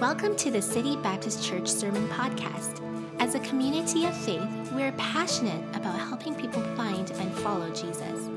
Welcome 0.00 0.36
to 0.36 0.52
the 0.52 0.62
City 0.62 0.94
Baptist 0.94 1.42
Church 1.42 1.66
Sermon 1.66 2.06
Podcast. 2.06 2.80
As 3.18 3.34
a 3.34 3.40
community 3.40 4.06
of 4.06 4.16
faith, 4.16 4.70
we're 4.70 4.92
passionate 4.92 5.60
about 5.74 5.98
helping 5.98 6.36
people 6.36 6.62
find 6.76 7.10
and 7.10 7.32
follow 7.38 7.68
Jesus. 7.70 8.28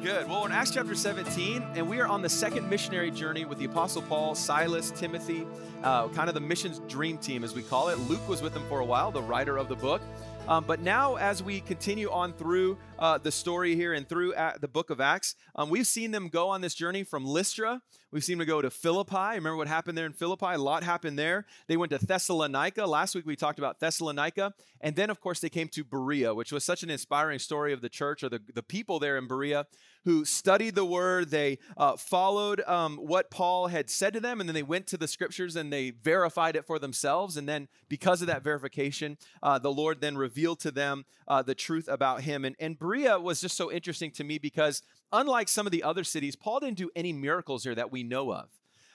Good. 0.00 0.28
Well, 0.28 0.42
we're 0.42 0.46
in 0.46 0.52
Acts 0.52 0.70
chapter 0.70 0.94
17, 0.94 1.60
and 1.74 1.90
we 1.90 1.98
are 1.98 2.06
on 2.06 2.22
the 2.22 2.28
second 2.28 2.70
missionary 2.70 3.10
journey 3.10 3.44
with 3.44 3.58
the 3.58 3.64
Apostle 3.64 4.02
Paul, 4.02 4.36
Silas, 4.36 4.92
Timothy, 4.92 5.44
uh, 5.82 6.06
kind 6.10 6.28
of 6.28 6.34
the 6.34 6.40
missions 6.40 6.80
dream 6.86 7.18
team, 7.18 7.42
as 7.42 7.52
we 7.52 7.64
call 7.64 7.88
it. 7.88 7.98
Luke 7.98 8.28
was 8.28 8.40
with 8.40 8.54
them 8.54 8.64
for 8.68 8.78
a 8.78 8.84
while, 8.84 9.10
the 9.10 9.22
writer 9.22 9.56
of 9.56 9.66
the 9.66 9.74
book. 9.74 10.02
Um, 10.46 10.62
but 10.64 10.78
now, 10.78 11.16
as 11.16 11.42
we 11.42 11.62
continue 11.62 12.10
on 12.10 12.32
through 12.32 12.78
uh, 12.98 13.18
the 13.18 13.32
story 13.32 13.74
here 13.74 13.92
and 13.92 14.08
through 14.08 14.34
the 14.60 14.68
book 14.68 14.90
of 14.90 15.00
Acts, 15.00 15.34
um, 15.56 15.70
we've 15.70 15.86
seen 15.86 16.10
them 16.10 16.28
go 16.28 16.48
on 16.48 16.60
this 16.60 16.74
journey 16.74 17.02
from 17.02 17.24
Lystra. 17.24 17.82
We've 18.10 18.24
seen 18.24 18.38
them 18.38 18.46
go 18.46 18.62
to 18.62 18.70
Philippi. 18.70 19.34
Remember 19.34 19.56
what 19.56 19.68
happened 19.68 19.98
there 19.98 20.06
in 20.06 20.12
Philippi? 20.12 20.46
A 20.46 20.58
lot 20.58 20.84
happened 20.84 21.18
there. 21.18 21.46
They 21.66 21.76
went 21.76 21.90
to 21.90 21.98
Thessalonica. 21.98 22.86
Last 22.86 23.14
week 23.14 23.26
we 23.26 23.36
talked 23.36 23.58
about 23.58 23.80
Thessalonica. 23.80 24.54
And 24.80 24.94
then, 24.96 25.10
of 25.10 25.20
course, 25.20 25.40
they 25.40 25.48
came 25.48 25.68
to 25.68 25.82
Berea, 25.82 26.34
which 26.34 26.52
was 26.52 26.62
such 26.62 26.82
an 26.82 26.90
inspiring 26.90 27.38
story 27.38 27.72
of 27.72 27.80
the 27.80 27.88
church 27.88 28.22
or 28.22 28.28
the, 28.28 28.40
the 28.54 28.62
people 28.62 28.98
there 28.98 29.16
in 29.16 29.26
Berea 29.26 29.66
who 30.04 30.24
studied 30.24 30.74
the 30.74 30.84
word. 30.84 31.30
They 31.30 31.58
uh, 31.76 31.96
followed 31.96 32.60
um, 32.66 32.98
what 32.98 33.30
Paul 33.30 33.68
had 33.68 33.88
said 33.88 34.12
to 34.12 34.20
them, 34.20 34.40
and 34.40 34.48
then 34.48 34.54
they 34.54 34.62
went 34.62 34.86
to 34.88 34.96
the 34.96 35.08
scriptures 35.08 35.56
and 35.56 35.72
they 35.72 35.90
verified 35.90 36.56
it 36.56 36.66
for 36.66 36.78
themselves. 36.78 37.36
And 37.36 37.48
then, 37.48 37.68
because 37.88 38.20
of 38.20 38.26
that 38.28 38.44
verification, 38.44 39.16
uh, 39.42 39.58
the 39.58 39.72
Lord 39.72 40.00
then 40.00 40.16
revealed 40.16 40.60
to 40.60 40.70
them 40.70 41.06
uh, 41.26 41.42
the 41.42 41.54
truth 41.54 41.88
about 41.88 42.20
him. 42.20 42.44
And, 42.44 42.54
and 42.60 42.78
Berea 42.84 43.18
was 43.18 43.40
just 43.40 43.56
so 43.56 43.72
interesting 43.72 44.10
to 44.10 44.24
me 44.24 44.36
because, 44.36 44.82
unlike 45.10 45.48
some 45.48 45.66
of 45.66 45.72
the 45.72 45.82
other 45.82 46.04
cities, 46.04 46.36
Paul 46.36 46.60
didn't 46.60 46.76
do 46.76 46.90
any 46.94 47.14
miracles 47.14 47.64
here 47.64 47.74
that 47.74 47.90
we 47.90 48.02
know 48.02 48.30
of. 48.30 48.50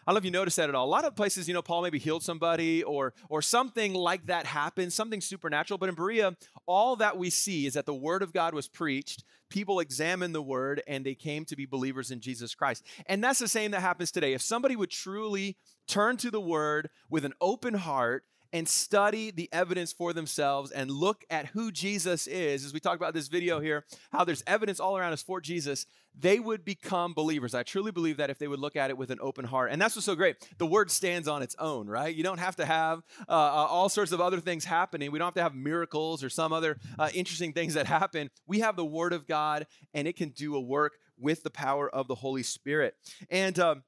I 0.05 0.11
don't 0.11 0.13
know 0.13 0.19
if 0.19 0.25
you 0.25 0.31
noticed 0.31 0.57
that 0.57 0.69
at 0.69 0.75
all. 0.75 0.85
A 0.85 0.87
lot 0.87 1.05
of 1.05 1.15
places, 1.15 1.47
you 1.47 1.55
know, 1.55 1.63
Paul 1.63 1.81
maybe 1.81 1.97
healed 1.97 2.21
somebody 2.21 2.83
or 2.83 3.13
or 3.29 3.41
something 3.41 3.95
like 3.95 4.27
that 4.27 4.45
happened, 4.45 4.93
something 4.93 5.21
supernatural. 5.21 5.79
But 5.79 5.89
in 5.89 5.95
Berea, 5.95 6.35
all 6.67 6.95
that 6.97 7.17
we 7.17 7.31
see 7.31 7.65
is 7.65 7.73
that 7.73 7.87
the 7.87 7.93
word 7.93 8.21
of 8.21 8.31
God 8.31 8.53
was 8.53 8.67
preached. 8.67 9.23
People 9.49 9.79
examined 9.79 10.35
the 10.35 10.41
word 10.41 10.83
and 10.87 11.03
they 11.03 11.15
came 11.15 11.43
to 11.45 11.55
be 11.55 11.65
believers 11.65 12.11
in 12.11 12.21
Jesus 12.21 12.53
Christ. 12.53 12.85
And 13.07 13.23
that's 13.23 13.39
the 13.39 13.47
same 13.47 13.71
that 13.71 13.81
happens 13.81 14.11
today. 14.11 14.33
If 14.33 14.43
somebody 14.43 14.75
would 14.75 14.91
truly 14.91 15.57
turn 15.87 16.17
to 16.17 16.29
the 16.29 16.41
word 16.41 16.91
with 17.09 17.25
an 17.25 17.33
open 17.41 17.73
heart 17.73 18.23
and 18.51 18.67
study 18.67 19.31
the 19.31 19.49
evidence 19.51 19.93
for 19.93 20.13
themselves 20.13 20.71
and 20.71 20.89
look 20.89 21.23
at 21.29 21.47
who 21.47 21.71
Jesus 21.71 22.27
is, 22.27 22.65
as 22.65 22.73
we 22.73 22.79
talk 22.79 22.95
about 22.95 23.13
this 23.13 23.27
video 23.27 23.59
here, 23.59 23.85
how 24.11 24.23
there's 24.23 24.43
evidence 24.47 24.79
all 24.79 24.97
around 24.97 25.13
us 25.13 25.21
for 25.21 25.39
Jesus, 25.39 25.85
they 26.17 26.39
would 26.39 26.65
become 26.65 27.13
believers. 27.13 27.53
I 27.53 27.63
truly 27.63 27.91
believe 27.91 28.17
that 28.17 28.29
if 28.29 28.39
they 28.39 28.47
would 28.47 28.59
look 28.59 28.75
at 28.75 28.89
it 28.89 28.97
with 28.97 29.11
an 29.11 29.19
open 29.21 29.45
heart. 29.45 29.71
And 29.71 29.81
that's 29.81 29.95
what's 29.95 30.05
so 30.05 30.15
great. 30.15 30.35
The 30.57 30.65
word 30.65 30.91
stands 30.91 31.27
on 31.27 31.41
its 31.41 31.55
own, 31.59 31.87
right? 31.87 32.13
You 32.13 32.23
don't 32.23 32.39
have 32.39 32.55
to 32.57 32.65
have 32.65 33.03
uh, 33.27 33.31
uh 33.31 33.67
all 33.69 33.89
sorts 33.89 34.11
of 34.11 34.19
other 34.19 34.39
things 34.39 34.65
happening. 34.65 35.11
We 35.11 35.19
don't 35.19 35.27
have 35.27 35.35
to 35.35 35.43
have 35.43 35.55
miracles 35.55 36.23
or 36.23 36.29
some 36.29 36.51
other 36.51 36.77
uh, 36.97 37.09
interesting 37.13 37.53
things 37.53 37.75
that 37.75 37.85
happen. 37.87 38.29
We 38.47 38.59
have 38.59 38.75
the 38.75 38.85
word 38.85 39.13
of 39.13 39.27
God, 39.27 39.67
and 39.93 40.07
it 40.07 40.15
can 40.15 40.29
do 40.29 40.55
a 40.55 40.61
work 40.61 40.93
with 41.17 41.43
the 41.43 41.49
power 41.49 41.89
of 41.89 42.07
the 42.07 42.15
Holy 42.15 42.43
Spirit. 42.43 42.95
And, 43.29 43.59
um, 43.59 43.83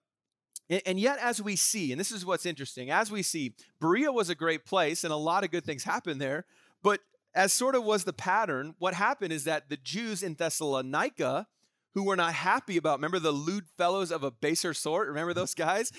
and 0.86 1.00
yet, 1.00 1.20
as 1.20 1.42
we 1.42 1.56
see, 1.56 1.92
and 1.92 2.00
this 2.00 2.12
is 2.12 2.26
what's 2.26 2.46
interesting, 2.46 2.90
as 2.90 3.12
we 3.12 3.24
see, 3.24 3.56
Berea 3.80 4.12
was 4.12 4.30
a 4.30 4.36
great 4.36 4.66
place 4.66 5.04
and 5.04 5.12
a 5.12 5.18
lot 5.18 5.44
of 5.44 5.52
good 5.52 5.66
things 5.66 5.84
happened 5.84 6.22
there. 6.22 6.46
But 6.82 7.02
as 7.34 7.54
sort 7.54 7.76
of 7.76 7.84
was 7.84 8.04
the 8.04 8.14
pattern, 8.14 8.76
what 8.80 8.94
happened 8.94 9.34
is 9.34 9.44
that 9.46 9.70
the 9.70 9.78
Jews 9.78 10.24
in 10.24 10.36
Thessalonica, 10.36 11.48
who 11.94 12.04
were 12.04 12.16
not 12.16 12.34
happy 12.34 12.78
about, 12.78 13.00
remember 13.00 13.20
the 13.20 13.32
lewd 13.32 13.66
fellows 13.78 14.12
of 14.12 14.24
a 14.24 14.32
baser 14.32 14.74
sort? 14.74 15.08
Remember 15.08 15.34
those 15.34 15.54
guys? 15.54 15.92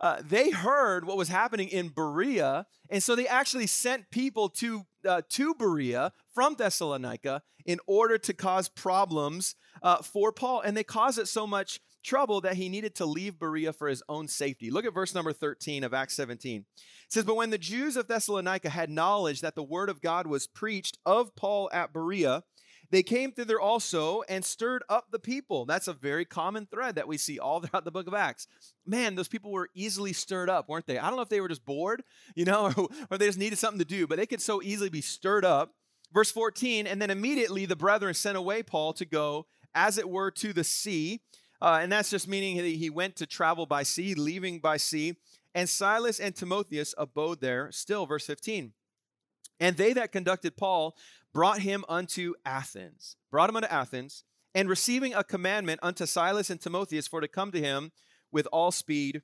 Uh, 0.00 0.22
they 0.22 0.50
heard 0.50 1.04
what 1.04 1.16
was 1.16 1.28
happening 1.28 1.68
in 1.68 1.88
Berea, 1.88 2.66
and 2.88 3.02
so 3.02 3.16
they 3.16 3.26
actually 3.26 3.66
sent 3.66 4.10
people 4.10 4.48
to, 4.48 4.86
uh, 5.08 5.22
to 5.30 5.54
Berea 5.54 6.12
from 6.32 6.54
Thessalonica 6.54 7.42
in 7.66 7.78
order 7.86 8.16
to 8.18 8.32
cause 8.32 8.68
problems 8.68 9.56
uh, 9.82 9.98
for 10.02 10.32
Paul. 10.32 10.60
And 10.60 10.76
they 10.76 10.84
caused 10.84 11.18
it 11.18 11.28
so 11.28 11.46
much 11.46 11.80
trouble 12.02 12.40
that 12.42 12.56
he 12.56 12.68
needed 12.68 12.94
to 12.96 13.06
leave 13.06 13.38
Berea 13.38 13.72
for 13.72 13.88
his 13.88 14.02
own 14.08 14.28
safety. 14.28 14.70
Look 14.70 14.84
at 14.84 14.94
verse 14.94 15.14
number 15.14 15.32
13 15.32 15.84
of 15.84 15.94
Acts 15.94 16.14
17. 16.14 16.60
It 16.60 17.12
says, 17.12 17.24
But 17.24 17.36
when 17.36 17.50
the 17.50 17.58
Jews 17.58 17.96
of 17.96 18.08
Thessalonica 18.08 18.70
had 18.70 18.90
knowledge 18.90 19.40
that 19.40 19.54
the 19.54 19.62
word 19.62 19.88
of 19.88 20.00
God 20.00 20.26
was 20.26 20.46
preached 20.46 20.98
of 21.04 21.34
Paul 21.36 21.68
at 21.72 21.92
Berea, 21.92 22.44
they 22.90 23.02
came 23.02 23.30
thither 23.30 23.60
also 23.60 24.22
and 24.28 24.44
stirred 24.44 24.82
up 24.88 25.10
the 25.10 25.18
people. 25.18 25.64
That's 25.64 25.88
a 25.88 25.92
very 25.92 26.24
common 26.24 26.66
thread 26.66 26.96
that 26.96 27.06
we 27.06 27.16
see 27.16 27.38
all 27.38 27.60
throughout 27.62 27.84
the 27.84 27.90
book 27.90 28.06
of 28.06 28.14
Acts. 28.14 28.46
Man, 28.84 29.14
those 29.14 29.28
people 29.28 29.52
were 29.52 29.70
easily 29.74 30.12
stirred 30.12 30.50
up, 30.50 30.68
weren't 30.68 30.86
they? 30.86 30.98
I 30.98 31.06
don't 31.06 31.16
know 31.16 31.22
if 31.22 31.28
they 31.28 31.40
were 31.40 31.48
just 31.48 31.64
bored, 31.64 32.02
you 32.34 32.44
know, 32.44 32.72
or, 32.76 32.88
or 33.10 33.18
they 33.18 33.26
just 33.26 33.38
needed 33.38 33.58
something 33.58 33.78
to 33.78 33.84
do, 33.84 34.06
but 34.06 34.18
they 34.18 34.26
could 34.26 34.42
so 34.42 34.60
easily 34.62 34.90
be 34.90 35.00
stirred 35.00 35.44
up. 35.44 35.74
Verse 36.12 36.32
14, 36.32 36.88
and 36.88 37.00
then 37.00 37.10
immediately 37.10 37.66
the 37.66 37.76
brethren 37.76 38.14
sent 38.14 38.36
away 38.36 38.64
Paul 38.64 38.92
to 38.94 39.04
go, 39.04 39.46
as 39.76 39.96
it 39.96 40.10
were, 40.10 40.32
to 40.32 40.52
the 40.52 40.64
sea 40.64 41.20
uh, 41.60 41.78
and 41.82 41.92
that's 41.92 42.10
just 42.10 42.28
meaning 42.28 42.56
that 42.56 42.64
he 42.64 42.90
went 42.90 43.16
to 43.16 43.26
travel 43.26 43.66
by 43.66 43.82
sea, 43.82 44.14
leaving 44.14 44.60
by 44.60 44.76
sea. 44.76 45.16
And 45.54 45.68
Silas 45.68 46.20
and 46.20 46.34
Timotheus 46.34 46.94
abode 46.96 47.40
there 47.40 47.70
still, 47.72 48.06
verse 48.06 48.26
15. 48.26 48.72
And 49.58 49.76
they 49.76 49.92
that 49.92 50.12
conducted 50.12 50.56
Paul 50.56 50.96
brought 51.34 51.60
him 51.60 51.84
unto 51.88 52.34
Athens, 52.44 53.16
brought 53.30 53.50
him 53.50 53.56
unto 53.56 53.68
Athens, 53.68 54.24
and 54.54 54.68
receiving 54.68 55.14
a 55.14 55.22
commandment 55.22 55.80
unto 55.82 56.06
Silas 56.06 56.50
and 56.50 56.60
Timotheus 56.60 57.06
for 57.06 57.20
to 57.20 57.28
come 57.28 57.52
to 57.52 57.60
him 57.60 57.92
with 58.32 58.46
all 58.52 58.70
speed, 58.70 59.22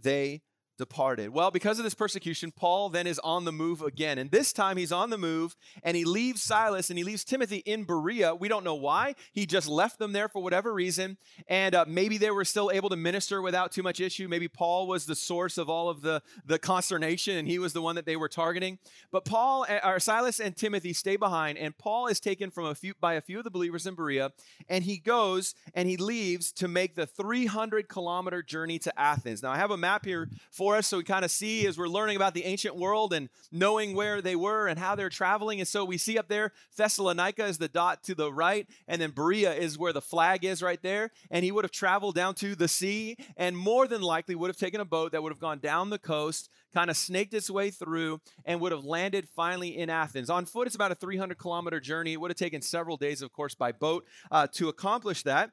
they 0.00 0.42
departed. 0.78 1.30
Well, 1.30 1.50
because 1.50 1.78
of 1.78 1.84
this 1.84 1.94
persecution, 1.94 2.50
Paul 2.50 2.88
then 2.88 3.06
is 3.06 3.18
on 3.20 3.44
the 3.44 3.52
move 3.52 3.82
again. 3.82 4.18
And 4.18 4.30
this 4.30 4.52
time 4.52 4.76
he's 4.76 4.92
on 4.92 5.10
the 5.10 5.18
move 5.18 5.56
and 5.82 5.96
he 5.96 6.04
leaves 6.04 6.42
Silas 6.42 6.90
and 6.90 6.98
he 6.98 7.04
leaves 7.04 7.24
Timothy 7.24 7.58
in 7.58 7.84
Berea. 7.84 8.34
We 8.34 8.48
don't 8.48 8.64
know 8.64 8.74
why. 8.74 9.14
He 9.32 9.46
just 9.46 9.68
left 9.68 9.98
them 9.98 10.12
there 10.12 10.28
for 10.28 10.42
whatever 10.42 10.72
reason. 10.72 11.18
And 11.48 11.74
uh, 11.74 11.84
maybe 11.86 12.18
they 12.18 12.30
were 12.30 12.44
still 12.44 12.70
able 12.72 12.88
to 12.88 12.96
minister 12.96 13.42
without 13.42 13.72
too 13.72 13.82
much 13.82 14.00
issue. 14.00 14.28
Maybe 14.28 14.48
Paul 14.48 14.86
was 14.86 15.06
the 15.06 15.14
source 15.14 15.58
of 15.58 15.68
all 15.68 15.88
of 15.88 16.02
the, 16.02 16.22
the 16.46 16.58
consternation 16.58 17.36
and 17.36 17.46
he 17.46 17.58
was 17.58 17.72
the 17.72 17.82
one 17.82 17.96
that 17.96 18.06
they 18.06 18.16
were 18.16 18.28
targeting. 18.28 18.78
But 19.10 19.24
Paul, 19.24 19.66
uh, 19.68 19.80
or 19.84 20.00
Silas 20.00 20.40
and 20.40 20.56
Timothy 20.56 20.92
stay 20.92 21.16
behind 21.16 21.58
and 21.58 21.76
Paul 21.76 22.06
is 22.06 22.20
taken 22.20 22.50
from 22.50 22.66
a 22.66 22.74
few 22.74 22.94
by 23.00 23.14
a 23.14 23.20
few 23.20 23.38
of 23.38 23.44
the 23.44 23.50
believers 23.50 23.86
in 23.86 23.94
Berea 23.94 24.32
and 24.68 24.84
he 24.84 24.98
goes 24.98 25.54
and 25.74 25.88
he 25.88 25.96
leaves 25.96 26.52
to 26.52 26.68
make 26.68 26.94
the 26.94 27.06
300 27.06 27.88
kilometer 27.88 28.42
journey 28.42 28.78
to 28.80 28.98
Athens. 28.98 29.42
Now 29.42 29.50
I 29.50 29.56
have 29.56 29.70
a 29.70 29.76
map 29.76 30.04
here 30.04 30.28
us 30.68 30.86
so 30.86 30.98
we 30.98 31.04
kind 31.04 31.24
of 31.24 31.30
see 31.30 31.66
as 31.66 31.76
we're 31.76 31.88
learning 31.88 32.16
about 32.16 32.34
the 32.34 32.44
ancient 32.44 32.76
world 32.76 33.12
and 33.12 33.28
knowing 33.50 33.94
where 33.94 34.22
they 34.22 34.36
were 34.36 34.68
and 34.68 34.78
how 34.78 34.94
they're 34.94 35.08
traveling. 35.08 35.60
And 35.60 35.68
so 35.68 35.84
we 35.84 35.98
see 35.98 36.18
up 36.18 36.28
there 36.28 36.52
Thessalonica 36.76 37.44
is 37.44 37.58
the 37.58 37.68
dot 37.68 38.02
to 38.04 38.14
the 38.14 38.32
right, 38.32 38.66
and 38.88 39.00
then 39.00 39.10
Berea 39.10 39.52
is 39.54 39.78
where 39.78 39.92
the 39.92 40.00
flag 40.00 40.44
is 40.44 40.62
right 40.62 40.80
there. 40.82 41.10
And 41.30 41.44
he 41.44 41.52
would 41.52 41.64
have 41.64 41.72
traveled 41.72 42.14
down 42.14 42.34
to 42.36 42.54
the 42.54 42.68
sea 42.68 43.16
and 43.36 43.56
more 43.56 43.86
than 43.86 44.00
likely 44.00 44.34
would 44.34 44.48
have 44.48 44.56
taken 44.56 44.80
a 44.80 44.84
boat 44.84 45.12
that 45.12 45.22
would 45.22 45.32
have 45.32 45.40
gone 45.40 45.58
down 45.58 45.90
the 45.90 45.98
coast, 45.98 46.48
kind 46.74 46.90
of 46.90 46.96
snaked 46.96 47.34
its 47.34 47.50
way 47.50 47.70
through, 47.70 48.20
and 48.44 48.60
would 48.60 48.72
have 48.72 48.84
landed 48.84 49.28
finally 49.28 49.76
in 49.76 49.90
Athens. 49.90 50.30
On 50.30 50.44
foot, 50.44 50.66
it's 50.66 50.76
about 50.76 50.92
a 50.92 50.96
300 50.96 51.38
kilometer 51.38 51.80
journey. 51.80 52.12
It 52.12 52.20
would 52.20 52.30
have 52.30 52.38
taken 52.38 52.62
several 52.62 52.96
days, 52.96 53.22
of 53.22 53.32
course, 53.32 53.54
by 53.54 53.72
boat 53.72 54.06
uh, 54.30 54.46
to 54.52 54.68
accomplish 54.68 55.22
that. 55.24 55.50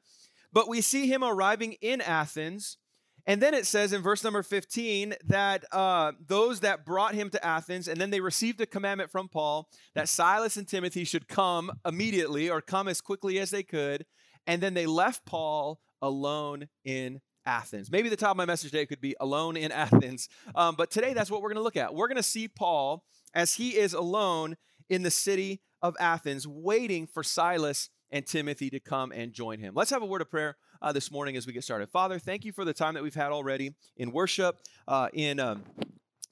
But 0.52 0.68
we 0.68 0.82
see 0.82 1.08
him 1.08 1.24
arriving 1.24 1.74
in 1.82 2.02
Athens 2.02 2.78
and 3.30 3.40
then 3.40 3.54
it 3.54 3.68
says 3.68 3.94
in 3.94 4.02
verse 4.02 4.24
number 4.24 4.42
15 4.42 5.14
that 5.28 5.64
uh, 5.72 6.14
those 6.26 6.62
that 6.62 6.84
brought 6.84 7.14
him 7.14 7.30
to 7.30 7.46
Athens, 7.46 7.88
and 7.88 8.02
then 8.02 8.10
they 8.10 8.22
received 8.22 8.60
a 8.60 8.66
commandment 8.66 9.12
from 9.12 9.30
Paul 9.30 9.70
that 9.94 10.10
Silas 10.10 10.58
and 10.58 10.68
Timothy 10.68 11.04
should 11.04 11.28
come 11.28 11.72
immediately 11.86 12.50
or 12.50 12.60
come 12.60 12.88
as 12.88 13.02
quickly 13.02 13.38
as 13.38 13.52
they 13.52 13.62
could. 13.62 14.08
And 14.48 14.64
then 14.64 14.74
they 14.74 14.88
left 14.88 15.28
Paul 15.28 15.80
alone 16.02 16.70
in 16.84 17.22
Athens. 17.46 17.92
Maybe 17.92 18.10
the 18.10 18.16
top 18.16 18.32
of 18.32 18.38
my 18.38 18.46
message 18.46 18.72
today 18.72 18.88
could 18.88 19.00
be 19.00 19.16
alone 19.20 19.56
in 19.58 19.72
Athens. 19.72 20.28
Um, 20.56 20.74
but 20.76 20.90
today 20.90 21.14
that's 21.14 21.30
what 21.30 21.44
we're 21.44 21.50
going 21.50 21.58
to 21.58 21.64
look 21.64 21.78
at. 21.78 21.94
We're 21.94 22.08
going 22.08 22.18
to 22.18 22.24
see 22.24 22.48
Paul 22.48 23.04
as 23.36 23.54
he 23.54 23.78
is 23.78 23.94
alone 23.94 24.58
in 24.90 25.04
the 25.04 25.12
city 25.12 25.62
of 25.84 25.96
Athens, 26.00 26.48
waiting 26.48 27.06
for 27.06 27.22
Silas 27.22 27.92
and 28.10 28.26
Timothy 28.26 28.72
to 28.72 28.80
come 28.80 29.12
and 29.12 29.34
join 29.34 29.60
him. 29.60 29.74
Let's 29.76 29.92
have 29.92 30.02
a 30.02 30.08
word 30.08 30.22
of 30.22 30.32
prayer 30.32 30.58
uh, 30.82 30.92
this 30.92 31.12
morning 31.12 31.36
as 31.36 31.46
we 31.46 31.54
get 31.54 31.64
started. 31.64 31.90
Father, 31.90 32.20
thank 32.20 32.46
you 32.46 32.52
for 32.52 32.66
the 32.66 32.74
time 32.74 32.94
that 32.94 33.04
we've 33.04 33.16
had 33.16 33.32
already 33.32 33.74
in 33.98 34.12
worship, 34.12 34.58
uh, 34.88 35.10
in. 35.14 35.40
Um, 35.40 35.64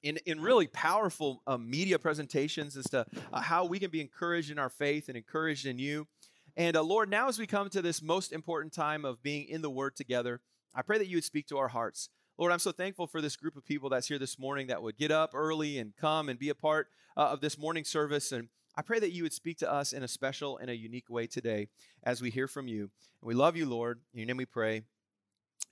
in, 0.04 0.20
in 0.28 0.40
really 0.40 0.68
powerful 0.68 1.42
uh, 1.48 1.58
media 1.58 1.98
presentations 1.98 2.78
as 2.78 2.86
to 2.92 3.04
uh, 3.34 3.42
how 3.42 3.66
we 3.66 3.80
can 3.80 3.90
be 3.90 4.00
encouraged 4.00 4.52
in 4.52 4.60
our 4.60 4.70
faith 4.70 5.10
and 5.10 5.18
encouraged 5.18 5.66
in 5.66 5.80
you. 5.80 6.08
And 6.56 6.78
uh, 6.78 6.84
Lord, 6.84 7.10
now 7.10 7.28
as 7.28 7.40
we 7.40 7.48
come 7.48 7.68
to 7.72 7.82
this 7.82 8.02
most 8.02 8.32
important 8.32 8.74
time 8.74 9.06
of 9.06 9.22
being 9.24 9.48
in 9.50 9.64
the 9.64 9.72
Word 9.72 9.96
together, 9.96 10.40
I 10.74 10.84
pray 10.84 11.00
that 11.00 11.08
you 11.08 11.18
would 11.18 11.24
speak 11.24 11.48
to 11.48 11.58
our 11.58 11.68
hearts. 11.68 12.10
Lord, 12.38 12.52
I'm 12.52 12.60
so 12.60 12.72
thankful 12.72 13.08
for 13.08 13.22
this 13.22 13.36
group 13.36 13.58
of 13.58 13.66
people 13.66 13.90
that's 13.90 14.08
here 14.08 14.20
this 14.20 14.38
morning 14.38 14.68
that 14.68 14.84
would 14.84 14.98
get 14.98 15.10
up 15.10 15.32
early 15.34 15.80
and 15.80 15.94
come 16.00 16.30
and 16.30 16.38
be 16.38 16.50
a 16.50 16.56
part 16.56 16.88
uh, 17.18 17.22
of 17.22 17.42
this 17.42 17.58
morning 17.58 17.84
service. 17.84 18.32
And 18.32 18.50
I 18.78 18.84
pray 18.84 19.00
that 19.00 19.12
you 19.12 19.24
would 19.24 19.34
speak 19.34 19.58
to 19.58 19.72
us 19.72 19.92
in 19.92 20.04
a 20.04 20.08
special 20.08 20.60
and 20.60 20.70
a 20.70 20.78
unique 20.78 21.10
way 21.10 21.26
today 21.26 21.68
as 22.04 22.22
we 22.22 22.30
hear 22.30 22.48
from 22.48 22.68
you. 22.68 22.82
And 23.22 23.28
we 23.28 23.34
love 23.34 23.58
you, 23.58 23.66
Lord. 23.66 24.02
In 24.14 24.20
your 24.20 24.28
name 24.28 24.38
we 24.38 24.46
pray. 24.46 24.84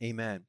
Amen. 0.04 0.46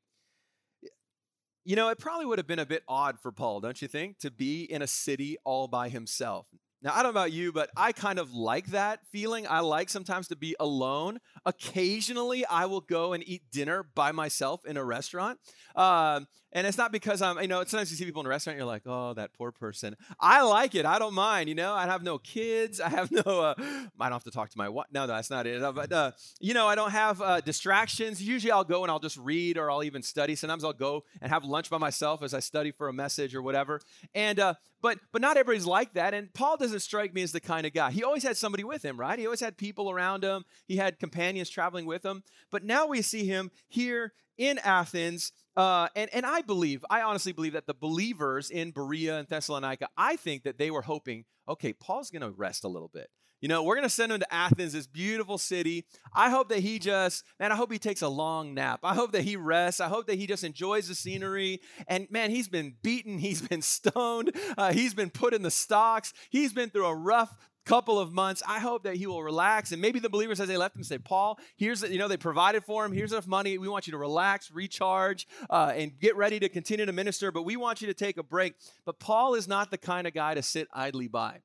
You 1.65 1.77
know, 1.77 1.91
it 1.91 1.99
probably 1.99 2.25
would 2.25 2.39
have 2.39 2.47
been 2.47 2.59
a 2.59 2.65
bit 2.67 2.83
odd 2.89 3.19
for 3.21 3.31
Paul, 3.31 3.61
don't 3.61 3.83
you 3.83 3.89
think, 3.89 4.19
to 4.21 4.31
be 4.31 4.65
in 4.65 4.81
a 4.81 4.87
city 4.87 5.37
all 5.45 5.69
by 5.69 5.91
himself. 5.91 6.47
Now, 6.83 6.93
I 6.95 7.03
don't 7.03 7.15
know 7.15 7.21
about 7.21 7.33
you, 7.33 7.53
but 7.53 7.71
I 7.77 7.93
kind 7.93 8.19
of 8.19 8.33
like 8.33 8.69
that 8.69 9.01
feeling. 9.11 9.47
I 9.49 9.61
like 9.61 9.89
sometimes 9.89 10.29
to 10.29 10.37
be 10.37 10.55
alone. 10.61 11.19
Occasionally, 11.45 12.47
I 12.47 12.67
will 12.67 12.83
go 12.83 13.13
and 13.13 13.27
eat 13.27 13.43
dinner 13.51 13.87
by 13.95 14.13
myself 14.13 14.65
in 14.65 14.77
a 14.77 14.85
restaurant. 14.85 15.41
Um, 15.75 16.27
and 16.57 16.67
it's 16.67 16.79
not 16.79 16.91
because 16.91 17.21
I'm, 17.21 17.39
you 17.39 17.49
know, 17.49 17.63
sometimes 17.65 17.91
you 17.91 17.99
see 17.99 18.07
people 18.07 18.21
in 18.21 18.27
a 18.27 18.31
restaurant, 18.31 18.57
you're 18.57 18.67
like, 18.67 18.85
oh, 18.87 19.13
that 19.13 19.35
poor 19.35 19.53
person. 19.53 19.95
I 20.19 20.41
like 20.41 20.75
it. 20.75 20.87
I 20.87 20.99
don't 20.99 21.13
mind, 21.13 21.51
you 21.51 21.55
know. 21.55 21.75
I 21.75 21.85
have 21.85 22.03
no 22.03 22.17
kids. 22.17 22.81
I 22.81 22.89
have 22.89 23.13
no, 23.13 23.21
uh, 23.21 23.55
I 23.59 24.05
don't 24.05 24.13
have 24.13 24.25
to 24.25 24.31
talk 24.31 24.49
to 24.49 24.57
my 24.57 24.71
wife. 24.71 24.87
No, 24.91 25.03
no, 25.03 25.09
that's 25.09 25.29
not 25.29 25.47
it. 25.47 25.63
Uh, 25.63 25.73
but, 25.73 25.93
uh, 25.93 26.13
you 26.41 26.55
know, 26.55 26.67
I 26.67 26.75
don't 26.75 26.93
have 26.93 27.21
uh, 27.21 27.43
distractions. 27.43 28.23
Usually 28.23 28.51
I'll 28.51 28.65
go 28.65 28.83
and 28.85 28.91
I'll 28.91 29.01
just 29.01 29.19
read 29.19 29.59
or 29.59 29.71
I'll 29.71 29.85
even 29.85 30.01
study. 30.01 30.35
Sometimes 30.35 30.65
I'll 30.65 30.73
go 30.73 31.05
and 31.21 31.31
have 31.31 31.45
lunch 31.45 31.69
by 31.69 31.77
myself 31.77 32.23
as 32.23 32.33
I 32.33 32.41
study 32.41 32.71
for 32.71 32.89
a 32.89 32.93
message 32.93 33.35
or 33.35 33.43
whatever. 33.43 33.83
And, 34.15 34.41
uh, 34.41 34.55
but, 34.81 34.99
but 35.13 35.21
not 35.21 35.37
everybody's 35.37 35.67
like 35.67 35.93
that. 35.93 36.15
And 36.15 36.33
Paul 36.33 36.57
doesn't 36.57 36.81
strike 36.81 37.13
me 37.13 37.21
as 37.21 37.33
the 37.33 37.41
kind 37.41 37.67
of 37.67 37.75
guy. 37.75 37.91
He 37.91 38.03
always 38.03 38.23
had 38.23 38.39
somebody 38.39 38.65
with 38.65 38.83
him, 38.83 38.99
right? 38.99 39.19
He 39.19 39.27
always 39.27 39.41
had 39.41 39.59
people 39.59 39.91
around 39.91 40.25
him. 40.25 40.47
He 40.67 40.77
had 40.77 40.99
companions 40.99 41.51
traveling 41.51 41.85
with 41.85 42.03
him. 42.03 42.23
But 42.51 42.65
now 42.65 42.87
we 42.87 43.03
see 43.03 43.27
him 43.27 43.51
here 43.69 44.15
in 44.39 44.59
Athens. 44.59 45.33
Uh, 45.57 45.89
and, 45.97 46.11
and 46.13 46.27
I 46.27 46.43
believe, 46.43 46.85
I 46.91 47.03
honestly 47.03 47.33
believe 47.33 47.55
that 47.55 47.67
the 47.67 47.75
believers 47.75 48.51
in 48.51 48.73
Berea 48.73 49.19
and 49.19 49.29
Thessalonica, 49.29 49.89
I 49.97 50.17
think 50.17 50.43
that 50.45 50.59
they 50.59 50.71
were 50.71 50.83
hoping, 50.83 51.25
okay, 51.49 51.73
Paul's 51.73 52.11
going 52.11 52.23
to 52.23 52.31
rest 52.31 52.65
a 52.65 52.69
little 52.69 52.91
bit. 52.93 53.09
You 53.43 53.49
know, 53.49 53.63
we're 53.63 53.75
going 53.75 53.85
to 53.85 53.91
send 53.91 54.13
him 54.13 54.21
to 54.21 54.35
Athens, 54.35 54.73
this 54.73 54.87
beautiful 54.87 55.37
city. 55.37 55.85
I 56.15 56.31
hope 56.31 56.49
that 56.49 56.61
he 56.61 56.79
just, 56.79 57.23
man, 57.39 57.53
I 57.53 57.55
hope 57.55 57.71
he 57.71 57.79
takes 57.79 58.01
a 58.01 58.09
long 58.09 58.55
nap. 58.55 58.81
I 58.83 58.95
hope 58.95 59.13
that 59.13 59.23
he 59.23 59.37
rests. 59.37 59.79
I 59.79 59.89
hope 59.89 60.07
that 60.07 60.17
he 60.17 60.27
just 60.27 60.43
enjoys 60.43 60.89
the 60.89 60.95
scenery. 60.95 61.61
And 61.87 62.07
man, 62.11 62.31
he's 62.31 62.49
been 62.49 62.77
beaten. 62.83 63.19
He's 63.27 63.43
been 63.43 63.63
stoned. 63.63 64.37
Uh, 64.57 64.73
he's 64.73 64.95
been 64.95 65.11
put 65.11 65.35
in 65.35 65.43
the 65.43 65.51
stocks. 65.51 66.13
He's 66.31 66.53
been 66.53 66.71
through 66.71 66.87
a 66.87 66.95
rough 66.95 67.37
couple 67.67 67.99
of 67.99 68.13
months. 68.13 68.43
I 68.47 68.61
hope 68.61 68.85
that 68.85 68.97
he 68.97 69.07
will 69.07 69.23
relax. 69.23 69.73
And 69.73 69.83
maybe 69.83 69.99
the 69.99 70.09
believers, 70.09 70.41
as 70.41 70.49
they 70.49 70.57
left 70.57 70.77
him, 70.77 70.85
say, 70.85 70.99
Paul, 70.99 71.39
here's, 71.57 71.83
you 71.83 71.99
know, 71.99 72.09
they 72.09 72.17
provided 72.17 72.65
for 72.65 72.85
him. 72.85 72.93
Here's 72.93 73.13
enough 73.13 73.27
money. 73.27 73.59
We 73.59 73.69
want 73.69 73.87
you 73.87 73.91
to 73.91 73.99
relax, 73.99 74.51
recharge, 74.51 75.27
uh, 75.51 75.73
and 75.77 75.99
get 75.99 76.17
ready 76.17 76.41
to 76.41 76.49
continue 76.49 76.87
to 76.87 76.93
minister. 76.93 77.31
But 77.31 77.43
we 77.43 77.57
want 77.57 77.83
you 77.83 77.89
to 77.89 77.95
take 77.95 78.17
a 78.17 78.23
break. 78.23 78.55
But 78.87 78.99
Paul 79.01 79.35
is 79.35 79.47
not 79.47 79.71
the 79.71 79.79
kind 79.79 80.07
of 80.07 80.15
guy 80.15 80.35
to 80.35 80.43
sit 80.43 80.69
idly 80.73 81.09
by. 81.09 81.41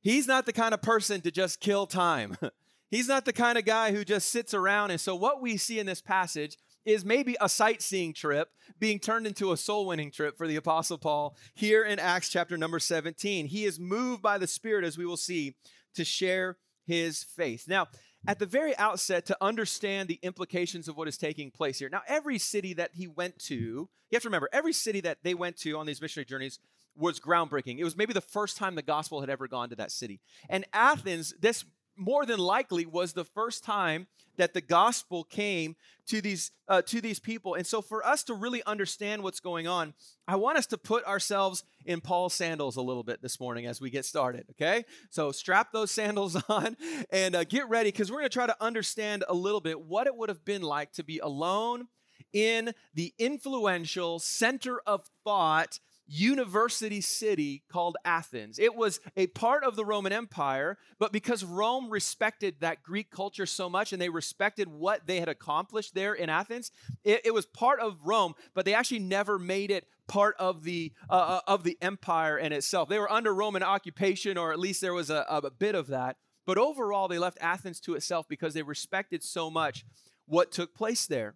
He's 0.00 0.26
not 0.26 0.46
the 0.46 0.52
kind 0.52 0.72
of 0.72 0.80
person 0.80 1.20
to 1.22 1.30
just 1.30 1.60
kill 1.60 1.86
time. 1.86 2.38
He's 2.90 3.08
not 3.08 3.26
the 3.26 3.34
kind 3.34 3.58
of 3.58 3.66
guy 3.66 3.92
who 3.92 4.02
just 4.02 4.30
sits 4.30 4.54
around. 4.54 4.92
And 4.92 5.00
so, 5.00 5.14
what 5.14 5.42
we 5.42 5.58
see 5.58 5.78
in 5.78 5.84
this 5.84 6.00
passage 6.00 6.56
is 6.84 7.04
maybe 7.04 7.36
a 7.40 7.48
sightseeing 7.48 8.14
trip 8.14 8.48
being 8.78 8.98
turned 8.98 9.26
into 9.26 9.52
a 9.52 9.56
soul 9.56 9.86
winning 9.86 10.10
trip 10.10 10.36
for 10.36 10.46
the 10.46 10.56
Apostle 10.56 10.98
Paul 10.98 11.36
here 11.54 11.84
in 11.84 11.98
Acts 11.98 12.28
chapter 12.28 12.56
number 12.56 12.78
17. 12.78 13.46
He 13.46 13.64
is 13.64 13.78
moved 13.78 14.22
by 14.22 14.38
the 14.38 14.46
Spirit, 14.46 14.84
as 14.84 14.96
we 14.96 15.06
will 15.06 15.16
see, 15.16 15.54
to 15.94 16.04
share 16.04 16.56
his 16.86 17.22
faith. 17.22 17.64
Now, 17.68 17.88
at 18.26 18.38
the 18.38 18.46
very 18.46 18.76
outset, 18.78 19.26
to 19.26 19.36
understand 19.40 20.08
the 20.08 20.18
implications 20.22 20.88
of 20.88 20.96
what 20.96 21.08
is 21.08 21.16
taking 21.16 21.50
place 21.50 21.78
here. 21.78 21.88
Now, 21.88 22.02
every 22.08 22.38
city 22.38 22.74
that 22.74 22.90
he 22.94 23.06
went 23.06 23.38
to, 23.44 23.54
you 23.54 23.88
have 24.12 24.22
to 24.22 24.28
remember, 24.28 24.48
every 24.52 24.72
city 24.72 25.00
that 25.02 25.18
they 25.22 25.34
went 25.34 25.56
to 25.58 25.78
on 25.78 25.86
these 25.86 26.00
missionary 26.00 26.26
journeys 26.26 26.58
was 26.96 27.20
groundbreaking. 27.20 27.78
It 27.78 27.84
was 27.84 27.96
maybe 27.96 28.12
the 28.12 28.20
first 28.20 28.56
time 28.56 28.74
the 28.74 28.82
gospel 28.82 29.20
had 29.20 29.30
ever 29.30 29.46
gone 29.46 29.68
to 29.70 29.76
that 29.76 29.92
city. 29.92 30.20
And 30.48 30.66
Athens, 30.72 31.32
this 31.40 31.64
more 31.98 32.24
than 32.24 32.38
likely 32.38 32.86
was 32.86 33.12
the 33.12 33.24
first 33.24 33.64
time 33.64 34.06
that 34.36 34.54
the 34.54 34.60
gospel 34.60 35.24
came 35.24 35.76
to 36.06 36.20
these 36.20 36.52
uh, 36.68 36.80
to 36.82 37.00
these 37.00 37.18
people. 37.18 37.54
And 37.54 37.66
so 37.66 37.82
for 37.82 38.06
us 38.06 38.22
to 38.24 38.34
really 38.34 38.62
understand 38.66 39.22
what's 39.22 39.40
going 39.40 39.66
on 39.66 39.94
i 40.26 40.36
want 40.36 40.58
us 40.58 40.66
to 40.66 40.78
put 40.78 41.04
ourselves 41.04 41.64
in 41.84 42.00
paul's 42.00 42.34
sandals 42.34 42.76
a 42.76 42.82
little 42.82 43.02
bit 43.02 43.20
this 43.22 43.40
morning 43.40 43.66
as 43.66 43.80
we 43.80 43.90
get 43.90 44.04
started 44.04 44.46
okay? 44.50 44.84
So 45.10 45.32
strap 45.32 45.72
those 45.72 45.90
sandals 45.90 46.36
on 46.48 46.76
and 47.10 47.34
uh, 47.34 47.44
get 47.44 47.68
ready 47.68 47.90
because 47.90 48.10
we're 48.10 48.18
going 48.18 48.30
to 48.30 48.34
try 48.34 48.46
to 48.46 48.56
understand 48.62 49.24
a 49.28 49.34
little 49.34 49.60
bit 49.60 49.80
what 49.80 50.06
it 50.06 50.16
would 50.16 50.28
have 50.28 50.44
been 50.44 50.62
like 50.62 50.92
to 50.92 51.04
be 51.04 51.18
alone 51.18 51.88
in 52.32 52.72
the 52.94 53.14
influential 53.18 54.18
center 54.18 54.80
of 54.86 55.02
thought 55.24 55.80
university 56.08 57.00
city 57.00 57.62
called 57.70 57.96
Athens. 58.04 58.58
It 58.58 58.74
was 58.74 58.98
a 59.16 59.26
part 59.28 59.62
of 59.62 59.76
the 59.76 59.84
Roman 59.84 60.12
Empire, 60.12 60.78
but 60.98 61.12
because 61.12 61.44
Rome 61.44 61.90
respected 61.90 62.56
that 62.60 62.82
Greek 62.82 63.10
culture 63.10 63.46
so 63.46 63.68
much 63.68 63.92
and 63.92 64.00
they 64.00 64.08
respected 64.08 64.68
what 64.68 65.06
they 65.06 65.20
had 65.20 65.28
accomplished 65.28 65.94
there 65.94 66.14
in 66.14 66.30
Athens, 66.30 66.72
it, 67.04 67.20
it 67.26 67.34
was 67.34 67.46
part 67.46 67.80
of 67.80 67.98
Rome, 68.02 68.34
but 68.54 68.64
they 68.64 68.74
actually 68.74 69.00
never 69.00 69.38
made 69.38 69.70
it 69.70 69.86
part 70.08 70.34
of 70.38 70.64
the 70.64 70.90
uh, 71.10 71.12
uh 71.12 71.40
of 71.46 71.64
the 71.64 71.76
empire 71.82 72.38
in 72.38 72.52
itself. 72.52 72.88
They 72.88 72.98
were 72.98 73.12
under 73.12 73.34
Roman 73.34 73.62
occupation, 73.62 74.38
or 74.38 74.52
at 74.52 74.58
least 74.58 74.80
there 74.80 74.94
was 74.94 75.10
a, 75.10 75.26
a 75.28 75.50
bit 75.50 75.74
of 75.74 75.88
that. 75.88 76.16
But 76.46 76.56
overall, 76.56 77.08
they 77.08 77.18
left 77.18 77.36
Athens 77.42 77.78
to 77.80 77.94
itself 77.94 78.26
because 78.26 78.54
they 78.54 78.62
respected 78.62 79.22
so 79.22 79.50
much 79.50 79.84
what 80.24 80.50
took 80.50 80.74
place 80.74 81.06
there. 81.06 81.34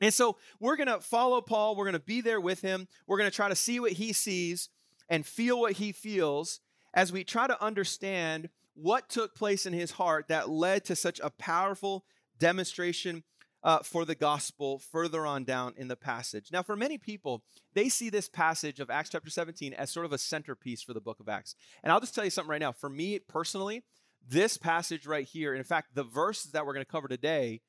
And 0.00 0.12
so 0.12 0.36
we're 0.58 0.76
going 0.76 0.88
to 0.88 1.00
follow 1.00 1.40
Paul. 1.40 1.76
We're 1.76 1.84
going 1.84 1.92
to 1.92 2.00
be 2.00 2.20
there 2.20 2.40
with 2.40 2.60
him. 2.62 2.88
We're 3.06 3.18
going 3.18 3.30
to 3.30 3.36
try 3.36 3.48
to 3.48 3.56
see 3.56 3.80
what 3.80 3.92
he 3.92 4.12
sees 4.12 4.68
and 5.08 5.26
feel 5.26 5.60
what 5.60 5.72
he 5.72 5.92
feels 5.92 6.60
as 6.94 7.12
we 7.12 7.24
try 7.24 7.46
to 7.46 7.62
understand 7.62 8.48
what 8.74 9.08
took 9.08 9.34
place 9.34 9.66
in 9.66 9.72
his 9.72 9.92
heart 9.92 10.28
that 10.28 10.48
led 10.48 10.84
to 10.86 10.96
such 10.96 11.20
a 11.20 11.30
powerful 11.30 12.04
demonstration 12.38 13.22
uh, 13.62 13.80
for 13.80 14.04
the 14.04 14.14
gospel 14.14 14.78
further 14.78 15.26
on 15.26 15.44
down 15.44 15.74
in 15.76 15.88
the 15.88 15.96
passage. 15.96 16.50
Now, 16.50 16.62
for 16.62 16.76
many 16.76 16.96
people, 16.96 17.42
they 17.74 17.88
see 17.88 18.08
this 18.08 18.28
passage 18.28 18.80
of 18.80 18.90
Acts 18.90 19.10
chapter 19.10 19.30
17 19.30 19.74
as 19.74 19.90
sort 19.90 20.06
of 20.06 20.12
a 20.12 20.18
centerpiece 20.18 20.82
for 20.82 20.94
the 20.94 21.00
book 21.00 21.20
of 21.20 21.28
Acts. 21.28 21.54
And 21.82 21.92
I'll 21.92 22.00
just 22.00 22.14
tell 22.14 22.24
you 22.24 22.30
something 22.30 22.50
right 22.50 22.60
now. 22.60 22.72
For 22.72 22.88
me 22.88 23.18
personally, 23.18 23.82
this 24.26 24.56
passage 24.56 25.06
right 25.06 25.26
here, 25.26 25.54
in 25.54 25.64
fact, 25.64 25.94
the 25.94 26.04
verses 26.04 26.52
that 26.52 26.64
we're 26.64 26.72
going 26.72 26.84
to 26.84 26.90
cover 26.90 27.08
today, 27.08 27.60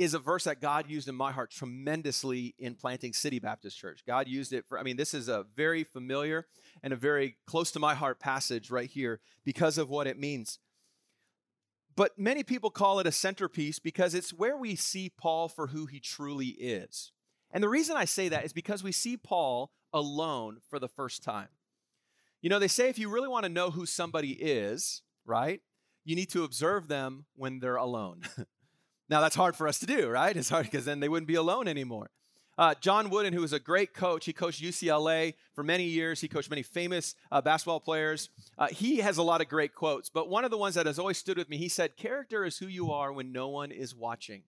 is 0.00 0.14
a 0.14 0.18
verse 0.18 0.44
that 0.44 0.62
God 0.62 0.88
used 0.88 1.08
in 1.08 1.14
my 1.14 1.30
heart 1.30 1.50
tremendously 1.50 2.54
in 2.58 2.74
planting 2.74 3.12
City 3.12 3.38
Baptist 3.38 3.76
Church. 3.76 4.02
God 4.06 4.28
used 4.28 4.50
it 4.54 4.64
for, 4.66 4.78
I 4.78 4.82
mean, 4.82 4.96
this 4.96 5.12
is 5.12 5.28
a 5.28 5.44
very 5.54 5.84
familiar 5.84 6.46
and 6.82 6.94
a 6.94 6.96
very 6.96 7.36
close 7.46 7.70
to 7.72 7.78
my 7.78 7.94
heart 7.94 8.18
passage 8.18 8.70
right 8.70 8.88
here 8.88 9.20
because 9.44 9.76
of 9.76 9.90
what 9.90 10.06
it 10.06 10.18
means. 10.18 10.58
But 11.96 12.18
many 12.18 12.42
people 12.42 12.70
call 12.70 12.98
it 12.98 13.06
a 13.06 13.12
centerpiece 13.12 13.78
because 13.78 14.14
it's 14.14 14.32
where 14.32 14.56
we 14.56 14.74
see 14.74 15.10
Paul 15.10 15.48
for 15.50 15.66
who 15.66 15.84
he 15.84 16.00
truly 16.00 16.46
is. 16.46 17.12
And 17.50 17.62
the 17.62 17.68
reason 17.68 17.94
I 17.98 18.06
say 18.06 18.30
that 18.30 18.46
is 18.46 18.54
because 18.54 18.82
we 18.82 18.92
see 18.92 19.18
Paul 19.18 19.70
alone 19.92 20.60
for 20.70 20.78
the 20.78 20.88
first 20.88 21.22
time. 21.22 21.48
You 22.40 22.48
know, 22.48 22.58
they 22.58 22.68
say 22.68 22.88
if 22.88 22.98
you 22.98 23.10
really 23.10 23.28
want 23.28 23.44
to 23.44 23.50
know 23.50 23.70
who 23.70 23.84
somebody 23.84 24.30
is, 24.30 25.02
right, 25.26 25.60
you 26.06 26.16
need 26.16 26.30
to 26.30 26.44
observe 26.44 26.88
them 26.88 27.26
when 27.36 27.60
they're 27.60 27.76
alone. 27.76 28.22
Now, 29.10 29.20
that's 29.20 29.34
hard 29.34 29.56
for 29.56 29.66
us 29.66 29.80
to 29.80 29.86
do, 29.86 30.08
right? 30.08 30.36
It's 30.40 30.48
hard 30.48 30.66
because 30.66 30.84
then 30.84 31.00
they 31.00 31.08
wouldn't 31.08 31.26
be 31.26 31.34
alone 31.34 31.66
anymore. 31.68 32.10
Uh, 32.56 32.74
John 32.80 33.10
Wooden, 33.10 33.32
who 33.32 33.40
was 33.40 33.52
a 33.52 33.58
great 33.58 33.94
coach, 33.94 34.26
he 34.26 34.32
coached 34.32 34.62
UCLA 34.62 35.34
for 35.54 35.64
many 35.64 35.84
years. 35.84 36.20
He 36.20 36.28
coached 36.28 36.50
many 36.50 36.62
famous 36.62 37.14
uh, 37.32 37.40
basketball 37.40 37.80
players. 37.80 38.28
Uh, 38.58 38.68
he 38.68 38.98
has 38.98 39.16
a 39.18 39.22
lot 39.22 39.40
of 39.40 39.48
great 39.48 39.74
quotes, 39.74 40.10
but 40.10 40.28
one 40.28 40.44
of 40.44 40.50
the 40.50 40.58
ones 40.58 40.74
that 40.74 40.86
has 40.86 40.98
always 40.98 41.18
stood 41.18 41.38
with 41.38 41.48
me, 41.48 41.56
he 41.56 41.68
said, 41.68 41.96
Character 41.96 42.44
is 42.44 42.58
who 42.58 42.66
you 42.66 42.92
are 42.92 43.12
when 43.12 43.32
no 43.32 43.48
one 43.48 43.72
is 43.72 43.94
watching. 43.94 44.42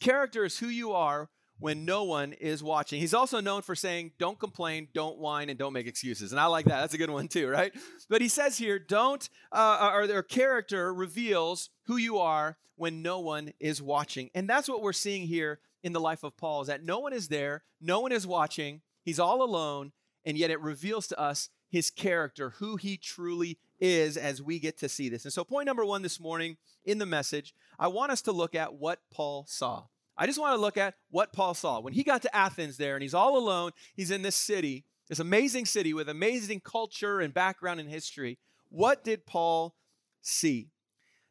Character 0.00 0.44
is 0.44 0.58
who 0.58 0.68
you 0.68 0.92
are 0.92 1.28
when 1.58 1.84
no 1.84 2.04
one 2.04 2.32
is 2.32 2.62
watching. 2.62 3.00
He's 3.00 3.14
also 3.14 3.40
known 3.40 3.62
for 3.62 3.74
saying, 3.74 4.12
don't 4.18 4.38
complain, 4.38 4.88
don't 4.92 5.18
whine, 5.18 5.48
and 5.48 5.58
don't 5.58 5.72
make 5.72 5.86
excuses. 5.86 6.32
And 6.32 6.40
I 6.40 6.46
like 6.46 6.66
that. 6.66 6.80
That's 6.80 6.94
a 6.94 6.98
good 6.98 7.10
one 7.10 7.28
too, 7.28 7.48
right? 7.48 7.72
But 8.08 8.20
he 8.20 8.28
says 8.28 8.58
here, 8.58 8.78
don't, 8.78 9.28
uh, 9.52 9.90
or 9.94 10.06
their 10.06 10.22
character 10.22 10.92
reveals 10.92 11.70
who 11.84 11.96
you 11.96 12.18
are 12.18 12.56
when 12.76 13.02
no 13.02 13.20
one 13.20 13.52
is 13.60 13.80
watching. 13.80 14.30
And 14.34 14.48
that's 14.48 14.68
what 14.68 14.82
we're 14.82 14.92
seeing 14.92 15.26
here 15.26 15.60
in 15.82 15.92
the 15.92 16.00
life 16.00 16.24
of 16.24 16.36
Paul 16.36 16.62
is 16.62 16.68
that 16.68 16.82
no 16.82 16.98
one 16.98 17.12
is 17.12 17.28
there, 17.28 17.62
no 17.80 18.00
one 18.00 18.10
is 18.10 18.26
watching, 18.26 18.80
he's 19.02 19.20
all 19.20 19.42
alone, 19.42 19.92
and 20.24 20.36
yet 20.36 20.50
it 20.50 20.60
reveals 20.60 21.06
to 21.08 21.20
us 21.20 21.50
his 21.68 21.90
character, 21.90 22.50
who 22.58 22.76
he 22.76 22.96
truly 22.96 23.58
is 23.80 24.16
as 24.16 24.40
we 24.40 24.58
get 24.58 24.78
to 24.78 24.88
see 24.88 25.08
this. 25.08 25.24
And 25.24 25.32
so, 25.32 25.44
point 25.44 25.66
number 25.66 25.84
one 25.84 26.02
this 26.02 26.20
morning 26.20 26.56
in 26.84 26.98
the 26.98 27.06
message, 27.06 27.54
I 27.78 27.88
want 27.88 28.12
us 28.12 28.22
to 28.22 28.32
look 28.32 28.54
at 28.54 28.74
what 28.74 29.00
Paul 29.12 29.44
saw. 29.48 29.84
I 30.16 30.26
just 30.26 30.38
want 30.38 30.54
to 30.54 30.60
look 30.60 30.76
at 30.76 30.94
what 31.10 31.32
Paul 31.32 31.54
saw. 31.54 31.80
When 31.80 31.92
he 31.92 32.04
got 32.04 32.22
to 32.22 32.36
Athens 32.36 32.76
there 32.76 32.94
and 32.94 33.02
he's 33.02 33.14
all 33.14 33.36
alone, 33.36 33.72
he's 33.94 34.10
in 34.10 34.22
this 34.22 34.36
city, 34.36 34.84
this 35.08 35.18
amazing 35.18 35.66
city 35.66 35.92
with 35.92 36.08
amazing 36.08 36.60
culture 36.60 37.20
and 37.20 37.34
background 37.34 37.80
and 37.80 37.88
history. 37.88 38.38
What 38.68 39.02
did 39.04 39.26
Paul 39.26 39.74
see? 40.22 40.70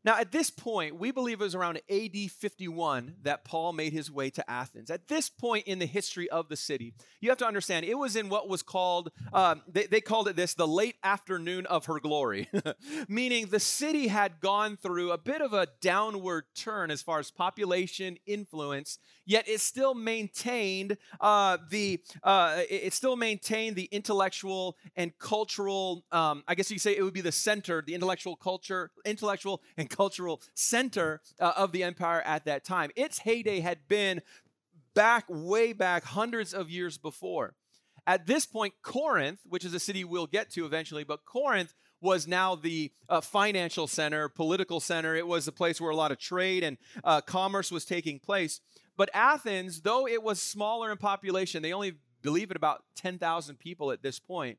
Now, 0.06 0.18
at 0.18 0.32
this 0.32 0.50
point, 0.50 1.00
we 1.00 1.12
believe 1.12 1.40
it 1.40 1.44
was 1.44 1.56
around 1.56 1.80
AD 1.90 2.18
51 2.30 3.16
that 3.24 3.46
Paul 3.46 3.72
made 3.72 3.94
his 3.94 4.12
way 4.12 4.30
to 4.32 4.50
Athens. 4.50 4.92
At 4.92 5.08
this 5.08 5.30
point 5.30 5.66
in 5.66 5.80
the 5.80 5.86
history 5.86 6.30
of 6.30 6.50
the 6.50 6.58
city, 6.58 6.94
you 7.22 7.30
have 7.30 7.38
to 7.38 7.48
understand 7.48 7.86
it 7.86 7.98
was 7.98 8.18
in 8.18 8.28
what 8.28 8.50
was 8.50 8.62
called, 8.62 9.12
uh, 9.32 9.56
they, 9.72 9.86
they 9.86 10.02
called 10.02 10.28
it 10.28 10.36
this, 10.36 10.56
the 10.56 10.68
late 10.68 10.96
afternoon 11.04 11.66
of 11.68 11.86
her 11.86 12.02
glory, 12.02 12.50
meaning 13.08 13.48
the 13.48 13.62
city 13.62 14.08
had 14.08 14.42
gone 14.42 14.76
through 14.76 15.12
a 15.12 15.18
bit 15.18 15.42
of 15.42 15.54
a 15.54 15.68
downward 15.80 16.46
turn 16.54 16.92
as 16.92 17.02
far 17.02 17.20
as 17.20 17.32
population 17.32 18.18
influence, 18.26 19.00
yet 19.26 19.48
it 19.48 19.62
still 19.62 19.94
maintained 19.94 20.98
uh, 21.22 21.58
the, 21.70 22.02
uh, 22.24 22.62
it 22.70 22.92
still 22.92 23.16
maintained 23.16 23.78
the 23.78 23.86
intellectual 23.86 24.76
and 24.98 25.18
cultural, 25.18 26.04
um, 26.12 26.44
I 26.46 26.56
guess 26.56 26.70
you 26.70 26.76
could 26.76 26.82
say 26.82 26.98
it 26.98 27.04
would 27.04 27.14
be 27.14 27.22
the 27.22 27.32
center, 27.32 27.82
the 27.86 27.94
intellectual 27.94 28.36
culture, 28.36 28.92
intellectual 29.06 29.62
and 29.78 29.90
cultural 29.94 30.42
center 30.54 31.22
uh, 31.40 31.54
of 31.56 31.72
the 31.72 31.84
empire 31.84 32.22
at 32.22 32.46
that 32.46 32.66
time. 32.66 32.90
Its 32.96 33.20
heyday 33.20 33.60
had 33.60 33.88
been 33.88 34.22
back, 34.94 35.26
way 35.30 35.74
back, 35.74 36.04
hundreds 36.04 36.54
of 36.54 36.70
years 36.70 36.98
before. 36.98 37.56
At 38.06 38.26
this 38.28 38.46
point, 38.46 38.74
Corinth, 38.82 39.40
which 39.48 39.64
is 39.64 39.74
a 39.74 39.80
city 39.80 40.04
we'll 40.04 40.28
get 40.28 40.50
to 40.52 40.66
eventually, 40.66 41.04
but 41.04 41.26
Corinth 41.26 41.74
was 42.02 42.28
now 42.28 42.56
the 42.56 42.92
uh, 43.08 43.22
financial 43.22 43.88
center, 43.88 44.28
political 44.28 44.82
center. 44.82 45.16
It 45.16 45.26
was 45.26 45.46
the 45.46 45.54
place 45.54 45.80
where 45.80 45.90
a 45.90 45.96
lot 45.96 46.12
of 46.12 46.20
trade 46.20 46.64
and 46.64 46.78
uh, 47.04 47.22
commerce 47.22 47.72
was 47.72 47.86
taking 47.86 48.20
place. 48.20 48.60
But 48.98 49.10
Athens, 49.14 49.82
though 49.82 50.06
it 50.06 50.22
was 50.22 50.42
smaller 50.42 50.92
in 50.92 50.98
population, 50.98 51.64
they 51.64 51.72
only 51.72 51.94
believe 52.22 52.52
it 52.52 52.58
about 52.58 52.84
10,000 52.98 53.58
people 53.58 53.92
at 53.92 54.04
this 54.04 54.20
point. 54.20 54.58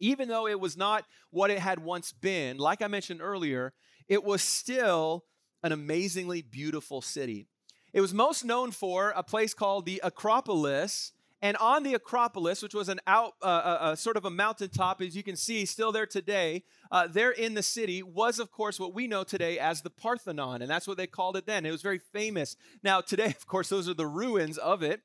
Even 0.00 0.28
though 0.28 0.48
it 0.48 0.58
was 0.58 0.76
not 0.76 1.04
what 1.30 1.50
it 1.50 1.58
had 1.58 1.78
once 1.78 2.10
been, 2.10 2.56
like 2.56 2.80
I 2.80 2.88
mentioned 2.88 3.20
earlier, 3.22 3.74
it 4.12 4.22
was 4.22 4.42
still 4.42 5.24
an 5.62 5.72
amazingly 5.72 6.42
beautiful 6.42 7.00
city. 7.00 7.46
It 7.94 8.02
was 8.02 8.12
most 8.12 8.44
known 8.44 8.70
for 8.70 9.14
a 9.16 9.22
place 9.22 9.54
called 9.54 9.86
the 9.86 10.02
Acropolis. 10.04 11.12
And 11.40 11.56
on 11.56 11.82
the 11.82 11.94
Acropolis, 11.94 12.62
which 12.62 12.74
was 12.74 12.90
an 12.90 13.00
out, 13.06 13.32
uh, 13.40 13.46
uh, 13.46 13.78
uh, 13.80 13.96
sort 13.96 14.18
of 14.18 14.26
a 14.26 14.30
mountaintop, 14.30 15.00
as 15.00 15.16
you 15.16 15.22
can 15.22 15.34
see, 15.34 15.64
still 15.64 15.92
there 15.92 16.04
today, 16.04 16.62
uh, 16.90 17.06
there 17.06 17.30
in 17.30 17.54
the 17.54 17.62
city 17.62 18.02
was, 18.02 18.38
of 18.38 18.52
course, 18.52 18.78
what 18.78 18.92
we 18.92 19.06
know 19.06 19.24
today 19.24 19.58
as 19.58 19.80
the 19.80 19.88
Parthenon. 19.88 20.60
And 20.60 20.70
that's 20.70 20.86
what 20.86 20.98
they 20.98 21.06
called 21.06 21.38
it 21.38 21.46
then. 21.46 21.64
It 21.64 21.70
was 21.70 21.80
very 21.80 22.00
famous. 22.12 22.54
Now, 22.84 23.00
today, 23.00 23.28
of 23.28 23.46
course, 23.46 23.70
those 23.70 23.88
are 23.88 23.94
the 23.94 24.06
ruins 24.06 24.58
of 24.58 24.82
it 24.82 25.00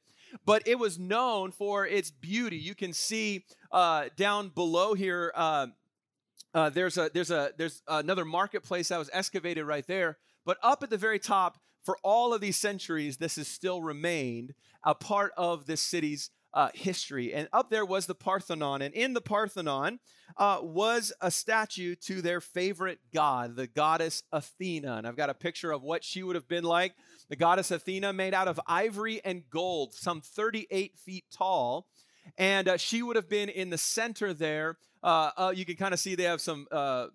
but 0.46 0.68
it 0.68 0.78
was 0.78 1.00
known 1.00 1.54
for 1.54 1.88
its 1.88 2.12
beauty. 2.12 2.58
You 2.58 2.76
can 2.76 2.92
see 2.92 3.46
uh, 3.72 4.10
down 4.18 4.50
below 4.50 4.94
here 4.94 5.32
uh, 5.34 5.68
uh, 6.54 6.70
there's 6.70 6.98
a 6.98 7.10
there's 7.14 7.32
a 7.32 7.52
there's 7.58 7.82
another 7.88 8.26
marketplace 8.26 8.90
that 8.90 8.98
was 8.98 9.10
excavated 9.14 9.66
right 9.66 9.86
there. 9.88 10.18
But 10.46 10.58
up 10.64 10.82
at 10.82 10.90
the 10.90 10.98
very 10.98 11.20
top, 11.20 11.58
for 11.84 11.98
all 12.04 12.34
of 12.34 12.42
these 12.42 12.58
centuries, 12.58 13.18
this 13.18 13.36
has 13.36 13.48
still 13.48 13.82
remained 13.82 14.54
a 14.84 14.96
part 14.96 15.34
of 15.38 15.66
this 15.66 15.82
city's 15.82 16.30
uh, 16.54 16.70
history. 16.74 17.34
And 17.34 17.48
up 17.54 17.70
there 17.70 17.86
was 17.86 18.06
the 18.06 18.16
Parthenon, 18.16 18.82
and 18.82 18.94
in 18.94 19.14
the 19.14 19.22
Parthenon 19.22 20.00
uh, 20.38 20.60
was 20.62 21.14
a 21.22 21.30
statue 21.30 21.96
to 21.96 22.22
their 22.22 22.42
favorite 22.42 23.00
god, 23.14 23.56
the 23.56 23.68
goddess 23.68 24.24
Athena. 24.32 24.96
And 24.96 25.08
I've 25.08 25.18
got 25.18 25.30
a 25.30 25.34
picture 25.34 25.72
of 25.72 25.84
what 25.84 26.04
she 26.04 26.24
would 26.24 26.36
have 26.36 26.48
been 26.48 26.64
like. 26.64 26.96
The 27.30 27.36
goddess 27.36 27.72
Athena, 27.72 28.14
made 28.14 28.34
out 28.34 28.48
of 28.48 28.60
ivory 28.68 29.22
and 29.24 29.44
gold, 29.50 29.94
some 29.94 30.22
38 30.22 30.98
feet 30.98 31.26
tall. 31.32 31.88
And 32.38 32.68
uh, 32.68 32.78
she 32.78 33.04
would 33.04 33.16
have 33.16 33.30
been 33.30 33.50
in 33.50 33.70
the 33.70 33.78
center 33.78 34.34
there 34.34 34.78
uh, 35.08 35.32
uh, 35.38 35.54
you 35.56 35.64
can 35.64 35.78
kind 35.78 35.94
of 35.94 36.00
see 36.02 36.16
they 36.16 36.24
have 36.24 36.42
some 36.42 36.68
uh, 36.70 37.08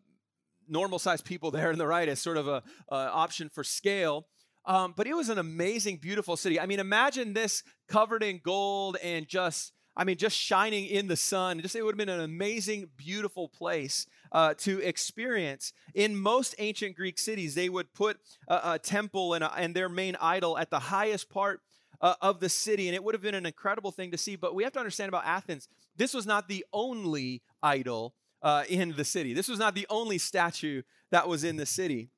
normal 0.66 0.98
sized 0.98 1.26
people 1.26 1.50
there 1.50 1.70
in 1.70 1.78
the 1.78 1.86
right 1.86 2.08
as 2.08 2.20
sort 2.20 2.38
of 2.38 2.48
a 2.48 2.62
option 2.90 3.50
for 3.50 3.62
scale. 3.62 4.26
Um, 4.64 4.94
but 4.96 5.06
it 5.06 5.14
was 5.14 5.28
an 5.28 5.38
amazing, 5.38 5.98
beautiful 5.98 6.36
city. 6.36 6.58
I 6.58 6.66
mean, 6.66 6.80
imagine 6.80 7.34
this 7.34 7.62
covered 7.88 8.22
in 8.22 8.40
gold 8.42 8.96
and 9.02 9.26
just, 9.28 9.72
I 9.96 10.04
mean, 10.04 10.16
just 10.16 10.36
shining 10.36 10.86
in 10.86 11.08
the 11.08 11.16
sun. 11.16 11.60
Just 11.60 11.76
it 11.76 11.82
would 11.82 11.94
have 11.94 11.98
been 11.98 12.08
an 12.08 12.20
amazing, 12.20 12.88
beautiful 12.96 13.48
place 13.48 14.06
uh, 14.30 14.54
to 14.58 14.80
experience. 14.80 15.72
In 15.94 16.16
most 16.16 16.54
ancient 16.58 16.96
Greek 16.96 17.18
cities, 17.18 17.54
they 17.54 17.68
would 17.68 17.92
put 17.92 18.18
a, 18.48 18.60
a 18.74 18.78
temple 18.78 19.34
and, 19.34 19.44
a, 19.44 19.52
and 19.54 19.74
their 19.74 19.88
main 19.88 20.16
idol 20.20 20.56
at 20.56 20.70
the 20.70 20.78
highest 20.78 21.28
part 21.28 21.60
uh, 22.00 22.14
of 22.20 22.40
the 22.40 22.48
city, 22.48 22.88
and 22.88 22.94
it 22.94 23.02
would 23.04 23.14
have 23.14 23.22
been 23.22 23.34
an 23.34 23.46
incredible 23.46 23.92
thing 23.92 24.12
to 24.12 24.18
see. 24.18 24.36
But 24.36 24.54
we 24.54 24.64
have 24.64 24.72
to 24.72 24.78
understand 24.78 25.08
about 25.08 25.24
Athens 25.26 25.68
this 25.96 26.14
was 26.14 26.26
not 26.26 26.48
the 26.48 26.64
only 26.72 27.42
idol 27.62 28.14
uh, 28.42 28.64
in 28.68 28.94
the 28.96 29.04
city. 29.04 29.34
This 29.34 29.48
was 29.48 29.58
not 29.58 29.74
the 29.74 29.86
only 29.88 30.18
statue 30.18 30.82
that 31.10 31.28
was 31.28 31.44
in 31.44 31.56
the 31.56 31.66
city. 31.66 32.10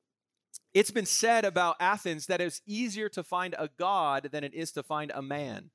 It's 0.73 0.91
been 0.91 1.05
said 1.05 1.45
about 1.45 1.77
Athens 1.79 2.27
that 2.27 2.41
it's 2.41 2.61
easier 2.65 3.07
to 3.09 3.23
find 3.23 3.55
a 3.57 3.69
god 3.77 4.29
than 4.31 4.43
it 4.43 4.53
is 4.53 4.71
to 4.73 4.83
find 4.83 5.11
a 5.13 5.21
man. 5.21 5.69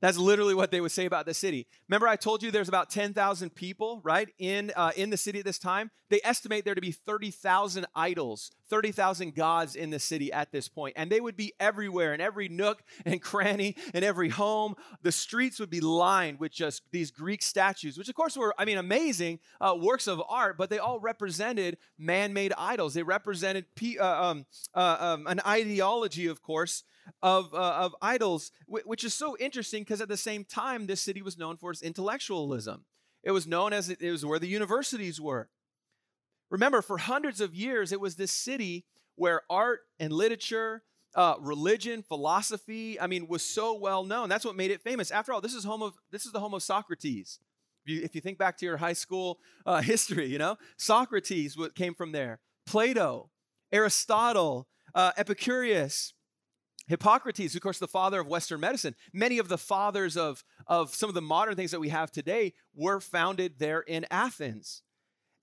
That's 0.00 0.16
literally 0.16 0.54
what 0.54 0.70
they 0.70 0.80
would 0.80 0.92
say 0.92 1.04
about 1.04 1.26
the 1.26 1.34
city. 1.34 1.66
Remember, 1.88 2.08
I 2.08 2.16
told 2.16 2.42
you 2.42 2.50
there's 2.50 2.68
about 2.68 2.88
10,000 2.88 3.54
people, 3.54 4.00
right, 4.02 4.28
in, 4.38 4.72
uh, 4.74 4.92
in 4.96 5.10
the 5.10 5.16
city 5.16 5.40
at 5.40 5.44
this 5.44 5.58
time? 5.58 5.90
They 6.08 6.20
estimate 6.24 6.64
there 6.64 6.74
to 6.74 6.80
be 6.80 6.90
30,000 6.90 7.86
idols, 7.94 8.50
30,000 8.68 9.34
gods 9.34 9.76
in 9.76 9.90
the 9.90 9.98
city 9.98 10.32
at 10.32 10.52
this 10.52 10.68
point. 10.68 10.94
And 10.96 11.10
they 11.10 11.20
would 11.20 11.36
be 11.36 11.52
everywhere, 11.60 12.14
in 12.14 12.20
every 12.20 12.48
nook 12.48 12.82
and 13.04 13.20
cranny, 13.20 13.76
in 13.92 14.02
every 14.02 14.30
home. 14.30 14.74
The 15.02 15.12
streets 15.12 15.60
would 15.60 15.70
be 15.70 15.80
lined 15.80 16.40
with 16.40 16.52
just 16.52 16.82
these 16.90 17.10
Greek 17.10 17.42
statues, 17.42 17.98
which, 17.98 18.08
of 18.08 18.14
course, 18.14 18.36
were, 18.36 18.54
I 18.58 18.64
mean, 18.64 18.78
amazing 18.78 19.38
uh, 19.60 19.76
works 19.78 20.06
of 20.06 20.22
art, 20.28 20.56
but 20.56 20.70
they 20.70 20.78
all 20.78 20.98
represented 20.98 21.76
man 21.98 22.32
made 22.32 22.54
idols. 22.56 22.94
They 22.94 23.02
represented 23.02 23.66
uh, 24.00 24.04
um, 24.04 24.46
uh, 24.74 24.96
um, 24.98 25.26
an 25.26 25.40
ideology, 25.46 26.26
of 26.26 26.42
course, 26.42 26.84
of, 27.22 27.52
uh, 27.54 27.72
of 27.72 27.94
idols, 28.00 28.52
which 28.66 29.04
is 29.04 29.14
so 29.14 29.36
interesting 29.38 29.82
because 29.82 30.00
at 30.00 30.08
the 30.08 30.16
same 30.16 30.44
time, 30.44 30.86
this 30.86 31.00
city 31.00 31.22
was 31.22 31.38
known 31.38 31.56
for 31.56 31.70
its 31.70 31.82
intellectualism. 31.82 32.84
It 33.22 33.32
was 33.32 33.46
known 33.46 33.72
as 33.72 33.90
it 33.90 34.02
was 34.02 34.24
where 34.24 34.38
the 34.38 34.46
universities 34.46 35.20
were. 35.20 35.48
Remember, 36.50 36.82
for 36.82 36.98
hundreds 36.98 37.40
of 37.40 37.54
years, 37.54 37.92
it 37.92 38.00
was 38.00 38.16
this 38.16 38.32
city 38.32 38.84
where 39.14 39.42
art 39.50 39.80
and 39.98 40.12
literature, 40.12 40.82
uh, 41.14 41.34
religion, 41.40 42.02
philosophy, 42.02 42.98
I 42.98 43.06
mean, 43.06 43.28
was 43.28 43.42
so 43.42 43.74
well 43.74 44.04
known. 44.04 44.28
That's 44.28 44.44
what 44.44 44.56
made 44.56 44.70
it 44.70 44.80
famous. 44.80 45.10
After 45.10 45.32
all, 45.32 45.40
this 45.40 45.54
is 45.54 45.64
home 45.64 45.82
of 45.82 45.94
this 46.10 46.26
is 46.26 46.32
the 46.32 46.40
home 46.40 46.54
of 46.54 46.62
Socrates. 46.62 47.38
If 47.84 47.92
you, 47.92 48.02
if 48.02 48.14
you 48.14 48.20
think 48.20 48.38
back 48.38 48.56
to 48.58 48.66
your 48.66 48.78
high 48.78 48.94
school 48.94 49.38
uh, 49.66 49.80
history, 49.82 50.26
you 50.26 50.38
know, 50.38 50.56
Socrates 50.76 51.56
came 51.74 51.94
from 51.94 52.12
there. 52.12 52.40
Plato, 52.66 53.30
Aristotle, 53.72 54.68
uh, 54.94 55.12
Epicurus, 55.16 56.14
Hippocrates, 56.90 57.54
of 57.54 57.60
course, 57.62 57.78
the 57.78 57.86
father 57.86 58.20
of 58.20 58.26
Western 58.26 58.60
medicine. 58.60 58.96
Many 59.12 59.38
of 59.38 59.48
the 59.48 59.56
fathers 59.56 60.16
of, 60.16 60.42
of 60.66 60.92
some 60.92 61.08
of 61.08 61.14
the 61.14 61.22
modern 61.22 61.54
things 61.54 61.70
that 61.70 61.80
we 61.80 61.88
have 61.90 62.10
today 62.10 62.52
were 62.74 63.00
founded 63.00 63.58
there 63.58 63.80
in 63.80 64.04
Athens. 64.10 64.82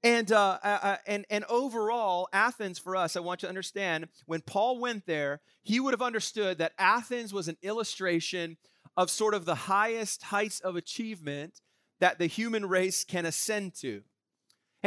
And, 0.04 0.30
uh, 0.32 0.60
uh, 0.62 0.80
uh, 0.82 0.98
and, 1.08 1.25
and 1.30 1.46
overall, 1.46 2.27
Athens 2.34 2.77
for 2.77 2.98
us, 2.98 3.16
I 3.16 3.22
want 3.22 3.42
you 3.42 3.48
to 3.48 3.50
understand, 3.50 4.10
when 4.25 4.42
Paul 4.42 4.80
went 4.80 5.06
there, 5.06 5.39
he 5.63 5.80
would 5.80 5.94
have 5.94 6.01
understood 6.01 6.58
that 6.58 6.74
Athens 6.77 7.34
was 7.34 7.48
an 7.48 7.58
illustration 7.63 8.58
of 8.98 9.10
sort 9.10 9.34
of 9.34 9.46
the 9.46 9.56
highest 9.56 10.24
heights 10.24 10.60
of 10.60 10.75
achievement 10.75 11.62
that 12.01 12.20
the 12.20 12.27
human 12.27 12.66
race 12.66 13.06
can 13.06 13.25
ascend 13.25 13.74
to. 13.75 14.04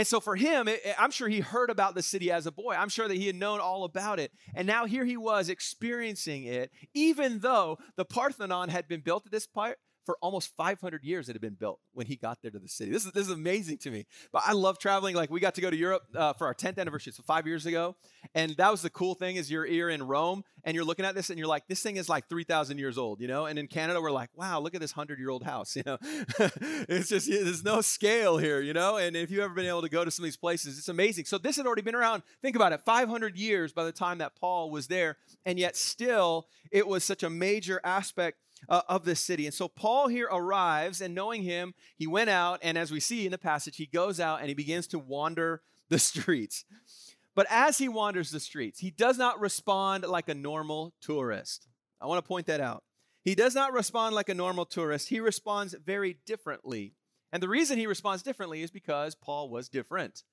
And 0.00 0.06
so 0.06 0.18
for 0.18 0.34
him, 0.34 0.66
it, 0.66 0.80
I'm 0.98 1.10
sure 1.10 1.28
he 1.28 1.40
heard 1.40 1.68
about 1.68 1.94
the 1.94 2.02
city 2.02 2.32
as 2.32 2.46
a 2.46 2.50
boy. 2.50 2.72
I'm 2.72 2.88
sure 2.88 3.06
that 3.06 3.18
he 3.18 3.26
had 3.26 3.36
known 3.36 3.60
all 3.60 3.84
about 3.84 4.18
it. 4.18 4.32
And 4.54 4.66
now 4.66 4.86
here 4.86 5.04
he 5.04 5.18
was 5.18 5.50
experiencing 5.50 6.44
it, 6.44 6.70
even 6.94 7.40
though 7.40 7.76
the 7.96 8.06
Parthenon 8.06 8.70
had 8.70 8.88
been 8.88 9.02
built 9.02 9.26
at 9.26 9.30
this 9.30 9.46
part, 9.46 9.76
for 10.04 10.16
almost 10.20 10.54
500 10.56 11.04
years 11.04 11.28
it 11.28 11.32
had 11.32 11.40
been 11.40 11.54
built 11.54 11.80
when 11.92 12.06
he 12.06 12.16
got 12.16 12.42
there 12.42 12.50
to 12.50 12.58
the 12.58 12.68
city. 12.68 12.90
This 12.90 13.04
is, 13.04 13.12
this 13.12 13.26
is 13.26 13.32
amazing 13.32 13.78
to 13.78 13.90
me. 13.90 14.06
But 14.32 14.42
I 14.46 14.52
love 14.52 14.78
traveling. 14.78 15.14
Like 15.14 15.30
we 15.30 15.40
got 15.40 15.54
to 15.56 15.60
go 15.60 15.70
to 15.70 15.76
Europe 15.76 16.02
uh, 16.14 16.32
for 16.34 16.46
our 16.46 16.54
10th 16.54 16.78
anniversary, 16.78 17.12
so 17.12 17.22
five 17.22 17.46
years 17.46 17.66
ago. 17.66 17.96
And 18.34 18.56
that 18.56 18.70
was 18.70 18.82
the 18.82 18.90
cool 18.90 19.14
thing 19.14 19.36
is 19.36 19.50
you're 19.50 19.64
here 19.64 19.88
in 19.88 20.02
Rome 20.02 20.44
and 20.64 20.74
you're 20.74 20.84
looking 20.84 21.04
at 21.04 21.14
this 21.14 21.30
and 21.30 21.38
you're 21.38 21.48
like, 21.48 21.66
this 21.68 21.82
thing 21.82 21.96
is 21.96 22.08
like 22.08 22.28
3,000 22.28 22.78
years 22.78 22.98
old, 22.98 23.20
you 23.20 23.28
know? 23.28 23.46
And 23.46 23.58
in 23.58 23.66
Canada, 23.66 24.00
we're 24.00 24.10
like, 24.10 24.30
wow, 24.34 24.60
look 24.60 24.74
at 24.74 24.80
this 24.80 24.92
100-year-old 24.92 25.42
house, 25.42 25.76
you 25.80 25.82
know? 25.86 25.98
it's 26.00 27.08
just, 27.08 27.28
there's 27.28 27.64
no 27.64 27.80
scale 27.80 28.38
here, 28.38 28.60
you 28.60 28.72
know? 28.72 28.96
And 28.96 29.16
if 29.16 29.30
you've 29.30 29.40
ever 29.40 29.54
been 29.54 29.66
able 29.66 29.82
to 29.82 29.88
go 29.88 30.04
to 30.04 30.10
some 30.10 30.24
of 30.24 30.26
these 30.26 30.36
places, 30.36 30.78
it's 30.78 30.88
amazing. 30.88 31.24
So 31.24 31.38
this 31.38 31.56
had 31.56 31.66
already 31.66 31.82
been 31.82 31.94
around, 31.94 32.22
think 32.42 32.56
about 32.56 32.72
it, 32.72 32.80
500 32.84 33.36
years 33.36 33.72
by 33.72 33.84
the 33.84 33.92
time 33.92 34.18
that 34.18 34.36
Paul 34.36 34.70
was 34.70 34.86
there. 34.86 35.16
And 35.44 35.58
yet 35.58 35.76
still, 35.76 36.46
it 36.70 36.86
was 36.86 37.04
such 37.04 37.22
a 37.22 37.30
major 37.30 37.80
aspect 37.84 38.38
uh, 38.68 38.82
of 38.88 39.04
this 39.04 39.20
city. 39.20 39.46
And 39.46 39.54
so 39.54 39.68
Paul 39.68 40.08
here 40.08 40.28
arrives, 40.30 41.00
and 41.00 41.14
knowing 41.14 41.42
him, 41.42 41.74
he 41.96 42.06
went 42.06 42.30
out, 42.30 42.60
and 42.62 42.76
as 42.76 42.90
we 42.90 43.00
see 43.00 43.24
in 43.24 43.32
the 43.32 43.38
passage, 43.38 43.76
he 43.76 43.86
goes 43.86 44.20
out 44.20 44.40
and 44.40 44.48
he 44.48 44.54
begins 44.54 44.86
to 44.88 44.98
wander 44.98 45.62
the 45.88 45.98
streets. 45.98 46.64
But 47.34 47.46
as 47.48 47.78
he 47.78 47.88
wanders 47.88 48.30
the 48.30 48.40
streets, 48.40 48.80
he 48.80 48.90
does 48.90 49.16
not 49.16 49.40
respond 49.40 50.04
like 50.04 50.28
a 50.28 50.34
normal 50.34 50.94
tourist. 51.00 51.68
I 52.00 52.06
want 52.06 52.22
to 52.22 52.28
point 52.28 52.46
that 52.46 52.60
out. 52.60 52.82
He 53.22 53.34
does 53.34 53.54
not 53.54 53.72
respond 53.72 54.14
like 54.14 54.28
a 54.28 54.34
normal 54.34 54.64
tourist. 54.64 55.08
He 55.08 55.20
responds 55.20 55.74
very 55.74 56.18
differently. 56.26 56.94
And 57.32 57.42
the 57.42 57.48
reason 57.48 57.78
he 57.78 57.86
responds 57.86 58.22
differently 58.22 58.62
is 58.62 58.70
because 58.70 59.14
Paul 59.14 59.50
was 59.50 59.68
different. 59.68 60.24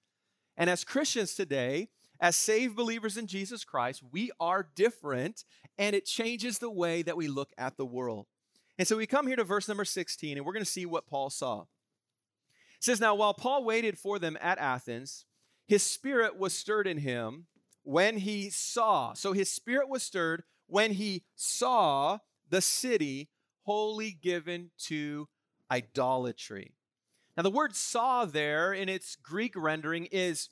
And 0.56 0.70
as 0.70 0.84
Christians 0.84 1.36
today, 1.36 1.90
as 2.20 2.36
saved 2.36 2.76
believers 2.76 3.18
in 3.18 3.28
Jesus 3.28 3.64
Christ, 3.64 4.02
we 4.12 4.32
are 4.40 4.70
different 4.76 5.44
and 5.78 5.96
it 5.96 6.06
changes 6.06 6.60
the 6.60 6.70
way 6.70 7.02
that 7.02 7.18
we 7.18 7.28
look 7.28 7.52
at 7.58 7.78
the 7.78 7.86
world. 7.86 8.28
And 8.78 8.88
so 8.88 8.98
we 8.98 9.08
come 9.08 9.28
here 9.28 9.36
to 9.36 9.44
verse 9.44 9.68
number 9.68 9.86
16 9.86 10.38
and 10.38 10.46
we're 10.46 10.54
going 10.54 10.66
to 10.66 10.72
see 10.72 10.86
what 10.86 11.08
Paul 11.08 11.30
saw. 11.30 11.62
It 11.62 12.84
says, 12.84 13.00
Now 13.00 13.16
while 13.16 13.34
Paul 13.34 13.64
waited 13.64 13.98
for 13.98 14.20
them 14.20 14.38
at 14.42 14.58
Athens, 14.58 15.26
his 15.68 15.84
spirit 15.84 16.38
was 16.38 16.54
stirred 16.54 16.88
in 16.88 17.00
him 17.00 17.48
when 17.84 18.18
he 18.18 18.50
saw. 18.50 19.14
So 19.14 19.34
his 19.34 19.52
spirit 19.52 19.90
was 19.90 20.04
stirred 20.04 20.44
when 20.68 20.94
he 20.94 21.24
saw 21.36 22.20
the 22.50 22.62
city 22.62 23.30
wholly 23.64 24.12
given 24.12 24.72
to 24.78 25.28
idolatry. 25.70 26.74
Now, 27.36 27.44
the 27.44 27.52
word 27.52 27.76
saw 27.76 28.26
there 28.26 28.74
in 28.74 28.90
its 28.90 29.16
Greek 29.16 29.54
rendering 29.56 30.08
is 30.12 30.50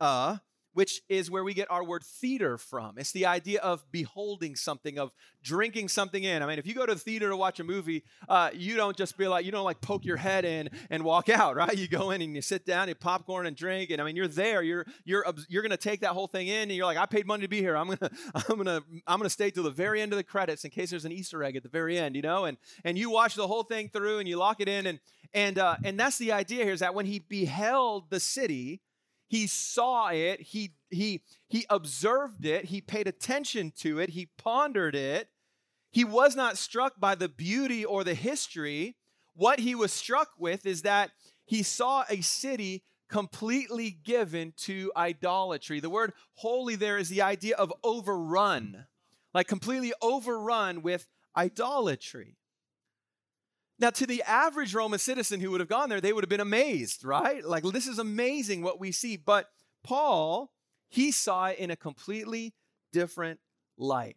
uh, 0.00 0.38
which 0.78 1.02
is 1.08 1.28
where 1.28 1.42
we 1.42 1.54
get 1.54 1.68
our 1.72 1.82
word 1.82 2.04
theater 2.04 2.56
from. 2.56 2.98
It's 2.98 3.10
the 3.10 3.26
idea 3.26 3.60
of 3.62 3.84
beholding 3.90 4.54
something, 4.54 4.96
of 4.96 5.12
drinking 5.42 5.88
something 5.88 6.22
in. 6.22 6.40
I 6.40 6.46
mean, 6.46 6.60
if 6.60 6.68
you 6.68 6.74
go 6.74 6.86
to 6.86 6.94
the 6.94 7.00
theater 7.00 7.30
to 7.30 7.36
watch 7.36 7.58
a 7.58 7.64
movie, 7.64 8.04
uh, 8.28 8.50
you 8.52 8.76
don't 8.76 8.96
just 8.96 9.18
be 9.18 9.26
like, 9.26 9.44
you 9.44 9.50
don't 9.50 9.64
like 9.64 9.80
poke 9.80 10.04
your 10.04 10.16
head 10.16 10.44
in 10.44 10.70
and 10.88 11.02
walk 11.02 11.28
out, 11.28 11.56
right? 11.56 11.76
You 11.76 11.88
go 11.88 12.12
in 12.12 12.22
and 12.22 12.32
you 12.34 12.42
sit 12.42 12.64
down, 12.64 12.86
you 12.86 12.94
popcorn 12.94 13.46
and 13.46 13.56
drink, 13.56 13.90
and 13.90 14.00
I 14.00 14.04
mean, 14.04 14.14
you're 14.14 14.28
there. 14.28 14.62
You're 14.62 14.86
you're 15.04 15.24
you're 15.48 15.62
gonna 15.62 15.76
take 15.76 16.00
that 16.02 16.10
whole 16.10 16.28
thing 16.28 16.46
in, 16.46 16.62
and 16.62 16.72
you're 16.72 16.86
like, 16.86 16.96
I 16.98 17.06
paid 17.06 17.26
money 17.26 17.42
to 17.42 17.48
be 17.48 17.58
here. 17.58 17.76
I'm 17.76 17.88
gonna 17.88 18.10
I'm 18.48 18.56
gonna 18.56 18.82
I'm 19.06 19.18
gonna 19.18 19.30
stay 19.30 19.50
till 19.50 19.64
the 19.64 19.70
very 19.70 20.00
end 20.00 20.12
of 20.12 20.16
the 20.16 20.24
credits 20.24 20.64
in 20.64 20.70
case 20.70 20.90
there's 20.90 21.04
an 21.04 21.12
Easter 21.12 21.42
egg 21.42 21.56
at 21.56 21.64
the 21.64 21.68
very 21.68 21.98
end, 21.98 22.14
you 22.14 22.22
know. 22.22 22.44
And 22.44 22.56
and 22.84 22.96
you 22.96 23.10
watch 23.10 23.34
the 23.34 23.48
whole 23.48 23.64
thing 23.64 23.88
through, 23.88 24.18
and 24.18 24.28
you 24.28 24.36
lock 24.36 24.60
it 24.60 24.68
in, 24.68 24.86
and 24.86 25.00
and 25.34 25.58
uh, 25.58 25.76
and 25.82 25.98
that's 25.98 26.18
the 26.18 26.30
idea 26.30 26.62
here 26.62 26.72
is 26.72 26.80
that 26.80 26.94
when 26.94 27.06
he 27.06 27.18
beheld 27.18 28.10
the 28.10 28.20
city 28.20 28.80
he 29.28 29.46
saw 29.46 30.08
it, 30.08 30.40
he, 30.40 30.72
he, 30.90 31.22
he 31.48 31.66
observed 31.68 32.44
it, 32.46 32.64
he 32.66 32.80
paid 32.80 33.06
attention 33.06 33.72
to 33.78 34.00
it, 34.00 34.10
he 34.10 34.30
pondered 34.38 34.94
it. 34.94 35.28
He 35.90 36.04
was 36.04 36.34
not 36.34 36.58
struck 36.58 36.98
by 36.98 37.14
the 37.14 37.28
beauty 37.28 37.84
or 37.84 38.04
the 38.04 38.14
history. 38.14 38.96
What 39.34 39.60
he 39.60 39.74
was 39.74 39.92
struck 39.92 40.30
with 40.38 40.66
is 40.66 40.82
that 40.82 41.10
he 41.44 41.62
saw 41.62 42.04
a 42.08 42.22
city 42.22 42.82
completely 43.08 43.90
given 43.90 44.52
to 44.58 44.92
idolatry. 44.96 45.80
The 45.80 45.90
word 45.90 46.12
wholly 46.34 46.76
there 46.76 46.98
is 46.98 47.08
the 47.08 47.22
idea 47.22 47.56
of 47.56 47.72
overrun, 47.84 48.86
like 49.34 49.46
completely 49.46 49.92
overrun 50.00 50.82
with 50.82 51.06
idolatry. 51.36 52.37
Now, 53.80 53.90
to 53.90 54.06
the 54.06 54.22
average 54.22 54.74
Roman 54.74 54.98
citizen 54.98 55.40
who 55.40 55.52
would 55.52 55.60
have 55.60 55.68
gone 55.68 55.88
there, 55.88 56.00
they 56.00 56.12
would 56.12 56.24
have 56.24 56.28
been 56.28 56.40
amazed, 56.40 57.04
right? 57.04 57.44
Like, 57.44 57.62
this 57.62 57.86
is 57.86 57.98
amazing 57.98 58.62
what 58.62 58.80
we 58.80 58.90
see. 58.90 59.16
But 59.16 59.48
Paul, 59.84 60.50
he 60.88 61.12
saw 61.12 61.46
it 61.46 61.58
in 61.58 61.70
a 61.70 61.76
completely 61.76 62.54
different 62.92 63.38
light. 63.76 64.16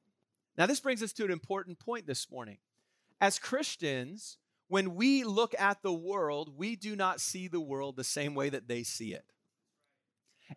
Now, 0.57 0.65
this 0.65 0.79
brings 0.79 1.03
us 1.03 1.13
to 1.13 1.25
an 1.25 1.31
important 1.31 1.79
point 1.79 2.07
this 2.07 2.31
morning. 2.31 2.57
As 3.19 3.37
Christians, 3.37 4.37
when 4.67 4.95
we 4.95 5.23
look 5.23 5.53
at 5.59 5.83
the 5.83 5.93
world, 5.93 6.57
we 6.57 6.75
do 6.75 6.95
not 6.95 7.21
see 7.21 7.47
the 7.47 7.61
world 7.61 7.95
the 7.95 8.03
same 8.03 8.33
way 8.33 8.49
that 8.49 8.67
they 8.67 8.81
see 8.81 9.13
it. 9.13 9.25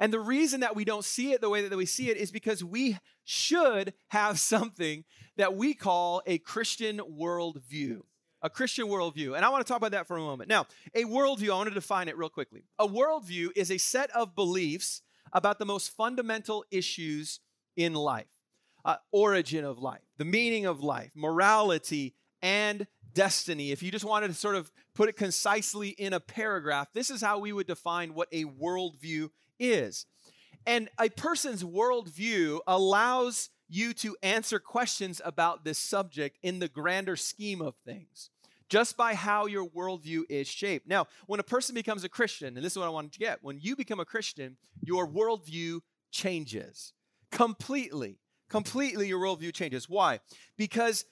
And 0.00 0.12
the 0.12 0.20
reason 0.20 0.60
that 0.60 0.74
we 0.74 0.84
don't 0.84 1.04
see 1.04 1.32
it 1.32 1.40
the 1.40 1.50
way 1.50 1.68
that 1.68 1.76
we 1.76 1.86
see 1.86 2.10
it 2.10 2.16
is 2.16 2.32
because 2.32 2.64
we 2.64 2.98
should 3.22 3.92
have 4.08 4.40
something 4.40 5.04
that 5.36 5.54
we 5.54 5.74
call 5.74 6.22
a 6.26 6.38
Christian 6.38 6.98
worldview 6.98 8.00
a 8.44 8.50
Christian 8.50 8.86
worldview. 8.86 9.34
And 9.34 9.44
I 9.44 9.48
want 9.48 9.66
to 9.66 9.68
talk 9.68 9.78
about 9.78 9.92
that 9.92 10.06
for 10.06 10.18
a 10.18 10.20
moment. 10.20 10.50
Now, 10.50 10.66
a 10.94 11.04
worldview, 11.04 11.50
I 11.50 11.54
want 11.56 11.70
to 11.70 11.74
define 11.74 12.08
it 12.08 12.16
real 12.16 12.28
quickly. 12.28 12.62
A 12.78 12.86
worldview 12.86 13.48
is 13.56 13.70
a 13.70 13.78
set 13.78 14.10
of 14.10 14.36
beliefs 14.36 15.00
about 15.32 15.58
the 15.58 15.64
most 15.64 15.88
fundamental 15.96 16.64
issues 16.70 17.40
in 17.74 17.94
life 17.94 18.26
uh, 18.84 18.96
origin 19.12 19.64
of 19.64 19.78
life, 19.78 20.02
the 20.18 20.26
meaning 20.26 20.66
of 20.66 20.82
life, 20.82 21.10
morality, 21.14 22.14
and 22.42 22.86
destiny. 23.14 23.72
If 23.72 23.82
you 23.82 23.90
just 23.90 24.04
wanted 24.04 24.28
to 24.28 24.34
sort 24.34 24.56
of 24.56 24.70
put 24.94 25.08
it 25.08 25.16
concisely 25.16 25.88
in 25.88 26.12
a 26.12 26.20
paragraph, 26.20 26.92
this 26.92 27.08
is 27.08 27.22
how 27.22 27.38
we 27.38 27.50
would 27.50 27.66
define 27.66 28.12
what 28.12 28.28
a 28.30 28.44
worldview 28.44 29.30
is. 29.58 30.04
And 30.66 30.90
a 31.00 31.08
person's 31.08 31.64
worldview 31.64 32.60
allows 32.66 33.48
you 33.70 33.94
to 33.94 34.16
answer 34.22 34.58
questions 34.58 35.22
about 35.24 35.64
this 35.64 35.78
subject 35.78 36.38
in 36.42 36.58
the 36.58 36.68
grander 36.68 37.16
scheme 37.16 37.62
of 37.62 37.74
things 37.86 38.28
just 38.68 38.96
by 38.96 39.14
how 39.14 39.46
your 39.46 39.68
worldview 39.68 40.22
is 40.28 40.48
shaped. 40.48 40.88
Now, 40.88 41.06
when 41.26 41.40
a 41.40 41.44
person 41.44 41.74
becomes 41.74 42.04
a 42.04 42.08
Christian, 42.08 42.56
and 42.56 42.64
this 42.64 42.72
is 42.72 42.78
what 42.78 42.86
I 42.86 42.90
wanted 42.90 43.12
to 43.12 43.18
get, 43.18 43.38
when 43.42 43.58
you 43.60 43.76
become 43.76 44.00
a 44.00 44.04
Christian, 44.04 44.56
your 44.82 45.06
worldview 45.06 45.80
changes 46.10 46.92
completely. 47.30 48.18
Completely, 48.48 49.08
your 49.08 49.20
worldview 49.20 49.52
changes. 49.52 49.88
Why? 49.88 50.20
Because 50.56 51.04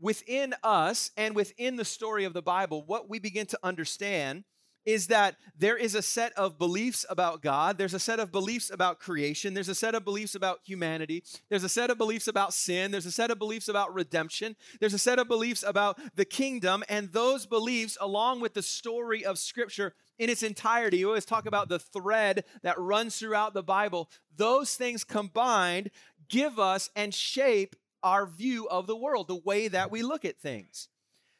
within 0.00 0.54
us 0.62 1.10
and 1.16 1.34
within 1.34 1.76
the 1.76 1.84
story 1.84 2.24
of 2.24 2.32
the 2.32 2.42
Bible, 2.42 2.84
what 2.86 3.08
we 3.08 3.18
begin 3.18 3.46
to 3.46 3.58
understand 3.62 4.44
is 4.86 5.08
that 5.08 5.36
there 5.58 5.76
is 5.76 5.94
a 5.94 6.02
set 6.02 6.32
of 6.34 6.58
beliefs 6.58 7.04
about 7.10 7.42
God, 7.42 7.76
there's 7.76 7.92
a 7.92 7.98
set 7.98 8.20
of 8.20 8.32
beliefs 8.32 8.70
about 8.70 9.00
creation, 9.00 9.52
there's 9.52 9.68
a 9.68 9.74
set 9.74 9.94
of 9.94 10.04
beliefs 10.04 10.34
about 10.34 10.60
humanity, 10.64 11.24
there's 11.50 11.64
a 11.64 11.68
set 11.68 11.90
of 11.90 11.98
beliefs 11.98 12.28
about 12.28 12.54
sin, 12.54 12.92
there's 12.92 13.04
a 13.04 13.12
set 13.12 13.30
of 13.30 13.38
beliefs 13.38 13.68
about 13.68 13.92
redemption, 13.92 14.54
there's 14.80 14.94
a 14.94 14.98
set 14.98 15.18
of 15.18 15.26
beliefs 15.28 15.64
about 15.66 15.98
the 16.14 16.24
kingdom, 16.24 16.84
and 16.88 17.12
those 17.12 17.44
beliefs, 17.44 17.98
along 18.00 18.40
with 18.40 18.54
the 18.54 18.62
story 18.62 19.24
of 19.24 19.38
Scripture 19.38 19.92
in 20.18 20.30
its 20.30 20.42
entirety, 20.42 20.98
you 20.98 21.08
always 21.08 21.26
talk 21.26 21.46
about 21.46 21.68
the 21.68 21.78
thread 21.80 22.44
that 22.62 22.78
runs 22.78 23.18
throughout 23.18 23.52
the 23.52 23.62
Bible, 23.62 24.08
those 24.36 24.76
things 24.76 25.04
combined 25.04 25.90
give 26.28 26.58
us 26.58 26.90
and 26.96 27.12
shape 27.12 27.76
our 28.02 28.26
view 28.26 28.68
of 28.68 28.86
the 28.86 28.96
world, 28.96 29.28
the 29.28 29.36
way 29.36 29.68
that 29.68 29.90
we 29.90 30.02
look 30.02 30.24
at 30.24 30.38
things. 30.38 30.88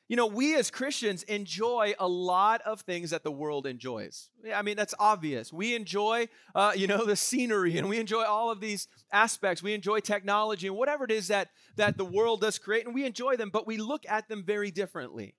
You 0.09 0.15
know, 0.15 0.27
we 0.27 0.55
as 0.55 0.71
Christians 0.71 1.25
enjoy 1.25 1.95
a 1.99 2.07
lot 2.07 2.63
of 2.63 2.83
things 2.83 3.11
that 3.11 3.25
the 3.25 3.33
world 3.33 3.67
enjoys. 3.67 4.29
I 4.55 4.63
mean, 4.63 4.77
that's 4.77 4.95
obvious. 5.01 5.53
We 5.53 5.75
enjoy, 5.75 6.29
uh, 6.55 6.73
you 6.77 6.87
know, 6.87 7.05
the 7.05 7.17
scenery 7.17 7.77
and 7.77 7.89
we 7.89 7.99
enjoy 7.99 8.23
all 8.23 8.51
of 8.53 8.61
these 8.61 8.87
aspects. 9.13 9.65
We 9.65 9.75
enjoy 9.75 10.01
technology 10.01 10.69
and 10.69 10.77
whatever 10.77 11.05
it 11.05 11.11
is 11.11 11.27
that, 11.29 11.49
that 11.77 11.97
the 11.97 12.05
world 12.05 12.41
does 12.41 12.57
create, 12.57 12.87
and 12.87 12.95
we 12.95 13.05
enjoy 13.05 13.37
them, 13.37 13.51
but 13.51 13.67
we 13.67 13.79
look 13.79 14.05
at 14.09 14.29
them 14.29 14.45
very 14.45 14.71
differently. 14.71 15.35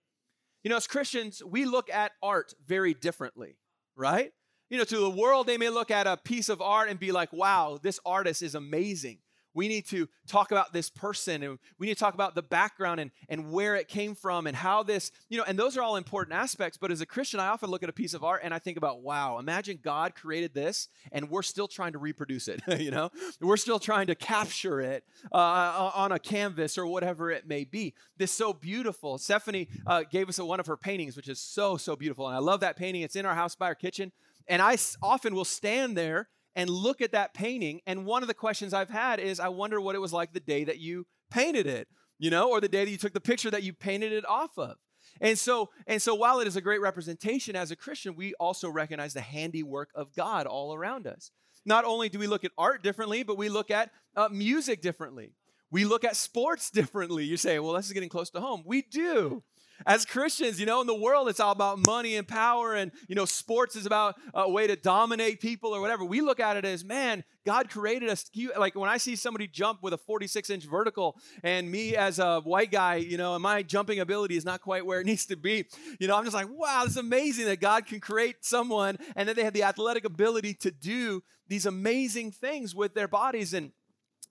You 0.63 0.69
know, 0.69 0.77
as 0.77 0.87
Christians, 0.87 1.41
we 1.45 1.63
look 1.63 1.89
at 1.89 2.11
art 2.21 2.53
very 2.65 2.93
differently, 2.93 3.55
right? 3.95 4.33
You 4.69 4.77
know, 4.77 4.83
to 4.83 4.97
the 4.97 5.09
world, 5.09 5.47
they 5.47 5.57
may 5.57 5.69
look 5.69 5.91
at 5.91 6.07
a 6.07 6.17
piece 6.17 6.49
of 6.49 6.61
art 6.61 6.89
and 6.89 6.99
be 6.99 7.13
like, 7.13 7.31
wow, 7.31 7.79
this 7.81 8.01
artist 8.05 8.41
is 8.41 8.53
amazing. 8.53 9.19
We 9.57 9.67
need 9.67 9.87
to 9.87 10.07
talk 10.27 10.51
about 10.51 10.71
this 10.71 10.87
person 10.87 11.41
and 11.41 11.57
we 11.79 11.87
need 11.87 11.95
to 11.95 11.99
talk 11.99 12.13
about 12.13 12.35
the 12.35 12.43
background 12.43 12.99
and, 12.99 13.09
and 13.27 13.51
where 13.51 13.75
it 13.75 13.87
came 13.87 14.13
from 14.13 14.45
and 14.45 14.55
how 14.55 14.83
this, 14.83 15.11
you 15.29 15.37
know, 15.39 15.43
and 15.47 15.57
those 15.57 15.75
are 15.77 15.81
all 15.81 15.95
important 15.95 16.37
aspects. 16.37 16.77
But 16.77 16.91
as 16.91 17.01
a 17.01 17.07
Christian, 17.07 17.39
I 17.39 17.47
often 17.47 17.71
look 17.71 17.81
at 17.81 17.89
a 17.89 17.93
piece 17.93 18.13
of 18.13 18.23
art 18.23 18.41
and 18.43 18.53
I 18.53 18.59
think 18.59 18.77
about, 18.77 19.01
wow, 19.01 19.39
imagine 19.39 19.79
God 19.81 20.13
created 20.13 20.53
this 20.53 20.89
and 21.11 21.27
we're 21.27 21.41
still 21.41 21.67
trying 21.67 21.93
to 21.93 21.97
reproduce 21.97 22.47
it, 22.47 22.61
you 22.79 22.91
know? 22.91 23.09
We're 23.41 23.57
still 23.57 23.79
trying 23.79 24.07
to 24.07 24.15
capture 24.15 24.79
it 24.79 25.03
uh, 25.33 25.91
on 25.95 26.11
a 26.11 26.19
canvas 26.19 26.77
or 26.77 26.85
whatever 26.85 27.31
it 27.31 27.47
may 27.47 27.63
be. 27.63 27.95
This 28.15 28.31
so 28.31 28.53
beautiful. 28.53 29.17
Stephanie 29.17 29.69
uh, 29.87 30.03
gave 30.03 30.29
us 30.29 30.37
a, 30.37 30.45
one 30.45 30.59
of 30.59 30.67
her 30.67 30.77
paintings, 30.77 31.17
which 31.17 31.27
is 31.27 31.39
so, 31.39 31.77
so 31.77 31.95
beautiful. 31.95 32.27
And 32.27 32.35
I 32.35 32.39
love 32.39 32.59
that 32.59 32.77
painting. 32.77 33.01
It's 33.01 33.15
in 33.15 33.25
our 33.25 33.33
house 33.33 33.55
by 33.55 33.65
our 33.65 33.75
kitchen. 33.75 34.11
And 34.47 34.61
I 34.61 34.77
often 35.01 35.33
will 35.33 35.45
stand 35.45 35.97
there 35.97 36.29
and 36.57 36.71
look 36.71 37.01
at 37.01 37.11
that 37.11 37.35
painting. 37.35 37.79
And 37.85 38.05
one 38.05 38.23
of 38.23 38.27
the 38.27 38.33
questions 38.33 38.73
I've 38.73 38.89
had 38.89 39.19
is 39.19 39.39
I 39.39 39.47
wonder 39.47 39.79
what 39.79 39.95
it 39.95 39.99
was 39.99 40.11
like 40.11 40.33
the 40.33 40.39
day 40.39 40.63
that 40.63 40.79
you 40.79 41.05
painted 41.29 41.67
it, 41.67 41.87
you 42.17 42.31
know, 42.31 42.49
or 42.49 42.59
the 42.59 42.67
day 42.67 42.83
that 42.83 42.91
you 42.91 42.97
took 42.97 43.13
the 43.13 43.21
picture 43.21 43.51
that 43.51 43.61
you 43.61 43.73
painted 43.73 44.11
it 44.11 44.27
off 44.27 44.57
of. 44.57 44.75
And 45.21 45.37
so, 45.37 45.69
and 45.85 46.01
so 46.01 46.15
while 46.15 46.39
it 46.39 46.47
is 46.47 46.55
a 46.55 46.61
great 46.61 46.81
representation 46.81 47.55
as 47.55 47.69
a 47.69 47.75
Christian, 47.75 48.15
we 48.15 48.33
also 48.39 48.69
recognize 48.69 49.13
the 49.13 49.21
handiwork 49.21 49.91
of 49.93 50.13
God 50.15 50.47
all 50.47 50.73
around 50.73 51.05
us. 51.05 51.31
Not 51.63 51.85
only 51.85 52.09
do 52.09 52.17
we 52.17 52.27
look 52.27 52.43
at 52.43 52.51
art 52.57 52.81
differently, 52.81 53.21
but 53.21 53.37
we 53.37 53.49
look 53.49 53.69
at 53.69 53.91
uh, 54.15 54.29
music 54.31 54.81
differently. 54.81 55.33
We 55.69 55.85
look 55.85 56.03
at 56.03 56.15
sports 56.15 56.71
differently. 56.71 57.23
You 57.23 57.37
say, 57.37 57.59
well, 57.59 57.73
this 57.73 57.85
is 57.85 57.93
getting 57.93 58.09
close 58.09 58.31
to 58.31 58.41
home. 58.41 58.63
We 58.65 58.81
do 58.81 59.43
as 59.85 60.05
Christians, 60.05 60.59
you 60.59 60.65
know, 60.65 60.81
in 60.81 60.87
the 60.87 60.95
world, 60.95 61.29
it's 61.29 61.39
all 61.39 61.51
about 61.51 61.85
money 61.85 62.15
and 62.15 62.27
power, 62.27 62.73
and, 62.73 62.91
you 63.07 63.15
know, 63.15 63.25
sports 63.25 63.75
is 63.75 63.85
about 63.85 64.15
a 64.33 64.49
way 64.49 64.67
to 64.67 64.75
dominate 64.75 65.39
people 65.39 65.75
or 65.75 65.81
whatever. 65.81 66.03
We 66.03 66.21
look 66.21 66.39
at 66.39 66.57
it 66.57 66.65
as, 66.65 66.83
man, 66.83 67.23
God 67.45 67.69
created 67.69 68.09
us. 68.09 68.25
Like 68.57 68.75
when 68.75 68.89
I 68.89 68.97
see 68.97 69.15
somebody 69.15 69.47
jump 69.47 69.81
with 69.81 69.93
a 69.93 69.97
46 69.97 70.49
inch 70.49 70.65
vertical, 70.65 71.17
and 71.43 71.69
me 71.71 71.95
as 71.95 72.19
a 72.19 72.41
white 72.41 72.71
guy, 72.71 72.95
you 72.95 73.17
know, 73.17 73.35
and 73.35 73.43
my 73.43 73.63
jumping 73.63 73.99
ability 73.99 74.35
is 74.35 74.45
not 74.45 74.61
quite 74.61 74.85
where 74.85 74.99
it 74.99 75.05
needs 75.11 75.25
to 75.27 75.35
be, 75.35 75.65
you 75.99 76.07
know, 76.07 76.17
I'm 76.17 76.23
just 76.23 76.35
like, 76.35 76.49
wow, 76.49 76.83
it's 76.85 76.97
amazing 76.97 77.45
that 77.45 77.59
God 77.61 77.85
can 77.85 77.99
create 77.99 78.37
someone 78.41 78.97
and 79.15 79.29
that 79.29 79.35
they 79.35 79.43
have 79.43 79.53
the 79.53 79.63
athletic 79.63 80.05
ability 80.05 80.55
to 80.55 80.71
do 80.71 81.23
these 81.47 81.65
amazing 81.65 82.31
things 82.31 82.75
with 82.75 82.93
their 82.93 83.07
bodies. 83.07 83.53
And 83.53 83.71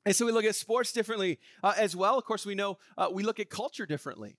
and 0.04 0.14
so 0.14 0.24
we 0.24 0.30
look 0.30 0.44
at 0.44 0.54
sports 0.54 0.92
differently 0.92 1.40
uh, 1.64 1.74
as 1.76 1.96
well. 1.96 2.16
Of 2.16 2.24
course, 2.24 2.46
we 2.46 2.54
know 2.54 2.78
uh, 2.96 3.08
we 3.12 3.24
look 3.24 3.40
at 3.40 3.50
culture 3.50 3.86
differently. 3.86 4.36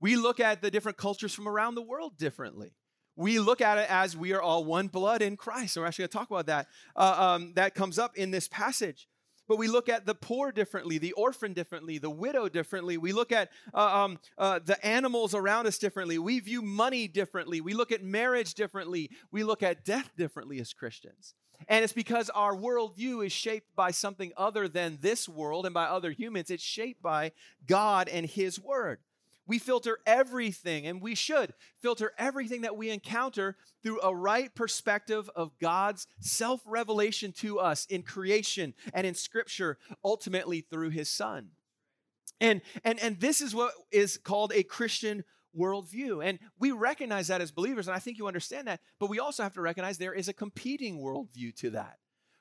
We 0.00 0.16
look 0.16 0.40
at 0.40 0.62
the 0.62 0.70
different 0.70 0.98
cultures 0.98 1.34
from 1.34 1.46
around 1.46 1.74
the 1.74 1.82
world 1.82 2.16
differently. 2.16 2.72
we 3.16 3.38
look 3.38 3.60
at 3.60 3.76
it 3.76 3.90
as 3.90 4.16
we 4.16 4.32
are 4.32 4.40
all 4.40 4.64
one 4.64 4.88
blood 4.88 5.20
in 5.20 5.36
Christ. 5.36 5.76
And 5.76 5.82
we're 5.82 5.88
actually 5.88 6.04
going 6.04 6.08
to 6.08 6.18
talk 6.18 6.30
about 6.30 6.46
that. 6.46 6.68
Uh, 6.96 7.16
um, 7.18 7.52
that 7.54 7.74
comes 7.74 7.98
up 7.98 8.16
in 8.16 8.30
this 8.30 8.48
passage. 8.48 9.08
But 9.46 9.58
we 9.58 9.66
look 9.66 9.88
at 9.88 10.06
the 10.06 10.14
poor 10.14 10.52
differently, 10.52 10.98
the 10.98 11.10
orphan 11.14 11.52
differently, 11.54 11.98
the 11.98 12.08
widow 12.08 12.48
differently. 12.48 12.96
We 12.96 13.12
look 13.12 13.32
at 13.32 13.50
uh, 13.74 14.04
um, 14.04 14.20
uh, 14.38 14.60
the 14.64 14.82
animals 14.86 15.34
around 15.34 15.66
us 15.66 15.76
differently. 15.76 16.18
We 16.18 16.38
view 16.38 16.62
money 16.62 17.08
differently. 17.08 17.60
We 17.60 17.74
look 17.74 17.90
at 17.90 18.00
marriage 18.00 18.54
differently. 18.54 19.10
We 19.32 19.42
look 19.42 19.64
at 19.64 19.84
death 19.84 20.12
differently 20.16 20.60
as 20.60 20.72
Christians. 20.72 21.34
And 21.66 21.82
it's 21.82 21.92
because 21.92 22.30
our 22.30 22.54
worldview 22.54 23.26
is 23.26 23.32
shaped 23.32 23.74
by 23.74 23.90
something 23.90 24.32
other 24.36 24.68
than 24.68 24.98
this 25.00 25.28
world 25.28 25.66
and 25.66 25.74
by 25.74 25.86
other 25.86 26.12
humans. 26.12 26.50
It's 26.50 26.62
shaped 26.62 27.02
by 27.02 27.32
God 27.66 28.08
and 28.08 28.26
His 28.26 28.60
Word. 28.60 29.00
We 29.50 29.58
filter 29.58 29.98
everything, 30.06 30.86
and 30.86 31.02
we 31.02 31.16
should 31.16 31.54
filter 31.82 32.12
everything 32.16 32.60
that 32.60 32.76
we 32.76 32.88
encounter 32.88 33.56
through 33.82 34.00
a 34.00 34.14
right 34.14 34.54
perspective 34.54 35.28
of 35.34 35.58
God's 35.58 36.06
self 36.20 36.60
revelation 36.64 37.32
to 37.38 37.58
us 37.58 37.84
in 37.86 38.04
creation 38.04 38.74
and 38.94 39.04
in 39.04 39.16
Scripture, 39.16 39.76
ultimately 40.04 40.60
through 40.60 40.90
His 40.90 41.08
Son. 41.08 41.48
And, 42.40 42.60
and, 42.84 43.00
and 43.00 43.18
this 43.18 43.40
is 43.40 43.52
what 43.52 43.72
is 43.90 44.18
called 44.18 44.52
a 44.54 44.62
Christian 44.62 45.24
worldview. 45.58 46.24
And 46.24 46.38
we 46.60 46.70
recognize 46.70 47.26
that 47.26 47.40
as 47.40 47.50
believers, 47.50 47.88
and 47.88 47.96
I 47.96 47.98
think 47.98 48.18
you 48.18 48.28
understand 48.28 48.68
that, 48.68 48.78
but 49.00 49.10
we 49.10 49.18
also 49.18 49.42
have 49.42 49.54
to 49.54 49.60
recognize 49.60 49.98
there 49.98 50.14
is 50.14 50.28
a 50.28 50.32
competing 50.32 51.00
worldview 51.00 51.56
to 51.56 51.70
that. 51.70 51.98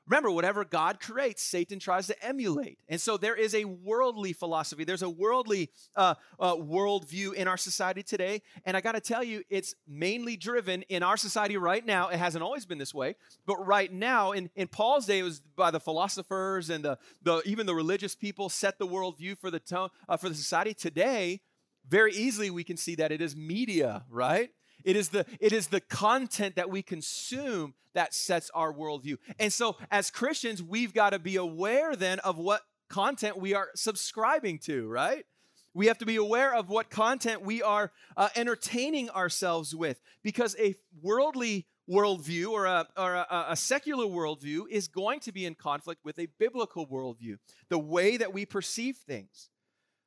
Remember, 0.09 0.31
whatever 0.31 0.65
God 0.65 0.99
creates, 0.99 1.43
Satan 1.43 1.77
tries 1.77 2.07
to 2.07 2.25
emulate. 2.25 2.79
And 2.89 2.99
so 2.99 3.15
there 3.15 3.35
is 3.35 3.53
a 3.53 3.65
worldly 3.65 4.33
philosophy, 4.33 4.83
there's 4.83 5.03
a 5.03 5.09
worldly 5.09 5.69
uh, 5.95 6.15
uh, 6.39 6.55
worldview 6.55 7.33
in 7.35 7.47
our 7.47 7.57
society 7.57 8.01
today. 8.01 8.41
And 8.65 8.75
I 8.75 8.81
got 8.81 8.93
to 8.93 9.01
tell 9.01 9.23
you, 9.23 9.43
it's 9.49 9.75
mainly 9.87 10.35
driven 10.35 10.81
in 10.83 11.03
our 11.03 11.15
society 11.15 11.57
right 11.57 11.85
now. 11.85 12.09
It 12.09 12.17
hasn't 12.17 12.43
always 12.43 12.65
been 12.65 12.79
this 12.79 12.93
way, 12.93 13.15
but 13.45 13.65
right 13.65 13.93
now, 13.93 14.31
in, 14.31 14.49
in 14.55 14.67
Paul's 14.67 15.05
day, 15.05 15.19
it 15.19 15.23
was 15.23 15.41
by 15.55 15.69
the 15.69 15.79
philosophers 15.79 16.71
and 16.71 16.83
the, 16.83 16.97
the 17.21 17.43
even 17.45 17.67
the 17.67 17.75
religious 17.75 18.15
people 18.15 18.49
set 18.49 18.79
the 18.79 18.87
worldview 18.87 19.37
for 19.37 19.51
the, 19.51 19.59
tone, 19.59 19.89
uh, 20.07 20.17
for 20.17 20.27
the 20.27 20.35
society. 20.35 20.73
Today, 20.73 21.41
very 21.87 22.13
easily 22.13 22.49
we 22.49 22.63
can 22.63 22.77
see 22.77 22.95
that 22.95 23.11
it 23.11 23.21
is 23.21 23.35
media, 23.35 24.05
right? 24.09 24.49
It 24.83 24.95
is 24.95 25.09
the 25.09 25.25
it 25.39 25.53
is 25.53 25.67
the 25.67 25.81
content 25.81 26.55
that 26.55 26.69
we 26.69 26.81
consume 26.81 27.73
that 27.93 28.13
sets 28.13 28.49
our 28.53 28.73
worldview. 28.73 29.17
And 29.39 29.51
so 29.51 29.77
as 29.91 30.11
Christians, 30.11 30.61
we've 30.61 30.93
got 30.93 31.11
to 31.11 31.19
be 31.19 31.35
aware 31.35 31.95
then 31.95 32.19
of 32.19 32.37
what 32.37 32.61
content 32.89 33.37
we 33.37 33.53
are 33.53 33.69
subscribing 33.75 34.59
to, 34.59 34.87
right? 34.87 35.25
We 35.73 35.87
have 35.87 35.99
to 35.99 36.05
be 36.05 36.15
aware 36.15 36.53
of 36.53 36.69
what 36.69 36.89
content 36.89 37.41
we 37.43 37.61
are 37.61 37.91
uh, 38.17 38.29
entertaining 38.35 39.09
ourselves 39.11 39.75
with 39.75 40.01
because 40.23 40.55
a 40.59 40.75
worldly 41.01 41.67
worldview 41.89 42.51
or, 42.51 42.65
a, 42.65 42.87
or 42.97 43.15
a, 43.15 43.45
a, 43.49 43.55
secular 43.55 44.05
worldview 44.05 44.63
is 44.69 44.87
going 44.87 45.19
to 45.21 45.31
be 45.31 45.45
in 45.45 45.55
conflict 45.55 46.01
with 46.03 46.19
a 46.19 46.27
biblical 46.37 46.87
worldview, 46.87 47.37
the 47.69 47.79
way 47.79 48.17
that 48.17 48.31
we 48.31 48.45
perceive 48.45 48.97
things. 48.97 49.49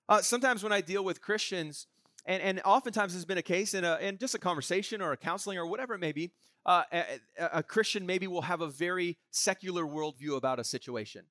Uh, 0.08 0.20
sometimes 0.20 0.62
when 0.62 0.72
I 0.72 0.80
deal 0.80 1.04
with 1.04 1.20
Christians, 1.20 1.86
and, 2.24 2.42
and 2.42 2.60
oftentimes 2.64 3.14
it's 3.14 3.24
been 3.24 3.38
a 3.38 3.42
case 3.42 3.74
in, 3.74 3.84
a, 3.84 3.96
in 3.96 4.18
just 4.18 4.34
a 4.34 4.38
conversation 4.38 5.02
or 5.02 5.12
a 5.12 5.16
counseling 5.16 5.58
or 5.58 5.66
whatever 5.66 5.94
it 5.94 5.98
may 5.98 6.12
be, 6.12 6.32
uh, 6.64 6.82
a, 6.92 7.04
a, 7.38 7.62
Christian 7.62 8.06
maybe 8.06 8.26
will 8.28 8.42
have 8.42 8.60
a 8.60 8.68
very 8.68 9.18
secular 9.32 9.84
worldview 9.84 10.36
about 10.36 10.60
a 10.60 10.64
situation 10.64 11.24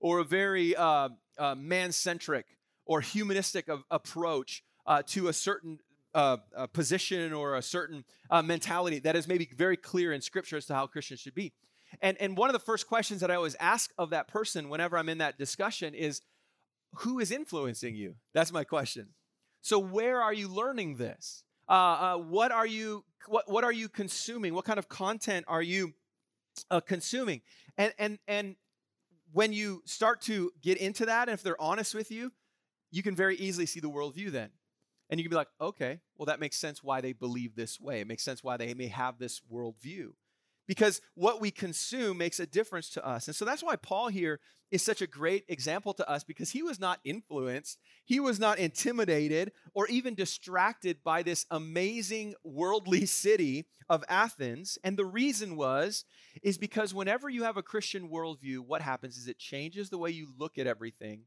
or 0.00 0.18
a 0.18 0.24
very 0.24 0.74
uh, 0.74 1.10
uh, 1.38 1.54
man 1.54 1.92
centric 1.92 2.46
or 2.84 3.00
humanistic 3.00 3.68
of, 3.68 3.84
approach 3.90 4.64
uh, 4.86 5.02
to 5.06 5.28
a 5.28 5.32
certain 5.32 5.78
uh, 6.14 6.36
a 6.54 6.68
position 6.68 7.32
or 7.32 7.56
a 7.56 7.62
certain 7.62 8.04
uh, 8.28 8.42
mentality 8.42 8.98
that 8.98 9.16
is 9.16 9.26
maybe 9.26 9.48
very 9.56 9.78
clear 9.78 10.12
in 10.12 10.20
Scripture 10.20 10.58
as 10.58 10.66
to 10.66 10.74
how 10.74 10.86
Christians 10.86 11.20
should 11.20 11.34
be. 11.34 11.54
And, 12.02 12.20
and 12.20 12.36
one 12.36 12.50
of 12.50 12.52
the 12.52 12.58
first 12.58 12.86
questions 12.86 13.20
that 13.20 13.30
I 13.30 13.34
always 13.34 13.56
ask 13.58 13.90
of 13.96 14.10
that 14.10 14.28
person 14.28 14.68
whenever 14.68 14.98
I'm 14.98 15.08
in 15.08 15.18
that 15.18 15.38
discussion 15.38 15.94
is, 15.94 16.20
who 16.96 17.18
is 17.18 17.30
influencing 17.30 17.94
you? 17.94 18.16
That's 18.34 18.52
my 18.52 18.64
question. 18.64 19.08
So 19.62 19.78
where 19.78 20.20
are 20.20 20.34
you 20.34 20.48
learning 20.48 20.96
this? 20.96 21.44
Uh, 21.68 21.72
uh, 21.72 22.16
what 22.18 22.52
are 22.52 22.66
you 22.66 23.04
what, 23.28 23.50
what 23.50 23.62
are 23.62 23.72
you 23.72 23.88
consuming? 23.88 24.52
What 24.52 24.64
kind 24.64 24.78
of 24.78 24.88
content 24.88 25.46
are 25.48 25.62
you 25.62 25.94
uh, 26.70 26.80
consuming? 26.80 27.40
And 27.78 27.94
and 27.98 28.18
and 28.26 28.56
when 29.32 29.52
you 29.52 29.82
start 29.86 30.20
to 30.22 30.52
get 30.60 30.76
into 30.78 31.06
that, 31.06 31.28
and 31.28 31.34
if 31.34 31.42
they're 31.42 31.60
honest 31.60 31.94
with 31.94 32.10
you, 32.10 32.32
you 32.90 33.02
can 33.02 33.14
very 33.14 33.36
easily 33.36 33.64
see 33.64 33.80
the 33.80 33.88
worldview 33.88 34.30
then. 34.30 34.50
And 35.08 35.18
you 35.18 35.24
can 35.24 35.30
be 35.30 35.36
like, 35.36 35.48
okay, 35.60 36.00
well, 36.16 36.26
that 36.26 36.40
makes 36.40 36.56
sense 36.56 36.82
why 36.82 37.00
they 37.00 37.12
believe 37.12 37.54
this 37.54 37.80
way. 37.80 38.00
It 38.00 38.06
makes 38.06 38.22
sense 38.22 38.42
why 38.42 38.56
they 38.56 38.74
may 38.74 38.88
have 38.88 39.18
this 39.18 39.40
worldview 39.50 40.12
because 40.66 41.00
what 41.14 41.40
we 41.40 41.50
consume 41.50 42.18
makes 42.18 42.40
a 42.40 42.46
difference 42.46 42.88
to 42.90 43.06
us. 43.06 43.26
And 43.26 43.36
so 43.36 43.44
that's 43.44 43.62
why 43.62 43.76
Paul 43.76 44.08
here 44.08 44.40
is 44.70 44.82
such 44.82 45.02
a 45.02 45.06
great 45.06 45.44
example 45.48 45.92
to 45.92 46.08
us 46.08 46.24
because 46.24 46.50
he 46.50 46.62
was 46.62 46.80
not 46.80 46.98
influenced, 47.04 47.78
he 48.04 48.18
was 48.18 48.40
not 48.40 48.58
intimidated, 48.58 49.52
or 49.74 49.86
even 49.88 50.14
distracted 50.14 50.96
by 51.04 51.22
this 51.22 51.44
amazing 51.50 52.34
worldly 52.42 53.04
city 53.06 53.66
of 53.90 54.02
Athens. 54.08 54.78
And 54.82 54.96
the 54.96 55.04
reason 55.04 55.56
was, 55.56 56.06
is 56.42 56.56
because 56.56 56.94
whenever 56.94 57.28
you 57.28 57.42
have 57.42 57.58
a 57.58 57.62
Christian 57.62 58.08
worldview, 58.08 58.60
what 58.60 58.80
happens 58.80 59.18
is 59.18 59.28
it 59.28 59.38
changes 59.38 59.90
the 59.90 59.98
way 59.98 60.10
you 60.10 60.28
look 60.38 60.56
at 60.56 60.66
everything. 60.66 61.24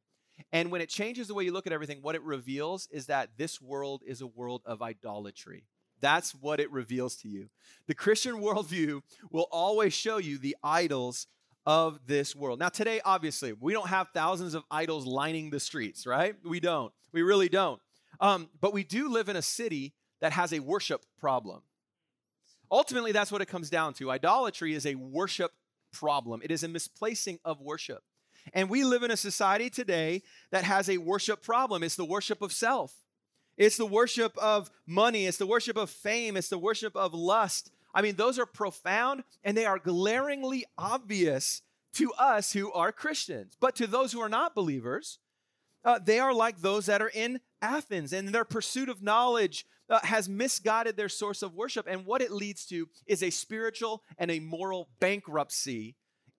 And 0.52 0.72
when 0.72 0.82
it 0.82 0.90
changes 0.90 1.28
the 1.28 1.34
way 1.34 1.44
you 1.44 1.54
look 1.54 1.68
at 1.68 1.74
everything, 1.74 2.00
what 2.02 2.16
it 2.16 2.24
reveals 2.24 2.88
is 2.92 3.06
that 3.06 3.38
this 3.38 3.62
world 3.62 4.02
is 4.06 4.22
a 4.22 4.28
world 4.28 4.64
of 4.66 4.82
idolatry. 4.82 5.66
That's 6.06 6.36
what 6.36 6.60
it 6.60 6.72
reveals 6.72 7.16
to 7.18 7.28
you. 7.28 7.50
The 7.88 7.96
Christian 7.96 8.36
worldview 8.40 9.02
will 9.32 9.48
always 9.52 9.92
show 9.92 10.18
you 10.18 10.38
the 10.38 10.56
idols 10.64 11.26
of 11.66 12.00
this 12.06 12.36
world. 12.36 12.60
Now, 12.60 12.70
today, 12.70 13.02
obviously, 13.04 13.54
we 13.54 13.74
don't 13.74 13.88
have 13.88 14.10
thousands 14.14 14.54
of 14.54 14.64
idols 14.70 15.08
lining 15.08 15.50
the 15.50 15.60
streets, 15.60 16.06
right? 16.06 16.36
We 16.48 16.60
don't. 16.60 16.94
We 17.12 17.24
really 17.24 17.50
don't. 17.50 17.82
Um, 18.20 18.50
but 18.62 18.72
we 18.72 18.84
do 18.84 19.10
live 19.10 19.30
in 19.30 19.36
a 19.36 19.42
city 19.42 19.96
that 20.22 20.32
has 20.32 20.54
a 20.54 20.60
worship 20.60 21.04
problem. 21.20 21.64
Ultimately, 22.70 23.12
that's 23.12 23.32
what 23.32 23.42
it 23.42 23.48
comes 23.48 23.72
down 23.72 23.96
to. 23.96 24.12
Idolatry 24.12 24.76
is 24.76 24.86
a 24.86 24.94
worship 24.94 25.54
problem, 25.92 26.42
it 26.44 26.52
is 26.52 26.64
a 26.64 26.68
misplacing 26.68 27.40
of 27.44 27.62
worship. 27.62 28.04
And 28.54 28.70
we 28.70 28.84
live 28.84 29.02
in 29.02 29.10
a 29.10 29.18
society 29.18 29.72
today 29.72 30.22
that 30.52 30.66
has 30.66 30.88
a 30.88 31.00
worship 31.00 31.42
problem. 31.42 31.82
It's 31.82 31.96
the 31.96 32.06
worship 32.06 32.44
of 32.44 32.54
self. 32.54 32.94
It's 33.58 33.78
the 33.78 33.86
worship 33.86 34.38
of 34.38 34.70
money. 34.86 35.26
It's 35.28 35.38
the 35.38 35.48
worship 35.48 35.78
of 35.78 35.90
fame. 35.90 36.36
It's 36.38 36.50
the 36.50 36.58
worship 36.58 36.96
of 36.96 37.14
lust. 37.14 37.72
I 37.94 38.02
mean, 38.02 38.16
those 38.16 38.38
are 38.38 38.46
profound 38.46 39.24
and 39.44 39.56
they 39.56 39.66
are 39.66 39.80
glaringly 39.80 40.66
obvious 40.78 41.62
to 41.94 42.12
us 42.14 42.52
who 42.52 42.72
are 42.74 42.92
Christians. 42.92 43.56
But 43.60 43.76
to 43.78 43.88
those 43.88 44.12
who 44.12 44.20
are 44.20 44.30
not 44.30 44.54
believers, 44.54 45.20
uh, 45.86 46.00
they 46.04 46.20
are 46.20 46.34
like 46.34 46.60
those 46.60 46.88
that 46.88 47.02
are 47.02 47.12
in 47.14 47.40
Athens, 47.62 48.12
and 48.12 48.30
their 48.30 48.44
pursuit 48.44 48.90
of 48.90 49.02
knowledge 49.02 49.66
uh, 49.90 50.00
has 50.04 50.28
misguided 50.28 50.98
their 50.98 51.10
source 51.10 51.42
of 51.42 51.54
worship. 51.54 51.86
And 51.88 52.06
what 52.06 52.22
it 52.22 52.32
leads 52.32 52.66
to 52.68 52.90
is 53.06 53.24
a 53.24 53.30
spiritual 53.30 54.04
and 54.18 54.32
a 54.32 54.40
moral 54.40 54.90
bankruptcy 55.00 55.96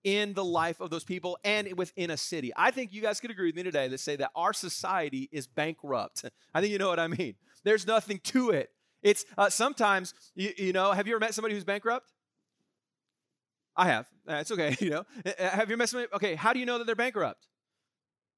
in 0.07 0.33
the 0.33 0.43
life 0.43 0.79
of 0.79 0.89
those 0.89 1.03
people 1.03 1.37
and 1.43 1.77
within 1.77 2.11
a 2.11 2.15
city. 2.15 2.53
I 2.55 2.71
think 2.71 2.93
you 2.93 3.01
guys 3.01 3.19
could 3.19 3.29
agree 3.29 3.47
with 3.47 3.55
me 3.57 3.63
today 3.63 3.89
to 3.89 3.97
say 3.97 4.15
that 4.15 4.31
our 4.37 4.53
society 4.53 5.27
is 5.33 5.47
bankrupt. 5.47 6.23
I 6.53 6.61
think 6.61 6.71
you 6.71 6.79
know 6.79 6.87
what 6.87 6.97
I 6.97 7.09
mean. 7.09 7.35
There's 7.65 7.85
nothing 7.85 8.21
to 8.23 8.51
it. 8.51 8.69
It's 9.03 9.25
uh, 9.37 9.49
sometimes, 9.49 10.13
you, 10.33 10.53
you 10.57 10.71
know, 10.71 10.93
have 10.93 11.07
you 11.07 11.13
ever 11.13 11.19
met 11.19 11.33
somebody 11.33 11.55
who's 11.55 11.65
bankrupt? 11.65 12.13
I 13.75 13.87
have. 13.87 14.07
Uh, 14.25 14.35
it's 14.35 14.49
okay, 14.49 14.77
you 14.79 14.91
know. 14.91 15.03
Uh, 15.25 15.31
uh, 15.37 15.49
have 15.49 15.69
you 15.69 15.75
met 15.75 15.89
somebody? 15.89 16.09
Okay, 16.13 16.35
how 16.35 16.53
do 16.53 16.59
you 16.59 16.65
know 16.65 16.77
that 16.77 16.87
they're 16.87 16.95
bankrupt? 16.95 17.45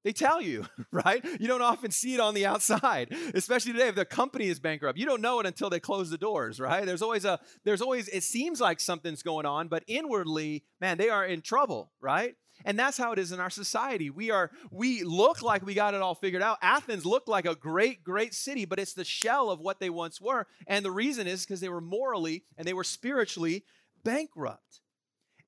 They 0.02 0.12
tell 0.12 0.40
you, 0.40 0.66
right? 0.92 1.24
You 1.38 1.46
don't 1.46 1.62
often 1.62 1.90
see 1.90 2.14
it 2.14 2.20
on 2.20 2.34
the 2.34 2.46
outside, 2.46 3.14
especially 3.34 3.72
today 3.72 3.88
if 3.88 3.94
the 3.94 4.04
company 4.04 4.48
is 4.48 4.58
bankrupt. 4.58 4.98
You 4.98 5.06
don't 5.06 5.20
know 5.20 5.40
it 5.40 5.46
until 5.46 5.70
they 5.70 5.80
close 5.80 6.10
the 6.10 6.18
doors, 6.18 6.58
right? 6.58 6.86
There's 6.86 7.02
always 7.02 7.24
a 7.24 7.38
there's 7.64 7.82
always 7.82 8.08
it 8.08 8.22
seems 8.22 8.60
like 8.60 8.80
something's 8.80 9.22
going 9.22 9.46
on, 9.46 9.68
but 9.68 9.84
inwardly, 9.86 10.64
man, 10.80 10.98
they 10.98 11.10
are 11.10 11.24
in 11.24 11.42
trouble, 11.42 11.92
right? 12.00 12.34
And 12.64 12.78
that's 12.78 12.98
how 12.98 13.12
it 13.12 13.18
is 13.18 13.32
in 13.32 13.40
our 13.40 13.50
society. 13.50 14.10
We 14.10 14.30
are 14.30 14.50
we 14.70 15.02
look 15.02 15.42
like 15.42 15.64
we 15.64 15.74
got 15.74 15.94
it 15.94 16.02
all 16.02 16.14
figured 16.14 16.42
out. 16.42 16.58
Athens 16.62 17.06
looked 17.06 17.28
like 17.28 17.46
a 17.46 17.54
great 17.54 18.02
great 18.04 18.34
city, 18.34 18.64
but 18.64 18.78
it's 18.78 18.94
the 18.94 19.04
shell 19.04 19.50
of 19.50 19.60
what 19.60 19.80
they 19.80 19.90
once 19.90 20.20
were. 20.20 20.46
And 20.66 20.84
the 20.84 20.90
reason 20.90 21.26
is 21.26 21.44
because 21.44 21.60
they 21.60 21.68
were 21.68 21.80
morally 21.80 22.44
and 22.56 22.66
they 22.66 22.74
were 22.74 22.84
spiritually 22.84 23.64
bankrupt. 24.02 24.80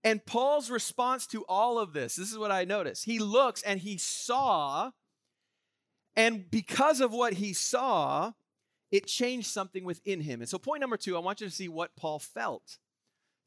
And 0.04 0.24
Paul's 0.24 0.70
response 0.70 1.26
to 1.28 1.44
all 1.48 1.78
of 1.78 1.92
this, 1.92 2.16
this 2.16 2.30
is 2.32 2.38
what 2.38 2.50
I 2.50 2.64
notice. 2.64 3.04
He 3.04 3.18
looks 3.18 3.62
and 3.62 3.80
he 3.80 3.98
saw, 3.98 4.90
and 6.16 6.50
because 6.50 7.00
of 7.00 7.12
what 7.12 7.34
he 7.34 7.52
saw, 7.52 8.32
it 8.90 9.06
changed 9.06 9.46
something 9.46 9.84
within 9.84 10.20
him. 10.20 10.40
And 10.40 10.48
so, 10.48 10.58
point 10.58 10.80
number 10.80 10.96
two, 10.96 11.16
I 11.16 11.20
want 11.20 11.40
you 11.40 11.46
to 11.46 11.52
see 11.52 11.68
what 11.68 11.96
Paul 11.96 12.18
felt. 12.18 12.78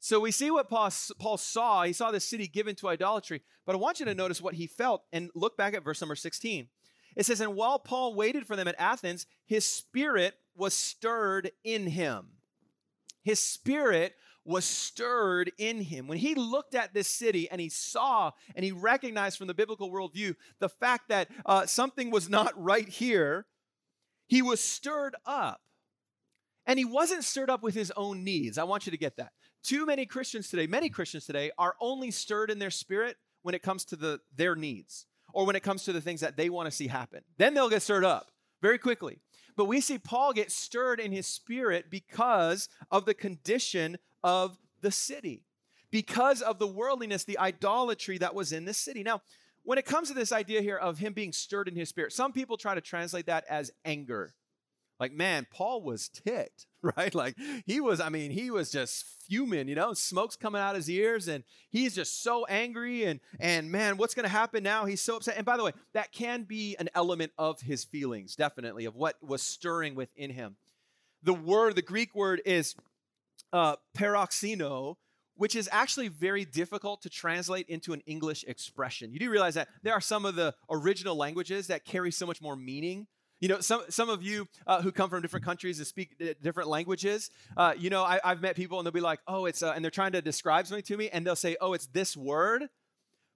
So, 0.00 0.18
we 0.18 0.30
see 0.30 0.50
what 0.50 0.68
Paul, 0.68 0.90
Paul 1.18 1.36
saw. 1.36 1.84
He 1.84 1.92
saw 1.92 2.10
the 2.10 2.20
city 2.20 2.48
given 2.48 2.74
to 2.76 2.88
idolatry, 2.88 3.42
but 3.66 3.74
I 3.74 3.78
want 3.78 4.00
you 4.00 4.06
to 4.06 4.14
notice 4.14 4.40
what 4.40 4.54
he 4.54 4.66
felt 4.66 5.04
and 5.12 5.30
look 5.34 5.56
back 5.56 5.74
at 5.74 5.84
verse 5.84 6.00
number 6.00 6.16
16. 6.16 6.68
It 7.16 7.26
says, 7.26 7.40
And 7.40 7.54
while 7.54 7.78
Paul 7.78 8.14
waited 8.14 8.46
for 8.46 8.56
them 8.56 8.68
at 8.68 8.74
Athens, 8.78 9.26
his 9.46 9.64
spirit 9.64 10.34
was 10.54 10.74
stirred 10.74 11.50
in 11.64 11.86
him 11.88 12.28
His 13.22 13.40
spirit 13.40 14.14
was 14.46 14.64
stirred 14.64 15.50
in 15.58 15.80
him. 15.80 16.06
When 16.06 16.18
he 16.18 16.34
looked 16.34 16.74
at 16.74 16.94
this 16.94 17.08
city 17.08 17.50
and 17.50 17.60
he 17.60 17.68
saw 17.68 18.30
and 18.54 18.64
he 18.64 18.72
recognized 18.72 19.38
from 19.38 19.46
the 19.48 19.54
biblical 19.54 19.90
worldview 19.90 20.36
the 20.58 20.68
fact 20.68 21.08
that 21.08 21.28
uh, 21.44 21.66
something 21.66 22.10
was 22.10 22.28
not 22.28 22.52
right 22.62 22.88
here, 22.88 23.46
he 24.26 24.42
was 24.42 24.60
stirred 24.60 25.16
up. 25.24 25.60
And 26.68 26.78
he 26.78 26.84
wasn't 26.84 27.24
stirred 27.24 27.50
up 27.50 27.62
with 27.62 27.74
his 27.74 27.92
own 27.96 28.24
needs. 28.24 28.58
I 28.58 28.64
want 28.64 28.86
you 28.86 28.90
to 28.90 28.98
get 28.98 29.16
that. 29.18 29.32
Too 29.62 29.86
many 29.86 30.04
Christians 30.04 30.48
today, 30.48 30.66
many 30.66 30.88
Christians 30.88 31.24
today, 31.24 31.50
are 31.58 31.74
only 31.80 32.10
stirred 32.10 32.50
in 32.50 32.58
their 32.58 32.70
spirit 32.70 33.16
when 33.42 33.54
it 33.54 33.62
comes 33.62 33.84
to 33.86 33.96
the, 33.96 34.20
their 34.34 34.56
needs 34.56 35.06
or 35.32 35.46
when 35.46 35.54
it 35.54 35.62
comes 35.62 35.84
to 35.84 35.92
the 35.92 36.00
things 36.00 36.20
that 36.20 36.36
they 36.36 36.50
want 36.50 36.66
to 36.66 36.74
see 36.74 36.88
happen. 36.88 37.20
Then 37.38 37.54
they'll 37.54 37.68
get 37.68 37.82
stirred 37.82 38.04
up 38.04 38.32
very 38.62 38.78
quickly. 38.78 39.20
But 39.56 39.66
we 39.66 39.80
see 39.80 39.98
Paul 39.98 40.32
get 40.32 40.52
stirred 40.52 41.00
in 41.00 41.12
his 41.12 41.26
spirit 41.26 41.86
because 41.90 42.68
of 42.90 43.06
the 43.06 43.14
condition 43.14 43.96
of 44.26 44.58
the 44.80 44.90
city, 44.90 45.44
because 45.92 46.42
of 46.42 46.58
the 46.58 46.66
worldliness, 46.66 47.22
the 47.22 47.38
idolatry 47.38 48.18
that 48.18 48.34
was 48.34 48.50
in 48.50 48.64
the 48.64 48.74
city. 48.74 49.04
Now, 49.04 49.22
when 49.62 49.78
it 49.78 49.86
comes 49.86 50.08
to 50.08 50.14
this 50.14 50.32
idea 50.32 50.62
here 50.62 50.76
of 50.76 50.98
him 50.98 51.12
being 51.12 51.32
stirred 51.32 51.68
in 51.68 51.76
his 51.76 51.88
spirit, 51.88 52.12
some 52.12 52.32
people 52.32 52.56
try 52.56 52.74
to 52.74 52.80
translate 52.80 53.26
that 53.26 53.44
as 53.48 53.70
anger. 53.84 54.34
Like, 54.98 55.12
man, 55.12 55.46
Paul 55.48 55.82
was 55.82 56.08
ticked, 56.08 56.66
right? 56.82 57.14
Like, 57.14 57.36
he 57.66 57.78
was, 57.80 58.00
I 58.00 58.08
mean, 58.08 58.32
he 58.32 58.50
was 58.50 58.72
just 58.72 59.04
fuming, 59.28 59.68
you 59.68 59.76
know, 59.76 59.92
smoke's 59.92 60.34
coming 60.34 60.60
out 60.60 60.70
of 60.70 60.78
his 60.78 60.90
ears, 60.90 61.28
and 61.28 61.44
he's 61.70 61.94
just 61.94 62.24
so 62.24 62.46
angry. 62.46 63.04
And, 63.04 63.20
and 63.38 63.70
man, 63.70 63.96
what's 63.96 64.14
going 64.14 64.24
to 64.24 64.28
happen 64.28 64.64
now? 64.64 64.86
He's 64.86 65.02
so 65.02 65.18
upset. 65.18 65.36
And 65.36 65.46
by 65.46 65.56
the 65.56 65.62
way, 65.62 65.72
that 65.92 66.10
can 66.10 66.42
be 66.42 66.74
an 66.80 66.88
element 66.96 67.30
of 67.38 67.60
his 67.60 67.84
feelings, 67.84 68.34
definitely, 68.34 68.86
of 68.86 68.96
what 68.96 69.22
was 69.22 69.40
stirring 69.40 69.94
within 69.94 70.30
him. 70.30 70.56
The 71.22 71.34
word, 71.34 71.76
the 71.76 71.82
Greek 71.82 72.12
word 72.12 72.42
is 72.44 72.74
uh, 73.52 73.76
paroxino, 73.96 74.96
which 75.34 75.54
is 75.54 75.68
actually 75.72 76.08
very 76.08 76.44
difficult 76.44 77.02
to 77.02 77.10
translate 77.10 77.68
into 77.68 77.92
an 77.92 78.02
English 78.06 78.44
expression. 78.48 79.12
You 79.12 79.18
do 79.18 79.30
realize 79.30 79.54
that 79.54 79.68
there 79.82 79.92
are 79.92 80.00
some 80.00 80.24
of 80.24 80.34
the 80.34 80.54
original 80.70 81.16
languages 81.16 81.66
that 81.66 81.84
carry 81.84 82.10
so 82.10 82.26
much 82.26 82.40
more 82.40 82.56
meaning 82.56 83.06
you 83.40 83.48
know, 83.48 83.60
some, 83.60 83.82
some 83.90 84.08
of 84.08 84.22
you 84.22 84.48
uh, 84.66 84.80
who 84.80 84.90
come 84.90 85.10
from 85.10 85.20
different 85.20 85.44
countries 85.44 85.78
and 85.78 85.86
speak 85.86 86.16
different 86.42 86.68
languages, 86.68 87.30
uh, 87.56 87.74
you 87.76 87.90
know, 87.90 88.02
I, 88.02 88.18
have 88.24 88.40
met 88.40 88.56
people 88.56 88.78
and 88.78 88.86
they'll 88.86 88.92
be 88.92 89.00
like, 89.00 89.20
oh, 89.28 89.44
it's, 89.44 89.62
uh, 89.62 89.72
and 89.72 89.84
they're 89.84 89.90
trying 89.90 90.12
to 90.12 90.22
describe 90.22 90.66
something 90.66 90.84
to 90.84 90.96
me 90.96 91.10
and 91.10 91.26
they'll 91.26 91.36
say, 91.36 91.56
oh, 91.60 91.74
it's 91.74 91.86
this 91.88 92.16
word. 92.16 92.68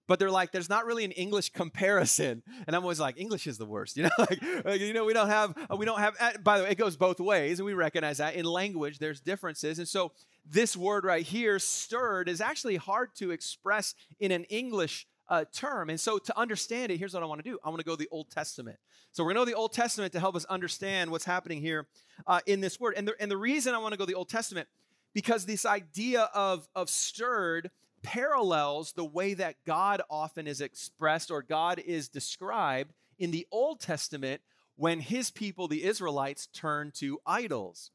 But 0.07 0.19
they're 0.19 0.31
like, 0.31 0.51
there's 0.51 0.69
not 0.69 0.85
really 0.85 1.05
an 1.05 1.11
English 1.11 1.49
comparison, 1.53 2.43
and 2.67 2.75
I'm 2.75 2.81
always 2.81 2.99
like, 2.99 3.19
English 3.19 3.47
is 3.47 3.57
the 3.57 3.65
worst, 3.65 3.97
you 3.97 4.03
know. 4.03 4.09
like, 4.17 4.81
you 4.81 4.93
know, 4.93 5.05
we 5.05 5.13
don't 5.13 5.29
have, 5.29 5.55
uh, 5.69 5.75
we 5.75 5.85
don't 5.85 5.99
have. 5.99 6.15
Uh, 6.19 6.31
by 6.43 6.57
the 6.57 6.63
way, 6.65 6.71
it 6.71 6.77
goes 6.77 6.97
both 6.97 7.19
ways, 7.19 7.59
and 7.59 7.65
we 7.65 7.73
recognize 7.73 8.17
that 8.17 8.35
in 8.35 8.45
language 8.45 8.99
there's 8.99 9.21
differences, 9.21 9.79
and 9.79 9.87
so 9.87 10.11
this 10.45 10.75
word 10.75 11.05
right 11.05 11.25
here, 11.25 11.59
stirred, 11.59 12.27
is 12.27 12.41
actually 12.41 12.75
hard 12.75 13.15
to 13.15 13.31
express 13.31 13.93
in 14.19 14.31
an 14.31 14.43
English 14.45 15.07
uh, 15.29 15.45
term. 15.53 15.89
And 15.89 15.99
so 15.99 16.17
to 16.17 16.37
understand 16.37 16.91
it, 16.91 16.97
here's 16.97 17.13
what 17.13 17.23
I 17.23 17.25
want 17.25 17.43
to 17.43 17.49
do 17.49 17.57
I 17.63 17.69
want 17.69 17.79
to 17.79 17.85
go 17.85 17.93
to 17.93 17.97
the 17.97 18.09
Old 18.11 18.29
Testament. 18.29 18.77
So 19.13 19.23
we're 19.23 19.33
going 19.33 19.35
to 19.35 19.39
go 19.39 19.45
to 19.45 19.51
the 19.51 19.57
Old 19.57 19.73
Testament 19.73 20.13
to 20.13 20.19
help 20.19 20.35
us 20.35 20.45
understand 20.45 21.09
what's 21.09 21.25
happening 21.25 21.61
here 21.61 21.87
uh, 22.27 22.41
in 22.45 22.59
this 22.59 22.79
word. 22.79 22.95
And 22.97 23.07
the, 23.07 23.15
and 23.19 23.31
the 23.31 23.37
reason 23.37 23.73
I 23.73 23.77
want 23.77 23.93
to 23.93 23.97
go 23.97 24.05
to 24.05 24.11
the 24.11 24.17
Old 24.17 24.29
Testament, 24.29 24.67
because 25.13 25.45
this 25.45 25.65
idea 25.65 26.29
of, 26.33 26.67
of 26.75 26.89
stirred 26.89 27.71
parallels 28.03 28.93
the 28.93 29.05
way 29.05 29.33
that 29.33 29.55
God 29.65 30.01
often 30.09 30.47
is 30.47 30.61
expressed 30.61 31.31
or 31.31 31.41
God 31.41 31.79
is 31.79 32.09
described 32.09 32.93
in 33.19 33.31
the 33.31 33.47
Old 33.51 33.79
Testament 33.79 34.41
when 34.75 34.99
his 34.99 35.29
people, 35.31 35.67
the 35.67 35.83
Israelites, 35.83 36.47
turn 36.47 36.91
to 36.95 37.19
idols. 37.25 37.91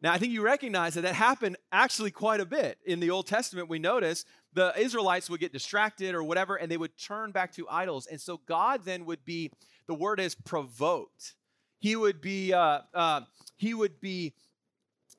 Now, 0.00 0.12
I 0.12 0.18
think 0.18 0.32
you 0.32 0.42
recognize 0.42 0.94
that 0.94 1.00
that 1.00 1.14
happened 1.14 1.56
actually 1.72 2.12
quite 2.12 2.40
a 2.40 2.46
bit. 2.46 2.78
In 2.86 3.00
the 3.00 3.10
Old 3.10 3.26
Testament, 3.26 3.68
we 3.68 3.80
notice 3.80 4.24
the 4.54 4.72
Israelites 4.78 5.28
would 5.28 5.40
get 5.40 5.52
distracted 5.52 6.14
or 6.14 6.22
whatever, 6.22 6.54
and 6.54 6.70
they 6.70 6.76
would 6.76 6.96
turn 6.96 7.32
back 7.32 7.52
to 7.54 7.68
idols. 7.68 8.06
And 8.06 8.20
so 8.20 8.40
God 8.46 8.84
then 8.84 9.04
would 9.06 9.24
be, 9.24 9.50
the 9.88 9.94
word 9.94 10.20
is 10.20 10.36
provoked. 10.36 11.34
He 11.80 11.96
would 11.96 12.20
be, 12.20 12.52
uh, 12.52 12.80
uh, 12.94 13.22
he 13.56 13.74
would 13.74 14.00
be 14.00 14.34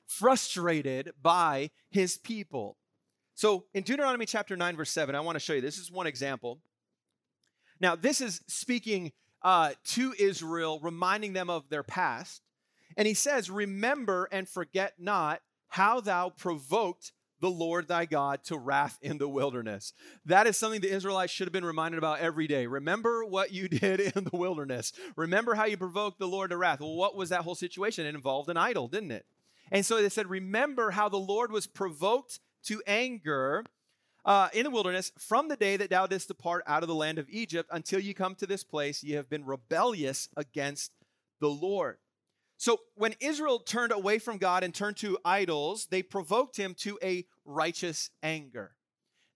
frustrated 0.06 1.12
by 1.20 1.70
his 1.90 2.16
people. 2.16 2.78
So 3.40 3.64
in 3.72 3.84
Deuteronomy 3.84 4.26
chapter 4.26 4.54
9, 4.54 4.76
verse 4.76 4.90
7, 4.90 5.14
I 5.14 5.20
want 5.20 5.36
to 5.36 5.40
show 5.40 5.54
you 5.54 5.62
this 5.62 5.78
is 5.78 5.90
one 5.90 6.06
example. 6.06 6.58
Now, 7.80 7.96
this 7.96 8.20
is 8.20 8.42
speaking 8.48 9.12
uh, 9.40 9.70
to 9.92 10.12
Israel, 10.18 10.78
reminding 10.82 11.32
them 11.32 11.48
of 11.48 11.66
their 11.70 11.82
past. 11.82 12.42
And 12.98 13.08
he 13.08 13.14
says, 13.14 13.48
Remember 13.48 14.28
and 14.30 14.46
forget 14.46 14.96
not 14.98 15.40
how 15.68 16.02
thou 16.02 16.28
provoked 16.28 17.12
the 17.40 17.48
Lord 17.48 17.88
thy 17.88 18.04
God 18.04 18.44
to 18.44 18.58
wrath 18.58 18.98
in 19.00 19.16
the 19.16 19.26
wilderness. 19.26 19.94
That 20.26 20.46
is 20.46 20.58
something 20.58 20.82
the 20.82 20.94
Israelites 20.94 21.32
should 21.32 21.46
have 21.46 21.54
been 21.54 21.64
reminded 21.64 21.96
about 21.96 22.20
every 22.20 22.46
day. 22.46 22.66
Remember 22.66 23.24
what 23.24 23.52
you 23.52 23.68
did 23.70 24.00
in 24.00 24.24
the 24.24 24.36
wilderness. 24.36 24.92
Remember 25.16 25.54
how 25.54 25.64
you 25.64 25.78
provoked 25.78 26.18
the 26.18 26.28
Lord 26.28 26.50
to 26.50 26.58
wrath. 26.58 26.80
Well, 26.80 26.94
what 26.94 27.16
was 27.16 27.30
that 27.30 27.40
whole 27.40 27.54
situation? 27.54 28.04
It 28.04 28.14
involved 28.14 28.50
an 28.50 28.58
idol, 28.58 28.86
didn't 28.86 29.12
it? 29.12 29.24
And 29.72 29.86
so 29.86 30.02
they 30.02 30.10
said, 30.10 30.28
Remember 30.28 30.90
how 30.90 31.08
the 31.08 31.16
Lord 31.16 31.50
was 31.50 31.66
provoked 31.66 32.38
to 32.64 32.82
anger 32.86 33.64
uh, 34.24 34.48
in 34.52 34.64
the 34.64 34.70
wilderness 34.70 35.12
from 35.18 35.48
the 35.48 35.56
day 35.56 35.76
that 35.76 35.90
thou 35.90 36.06
didst 36.06 36.28
depart 36.28 36.62
out 36.66 36.82
of 36.82 36.88
the 36.88 36.94
land 36.94 37.18
of 37.18 37.28
Egypt 37.30 37.68
until 37.72 38.00
you 38.00 38.14
come 38.14 38.34
to 38.36 38.46
this 38.46 38.64
place. 38.64 39.02
Ye 39.02 39.14
have 39.14 39.30
been 39.30 39.44
rebellious 39.44 40.28
against 40.36 40.92
the 41.40 41.48
Lord. 41.48 41.98
So 42.56 42.80
when 42.94 43.14
Israel 43.20 43.58
turned 43.58 43.92
away 43.92 44.18
from 44.18 44.36
God 44.36 44.62
and 44.62 44.74
turned 44.74 44.98
to 44.98 45.18
idols, 45.24 45.86
they 45.90 46.02
provoked 46.02 46.58
him 46.58 46.74
to 46.80 46.98
a 47.02 47.24
righteous 47.46 48.10
anger. 48.22 48.72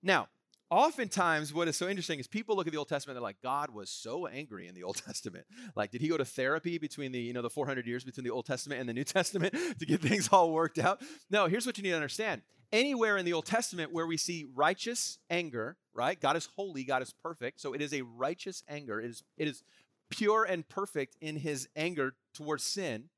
Now, 0.03 0.29
oftentimes 0.75 1.53
what 1.53 1.69
is 1.69 1.77
so 1.77 1.89
interesting 1.89 2.19
is 2.19 2.27
people 2.27 2.57
look 2.57 2.67
at 2.67 2.73
the 2.73 2.79
Old 2.79 2.89
Testament, 2.89 3.17
they're 3.17 3.23
like, 3.23 3.41
God 3.43 3.71
was 3.71 3.91
so 3.91 4.27
angry 4.27 4.67
in 4.69 4.75
the 4.75 4.83
Old 4.83 4.97
Testament. 5.07 5.47
Like, 5.75 5.91
did 5.91 6.01
he 6.01 6.09
go 6.09 6.17
to 6.17 6.25
therapy 6.25 6.79
between 6.79 7.13
the, 7.13 7.21
you 7.21 7.33
know, 7.33 7.43
the 7.43 7.51
400 7.51 7.87
years 7.87 8.05
between 8.05 8.25
the 8.25 8.31
Old 8.31 8.47
Testament 8.47 8.81
and 8.81 8.89
the 8.89 8.95
New 8.95 9.05
Testament 9.05 9.55
to 9.79 9.87
get 9.87 10.01
things 10.01 10.29
all 10.29 10.53
worked 10.53 10.79
out? 10.79 11.01
No, 11.31 11.47
here's 11.47 11.67
what 11.67 11.79
you 11.79 11.83
need 11.85 11.91
to 11.91 11.97
understand. 11.97 12.43
Anywhere 12.73 13.17
in 13.17 13.25
the 13.25 13.33
Old 13.33 13.47
Testament 13.47 13.93
where 13.93 14.07
we 14.07 14.17
see 14.17 14.47
righteous 14.55 15.19
anger, 15.31 15.77
right? 15.93 16.21
God 16.21 16.37
is 16.37 16.49
holy, 16.57 16.85
God 16.85 17.03
is 17.03 17.13
perfect. 17.23 17.61
So 17.61 17.73
it 17.73 17.81
is 17.81 17.95
a 17.95 18.03
righteous 18.03 18.63
anger. 18.69 19.01
It 19.01 19.11
is, 19.11 19.23
it 19.37 19.49
is 19.49 19.63
pure 20.11 20.45
and 20.45 20.69
perfect 20.69 21.17
in 21.21 21.37
his 21.37 21.69
anger 21.77 22.15
towards 22.35 22.65
sin 22.65 23.11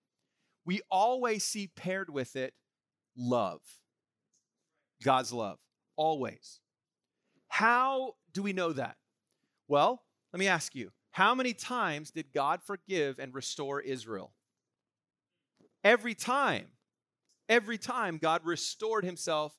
we 0.66 0.80
always 0.90 1.44
see 1.44 1.68
paired 1.68 2.10
with 2.10 2.36
it 2.36 2.52
love. 3.16 3.60
God's 5.02 5.32
love, 5.32 5.58
always. 5.96 6.60
How 7.56 8.16
do 8.34 8.42
we 8.42 8.52
know 8.52 8.74
that? 8.74 8.96
Well, 9.66 10.02
let 10.30 10.40
me 10.40 10.46
ask 10.46 10.74
you 10.74 10.90
how 11.12 11.34
many 11.34 11.54
times 11.54 12.10
did 12.10 12.26
God 12.34 12.60
forgive 12.62 13.18
and 13.18 13.32
restore 13.32 13.80
Israel? 13.80 14.34
Every 15.82 16.14
time. 16.14 16.66
Every 17.48 17.78
time 17.78 18.18
God 18.18 18.42
restored 18.44 19.06
himself 19.06 19.54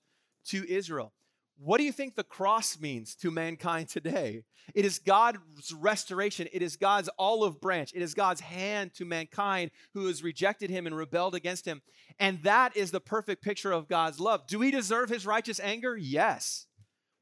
to 0.50 0.64
Israel. 0.72 1.12
What 1.58 1.80
do 1.80 1.86
you 1.86 1.92
think 1.92 2.14
the 2.14 2.24
cross 2.24 2.80
means 2.80 3.16
to 3.16 3.32
mankind 3.32 3.90
today? 3.90 4.44
It 4.76 4.86
is 4.86 5.00
God's 5.00 5.74
restoration. 5.74 6.48
It 6.54 6.62
is 6.62 6.78
God's 6.78 7.10
olive 7.18 7.60
branch. 7.60 7.94
It 7.96 8.04
is 8.04 8.14
God's 8.14 8.42
hand 8.42 8.94
to 8.98 9.06
mankind 9.06 9.72
who 9.96 10.06
has 10.06 10.22
rejected 10.22 10.70
him 10.70 10.86
and 10.86 10.96
rebelled 10.96 11.34
against 11.34 11.66
him. 11.66 11.82
And 12.20 12.44
that 12.44 12.78
is 12.78 12.92
the 12.92 13.00
perfect 13.00 13.42
picture 13.42 13.72
of 13.72 13.88
God's 13.88 14.20
love. 14.20 14.46
Do 14.46 14.60
we 14.60 14.70
deserve 14.70 15.10
his 15.10 15.26
righteous 15.26 15.60
anger? 15.60 15.98
Yes. 15.98 16.67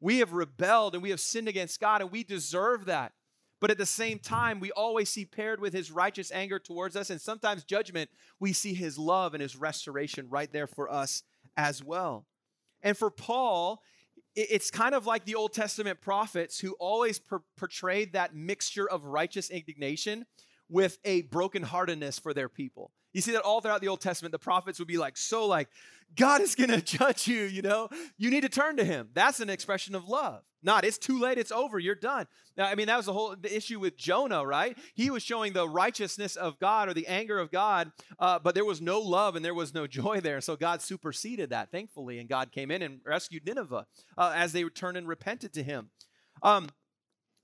We 0.05 0.19
have 0.19 0.33
rebelled 0.33 0.93
and 0.93 1.01
we 1.01 1.09
have 1.09 1.19
sinned 1.19 1.47
against 1.47 1.79
God 1.79 1.99
and 1.99 2.11
we 2.11 2.23
deserve 2.23 2.85
that. 2.85 3.13
But 3.59 3.71
at 3.71 3.79
the 3.79 3.87
same 3.87 4.19
time, 4.19 4.59
we 4.59 4.69
always 4.71 5.09
see 5.09 5.25
paired 5.25 5.59
with 5.59 5.73
his 5.73 5.89
righteous 5.89 6.31
anger 6.31 6.59
towards 6.59 6.95
us 6.95 7.09
and 7.09 7.19
sometimes 7.19 7.63
judgment, 7.63 8.11
we 8.39 8.53
see 8.53 8.75
his 8.75 8.99
love 8.99 9.33
and 9.33 9.41
his 9.41 9.55
restoration 9.55 10.27
right 10.29 10.53
there 10.53 10.67
for 10.67 10.91
us 10.91 11.23
as 11.57 11.83
well. 11.83 12.27
And 12.83 12.95
for 12.95 13.09
Paul, 13.09 13.81
it's 14.35 14.69
kind 14.69 14.93
of 14.93 15.07
like 15.07 15.25
the 15.25 15.33
Old 15.33 15.53
Testament 15.53 16.01
prophets 16.01 16.59
who 16.59 16.73
always 16.73 17.17
per- 17.17 17.41
portrayed 17.57 18.13
that 18.13 18.35
mixture 18.35 18.87
of 18.87 19.05
righteous 19.05 19.49
indignation 19.49 20.27
with 20.69 20.99
a 21.03 21.23
brokenheartedness 21.23 22.21
for 22.21 22.31
their 22.31 22.47
people. 22.47 22.91
You 23.15 23.21
see 23.21 23.31
that 23.31 23.43
all 23.43 23.61
throughout 23.61 23.79
the 23.79 23.87
Old 23.87 24.01
Testament, 24.01 24.33
the 24.33 24.39
prophets 24.39 24.77
would 24.77 24.89
be 24.89 24.97
like, 24.97 25.15
so 25.15 25.45
like, 25.45 25.69
God 26.17 26.41
is 26.41 26.53
to 26.53 26.81
judge 26.81 27.29
you, 27.29 27.43
you 27.43 27.61
know? 27.61 27.87
You 28.17 28.29
need 28.29 28.41
to 28.41 28.49
turn 28.49 28.75
to 28.75 28.83
him. 28.83 29.07
That's 29.13 29.39
an 29.39 29.49
expression 29.49 29.95
of 29.95 30.09
love. 30.09 30.43
Not, 30.61 30.83
it's 30.83 30.97
too 30.97 31.17
late, 31.17 31.37
it's 31.37 31.51
over, 31.51 31.79
you're 31.79 31.95
done. 31.95 32.27
Now, 32.57 32.65
I 32.65 32.75
mean, 32.75 32.87
that 32.87 32.97
was 32.97 33.05
the 33.05 33.13
whole 33.13 33.33
the 33.39 33.55
issue 33.55 33.79
with 33.79 33.95
Jonah, 33.95 34.45
right? 34.45 34.77
He 34.95 35.09
was 35.09 35.23
showing 35.23 35.53
the 35.53 35.69
righteousness 35.69 36.35
of 36.35 36.59
God 36.59 36.89
or 36.89 36.93
the 36.93 37.07
anger 37.07 37.39
of 37.39 37.51
God, 37.51 37.93
uh, 38.19 38.37
but 38.39 38.53
there 38.53 38.65
was 38.65 38.81
no 38.81 38.99
love 38.99 39.37
and 39.37 39.45
there 39.45 39.53
was 39.53 39.73
no 39.73 39.87
joy 40.01 40.19
there. 40.19 40.41
So 40.41 40.57
God 40.57 40.81
superseded 40.81 41.51
that, 41.51 41.71
thankfully, 41.71 42.19
and 42.19 42.27
God 42.27 42.51
came 42.51 42.69
in 42.69 42.81
and 42.81 42.99
rescued 43.05 43.45
Nineveh 43.45 43.85
uh, 44.17 44.33
as 44.35 44.51
they 44.51 44.65
returned 44.65 44.97
and 44.97 45.07
repented 45.07 45.53
to 45.53 45.63
him. 45.63 45.89
Um, 46.43 46.67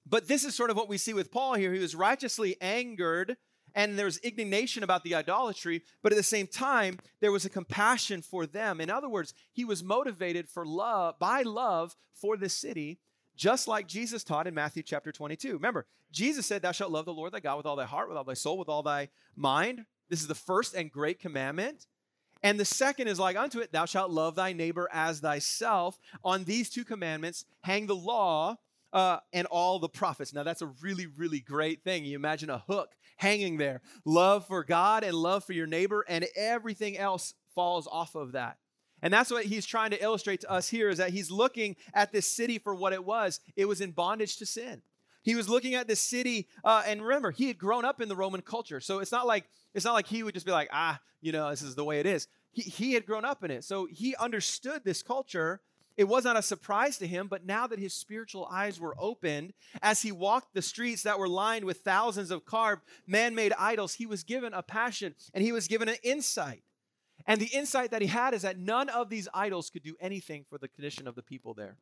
but 0.05 0.27
this 0.27 0.43
is 0.43 0.53
sort 0.53 0.69
of 0.69 0.75
what 0.75 0.89
we 0.89 0.97
see 0.97 1.13
with 1.13 1.31
Paul 1.31 1.53
here. 1.53 1.71
He 1.71 1.79
was 1.79 1.95
righteously 1.95 2.57
angered 2.59 3.37
and 3.75 3.97
there 3.97 4.05
was 4.05 4.17
indignation 4.17 4.83
about 4.83 5.03
the 5.03 5.15
idolatry, 5.15 5.83
but 6.01 6.11
at 6.11 6.17
the 6.17 6.23
same 6.23 6.47
time, 6.47 6.99
there 7.19 7.31
was 7.31 7.45
a 7.45 7.49
compassion 7.49 8.21
for 8.21 8.45
them. 8.45 8.81
In 8.81 8.89
other 8.89 9.09
words, 9.09 9.33
he 9.51 9.65
was 9.65 9.83
motivated 9.83 10.49
for 10.49 10.65
love 10.65 11.17
by 11.19 11.41
love 11.43 11.95
for 12.13 12.37
the 12.37 12.49
city, 12.49 12.99
just 13.35 13.67
like 13.67 13.87
Jesus 13.87 14.23
taught 14.23 14.47
in 14.47 14.53
Matthew 14.53 14.83
chapter 14.83 15.11
22. 15.11 15.53
Remember, 15.53 15.85
Jesus 16.11 16.45
said, 16.45 16.61
Thou 16.61 16.71
shalt 16.71 16.91
love 16.91 17.05
the 17.05 17.13
Lord 17.13 17.31
thy 17.31 17.39
God 17.39 17.57
with 17.57 17.65
all 17.65 17.75
thy 17.75 17.85
heart, 17.85 18.09
with 18.09 18.17
all 18.17 18.23
thy 18.23 18.33
soul, 18.33 18.57
with 18.57 18.69
all 18.69 18.83
thy 18.83 19.09
mind. 19.35 19.85
This 20.09 20.21
is 20.21 20.27
the 20.27 20.35
first 20.35 20.75
and 20.75 20.91
great 20.91 21.19
commandment. 21.19 21.87
And 22.43 22.59
the 22.59 22.65
second 22.65 23.07
is 23.07 23.19
like 23.19 23.37
unto 23.37 23.59
it, 23.59 23.71
Thou 23.71 23.85
shalt 23.85 24.11
love 24.11 24.35
thy 24.35 24.51
neighbor 24.51 24.89
as 24.91 25.19
thyself. 25.19 25.97
On 26.23 26.43
these 26.43 26.69
two 26.69 26.83
commandments 26.83 27.45
hang 27.61 27.87
the 27.87 27.95
law 27.95 28.57
uh, 28.93 29.19
and 29.33 29.47
all 29.47 29.79
the 29.79 29.89
prophets. 29.89 30.33
Now, 30.33 30.43
that's 30.43 30.61
a 30.61 30.71
really, 30.81 31.07
really 31.07 31.39
great 31.39 31.83
thing. 31.83 32.05
You 32.05 32.15
imagine 32.15 32.49
a 32.49 32.59
hook 32.59 32.91
hanging 33.17 33.57
there 33.57 33.81
love 34.05 34.47
for 34.47 34.63
God 34.63 35.03
and 35.03 35.15
love 35.15 35.43
for 35.43 35.53
your 35.53 35.67
neighbor, 35.67 36.05
and 36.07 36.25
everything 36.35 36.97
else 36.97 37.33
falls 37.53 37.87
off 37.87 38.15
of 38.15 38.33
that. 38.33 38.57
And 39.01 39.13
that's 39.13 39.31
what 39.31 39.45
he's 39.45 39.65
trying 39.65 39.91
to 39.91 40.03
illustrate 40.03 40.41
to 40.41 40.51
us 40.51 40.69
here 40.69 40.89
is 40.89 40.99
that 40.99 41.09
he's 41.09 41.31
looking 41.31 41.75
at 41.93 42.11
this 42.11 42.27
city 42.27 42.59
for 42.59 42.75
what 42.75 42.93
it 42.93 43.03
was. 43.03 43.39
It 43.55 43.65
was 43.65 43.81
in 43.81 43.91
bondage 43.91 44.37
to 44.37 44.45
sin. 44.45 44.83
He 45.23 45.35
was 45.35 45.49
looking 45.49 45.75
at 45.75 45.87
this 45.87 45.99
city, 45.99 46.47
uh, 46.63 46.83
and 46.85 47.01
remember, 47.01 47.31
he 47.31 47.47
had 47.47 47.57
grown 47.57 47.85
up 47.85 48.01
in 48.01 48.09
the 48.09 48.15
Roman 48.15 48.41
culture. 48.41 48.79
So 48.79 48.99
it's 48.99 49.11
not 49.11 49.27
like 49.27 49.45
it's 49.73 49.85
not 49.85 49.93
like 49.93 50.07
he 50.07 50.23
would 50.23 50.33
just 50.33 50.45
be 50.45 50.51
like, 50.51 50.69
ah, 50.71 50.99
you 51.21 51.31
know, 51.31 51.49
this 51.49 51.61
is 51.61 51.75
the 51.75 51.83
way 51.83 51.99
it 51.99 52.05
is. 52.05 52.27
He, 52.51 52.63
he 52.63 52.93
had 52.93 53.05
grown 53.05 53.23
up 53.23 53.43
in 53.43 53.51
it. 53.51 53.63
So 53.63 53.87
he 53.89 54.15
understood 54.15 54.81
this 54.83 55.03
culture 55.03 55.61
it 56.01 56.07
was 56.07 56.23
not 56.23 56.35
a 56.35 56.41
surprise 56.41 56.97
to 56.97 57.05
him, 57.05 57.27
but 57.27 57.45
now 57.45 57.67
that 57.67 57.77
his 57.77 57.93
spiritual 57.93 58.47
eyes 58.51 58.79
were 58.79 58.95
opened, 58.97 59.53
as 59.83 60.01
he 60.01 60.11
walked 60.11 60.55
the 60.55 60.61
streets 60.63 61.03
that 61.03 61.19
were 61.19 61.27
lined 61.27 61.63
with 61.63 61.81
thousands 61.81 62.31
of 62.31 62.43
carved 62.43 62.81
man 63.05 63.35
made 63.35 63.53
idols, 63.53 63.93
he 63.93 64.07
was 64.07 64.23
given 64.23 64.51
a 64.51 64.63
passion 64.63 65.13
and 65.35 65.43
he 65.43 65.51
was 65.51 65.67
given 65.67 65.87
an 65.87 65.97
insight. 66.01 66.63
And 67.27 67.39
the 67.39 67.55
insight 67.55 67.91
that 67.91 68.01
he 68.01 68.07
had 68.07 68.33
is 68.33 68.41
that 68.41 68.57
none 68.57 68.89
of 68.89 69.11
these 69.11 69.27
idols 69.31 69.69
could 69.69 69.83
do 69.83 69.95
anything 70.01 70.43
for 70.49 70.57
the 70.57 70.67
condition 70.67 71.07
of 71.07 71.13
the 71.13 71.21
people 71.21 71.53
there. 71.53 71.77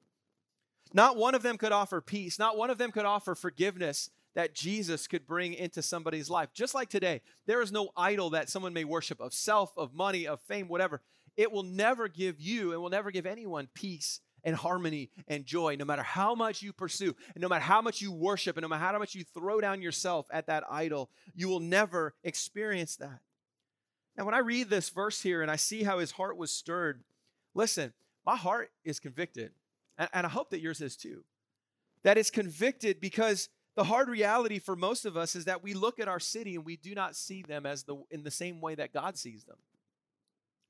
Not 0.93 1.15
one 1.15 1.33
of 1.33 1.41
them 1.41 1.57
could 1.57 1.71
offer 1.71 2.01
peace, 2.01 2.37
not 2.37 2.57
one 2.57 2.69
of 2.69 2.77
them 2.77 2.91
could 2.91 3.05
offer 3.05 3.35
forgiveness 3.35 4.09
that 4.35 4.53
Jesus 4.53 5.07
could 5.07 5.25
bring 5.25 5.53
into 5.53 5.81
somebody's 5.81 6.29
life. 6.29 6.49
Just 6.53 6.75
like 6.75 6.89
today, 6.89 7.21
there 7.45 7.61
is 7.61 7.71
no 7.71 7.91
idol 7.95 8.31
that 8.31 8.49
someone 8.49 8.73
may 8.73 8.83
worship 8.83 9.21
of 9.21 9.33
self, 9.33 9.71
of 9.77 9.93
money, 9.93 10.27
of 10.27 10.41
fame, 10.41 10.67
whatever 10.67 10.99
it 11.39 11.53
will 11.53 11.63
never 11.63 12.09
give 12.09 12.41
you 12.41 12.73
and 12.73 12.81
will 12.81 12.89
never 12.89 13.11
give 13.11 13.25
anyone 13.25 13.69
peace 13.73 14.19
and 14.43 14.53
harmony 14.53 15.09
and 15.25 15.45
joy, 15.45 15.77
no 15.79 15.85
matter 15.85 16.03
how 16.03 16.35
much 16.35 16.61
you 16.61 16.73
pursue, 16.73 17.15
and 17.33 17.41
no 17.41 17.47
matter 17.47 17.63
how 17.63 17.81
much 17.81 18.01
you 18.01 18.11
worship, 18.11 18.57
and 18.57 18.61
no 18.61 18.67
matter 18.67 18.83
how 18.83 18.99
much 18.99 19.15
you 19.15 19.23
throw 19.23 19.61
down 19.61 19.81
yourself 19.81 20.27
at 20.31 20.47
that 20.47 20.65
idol, 20.69 21.09
you 21.33 21.47
will 21.47 21.61
never 21.61 22.13
experience 22.25 22.97
that. 22.97 23.21
Now, 24.17 24.25
when 24.25 24.35
I 24.35 24.39
read 24.39 24.69
this 24.69 24.89
verse 24.89 25.21
here 25.21 25.41
and 25.41 25.49
I 25.49 25.55
see 25.55 25.83
how 25.83 25.99
his 25.99 26.11
heart 26.11 26.35
was 26.35 26.51
stirred, 26.51 27.05
listen, 27.55 27.93
my 28.25 28.35
heart 28.35 28.69
is 28.83 28.99
convicted, 28.99 29.51
and, 29.97 30.09
I 30.13 30.29
hope 30.29 30.49
that 30.49 30.59
yours 30.59 30.81
is 30.81 30.97
too. 30.97 31.23
That 32.03 32.17
it's 32.17 32.31
convicted 32.31 32.99
because 32.99 33.47
the 33.77 33.85
hard 33.85 34.09
reality 34.09 34.59
for 34.59 34.75
most 34.75 35.05
of 35.05 35.15
us 35.15 35.37
is 35.37 35.45
that 35.45 35.63
we 35.63 35.73
look 35.73 35.99
at 35.99 36.09
our 36.09 36.19
city 36.19 36.55
and 36.55 36.65
we 36.65 36.75
do 36.75 36.93
not 36.93 37.15
see 37.15 37.43
them 37.43 37.65
as 37.65 37.83
the 37.83 37.95
in 38.11 38.23
the 38.23 38.31
same 38.31 38.59
way 38.59 38.75
that 38.75 38.91
God 38.91 39.17
sees 39.17 39.45
them. 39.45 39.55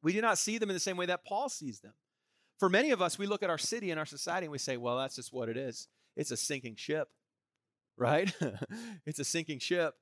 We 0.01 0.13
do 0.13 0.21
not 0.21 0.37
see 0.37 0.57
them 0.57 0.69
in 0.69 0.73
the 0.73 0.79
same 0.79 0.97
way 0.97 1.05
that 1.07 1.25
Paul 1.25 1.49
sees 1.49 1.79
them. 1.79 1.93
For 2.57 2.69
many 2.69 2.91
of 2.91 3.01
us, 3.01 3.17
we 3.17 3.25
look 3.25 3.43
at 3.43 3.49
our 3.49 3.57
city 3.57 3.91
and 3.91 3.99
our 3.99 4.05
society 4.05 4.45
and 4.45 4.51
we 4.51 4.57
say, 4.57 4.77
well, 4.77 4.97
that's 4.97 5.15
just 5.15 5.31
what 5.33 5.49
it 5.49 5.57
is. 5.57 5.87
It's 6.15 6.31
a 6.31 6.37
sinking 6.37 6.75
ship, 6.75 7.09
right? 7.97 8.33
it's 9.05 9.19
a 9.19 9.23
sinking 9.23 9.59
ship. 9.59 9.95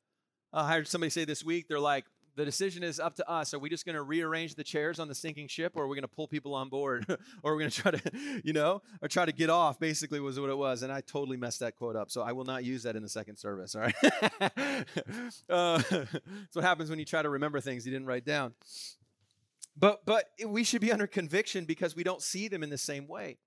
Uh, 0.53 0.61
I 0.61 0.73
heard 0.73 0.87
somebody 0.87 1.09
say 1.09 1.25
this 1.25 1.43
week, 1.43 1.67
they're 1.67 1.79
like, 1.79 2.05
the 2.37 2.45
decision 2.45 2.83
is 2.83 2.99
up 2.99 3.15
to 3.15 3.27
us. 3.27 3.53
Are 3.55 3.59
we 3.59 3.67
just 3.67 3.83
going 3.83 3.95
to 3.95 4.03
rearrange 4.03 4.53
the 4.55 4.63
chairs 4.63 4.99
on 4.99 5.07
the 5.07 5.15
sinking 5.15 5.47
ship 5.47 5.73
or 5.75 5.83
are 5.83 5.87
we 5.87 5.95
going 5.95 6.03
to 6.03 6.07
pull 6.07 6.27
people 6.27 6.53
on 6.53 6.69
board? 6.69 7.05
or 7.43 7.51
are 7.51 7.55
we 7.55 7.63
going 7.63 7.71
to 7.71 7.81
try 7.81 7.91
to, 7.91 8.41
you 8.43 8.53
know, 8.53 8.81
or 9.01 9.07
try 9.07 9.25
to 9.25 9.31
get 9.31 9.49
off, 9.49 9.79
basically, 9.79 10.19
was 10.19 10.39
what 10.39 10.49
it 10.49 10.57
was. 10.57 10.83
And 10.83 10.93
I 10.93 11.01
totally 11.01 11.35
messed 11.35 11.59
that 11.61 11.75
quote 11.75 11.95
up. 11.95 12.11
So 12.11 12.21
I 12.21 12.31
will 12.31 12.45
not 12.45 12.63
use 12.63 12.83
that 12.83 12.95
in 12.95 13.01
the 13.01 13.09
second 13.09 13.37
service, 13.37 13.75
all 13.75 13.81
right? 13.81 13.95
uh, 15.49 15.81
that's 15.89 16.53
what 16.53 16.63
happens 16.63 16.91
when 16.91 16.99
you 16.99 17.05
try 17.05 17.23
to 17.23 17.29
remember 17.29 17.59
things 17.59 17.85
you 17.85 17.91
didn't 17.91 18.07
write 18.07 18.25
down. 18.25 18.53
But 19.79 20.05
but 20.05 20.25
we 20.45 20.63
should 20.63 20.81
be 20.81 20.91
under 20.91 21.07
conviction 21.07 21.65
because 21.65 21.95
we 21.95 22.03
don't 22.03 22.21
see 22.21 22.47
them 22.47 22.63
in 22.63 22.69
the 22.69 22.77
same 22.77 23.07
way. 23.07 23.37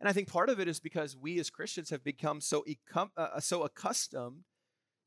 And 0.00 0.08
I 0.08 0.12
think 0.12 0.28
part 0.28 0.48
of 0.48 0.58
it 0.58 0.66
is 0.66 0.80
because 0.80 1.16
we 1.16 1.38
as 1.38 1.50
Christians 1.50 1.90
have 1.90 2.02
become 2.02 2.40
so 2.40 2.64
uh, 2.94 3.06
uh, 3.16 3.40
so 3.40 3.62
accustomed 3.62 4.44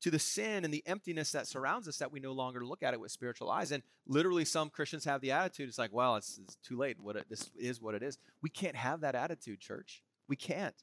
to 0.00 0.10
the 0.10 0.18
sin 0.18 0.64
and 0.64 0.72
the 0.72 0.82
emptiness 0.86 1.32
that 1.32 1.46
surrounds 1.46 1.88
us 1.88 1.98
that 1.98 2.12
we 2.12 2.20
no 2.20 2.32
longer 2.32 2.64
look 2.64 2.82
at 2.82 2.94
it 2.94 3.00
with 3.00 3.10
spiritual 3.10 3.50
eyes. 3.50 3.72
And 3.72 3.82
literally, 4.06 4.44
some 4.44 4.70
Christians 4.70 5.04
have 5.04 5.20
the 5.20 5.32
attitude: 5.32 5.68
it's 5.68 5.78
like, 5.78 5.92
well, 5.92 6.16
it's, 6.16 6.38
it's 6.42 6.56
too 6.56 6.76
late. 6.76 7.00
What 7.00 7.16
it, 7.16 7.26
this 7.28 7.50
is 7.58 7.80
what 7.80 7.94
it 7.94 8.02
is. 8.02 8.18
We 8.40 8.50
can't 8.50 8.76
have 8.76 9.00
that 9.00 9.14
attitude, 9.14 9.60
church. 9.60 10.02
We 10.28 10.36
can't. 10.36 10.74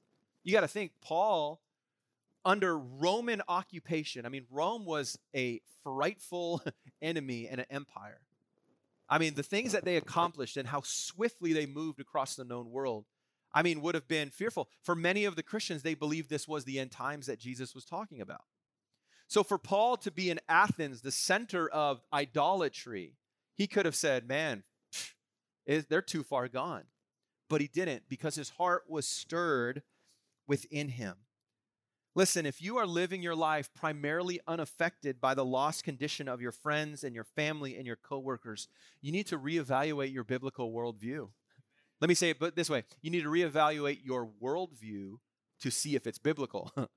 You 0.43 0.52
got 0.52 0.62
to 0.62 0.67
think, 0.67 0.91
Paul, 1.02 1.62
under 2.43 2.78
Roman 2.78 3.41
occupation. 3.47 4.26
I 4.26 4.30
mean, 4.30 4.45
Rome 4.52 4.86
was 4.86 5.17
a 5.34 5.62
frightful 5.84 6.62
enemy 7.02 7.47
and 7.47 7.62
an 7.62 7.67
empire. 7.69 8.19
I 9.13 9.19
mean, 9.19 9.36
the 9.36 9.43
things 9.43 9.73
that 9.73 9.86
they 9.86 9.97
accomplished 9.97 10.58
and 10.58 10.67
how 10.67 10.82
swiftly 10.84 11.54
they 11.54 11.67
moved 11.67 11.99
across 11.99 12.36
the 12.36 12.43
known 12.43 12.71
world, 12.71 13.06
I 13.54 13.62
mean, 13.62 13.80
would 13.82 13.93
have 13.93 14.08
been 14.08 14.32
fearful. 14.32 14.69
For 14.82 14.95
many 14.95 15.26
of 15.26 15.36
the 15.36 15.43
Christians, 15.43 15.84
they 15.84 15.93
believed 15.93 16.32
this 16.32 16.47
was 16.47 16.65
the 16.65 16.80
end 16.80 16.89
times 16.89 17.28
that 17.28 17.38
Jesus 17.38 17.76
was 17.76 17.86
talking 17.86 18.21
about. 18.21 18.41
So 19.28 19.43
for 19.43 19.60
Paul 19.60 19.97
to 19.97 20.10
be 20.10 20.32
in 20.32 20.39
Athens, 20.49 21.02
the 21.02 21.12
center 21.12 21.69
of 21.69 22.02
idolatry, 22.12 23.13
he 23.54 23.67
could 23.67 23.86
have 23.86 23.93
said, 23.93 24.28
man, 24.28 24.63
they're 25.67 26.02
too 26.02 26.23
far 26.23 26.47
gone. 26.47 26.86
But 27.52 27.62
he 27.62 27.67
didn't 27.67 28.10
because 28.10 28.34
his 28.34 28.49
heart 28.49 28.86
was 28.89 29.08
stirred 29.08 29.84
within 30.47 30.89
him. 30.89 31.17
Listen, 32.15 32.45
if 32.45 32.62
you 32.62 32.78
are 32.78 32.86
living 32.86 33.23
your 33.23 33.36
life 33.36 33.73
primarily 33.73 34.39
unaffected 34.47 35.19
by 35.19 35.34
the 35.34 35.45
lost 35.45 35.84
condition 35.84 36.28
of 36.28 36.41
your 36.41 36.52
friends 36.52 37.04
and 37.04 37.15
your 37.15 37.23
family 37.23 37.76
and 37.76 37.88
your 37.88 37.95
coworkers, 37.95 38.67
you 39.02 39.12
need 39.12 39.26
to 39.28 39.39
reevaluate 39.39 40.13
your 40.13 40.23
biblical 40.23 40.71
worldview. 40.71 41.30
Let 41.99 42.10
me 42.10 42.15
say 42.15 42.30
it 42.30 42.39
but 42.39 42.56
this 42.56 42.69
way 42.69 42.84
you 43.02 43.10
need 43.10 43.23
to 43.23 43.30
reevaluate 43.30 43.99
your 44.04 44.30
worldview 44.41 45.15
to 45.62 45.71
see 45.71 45.95
if 45.95 46.06
it's 46.06 46.19
biblical. 46.19 46.71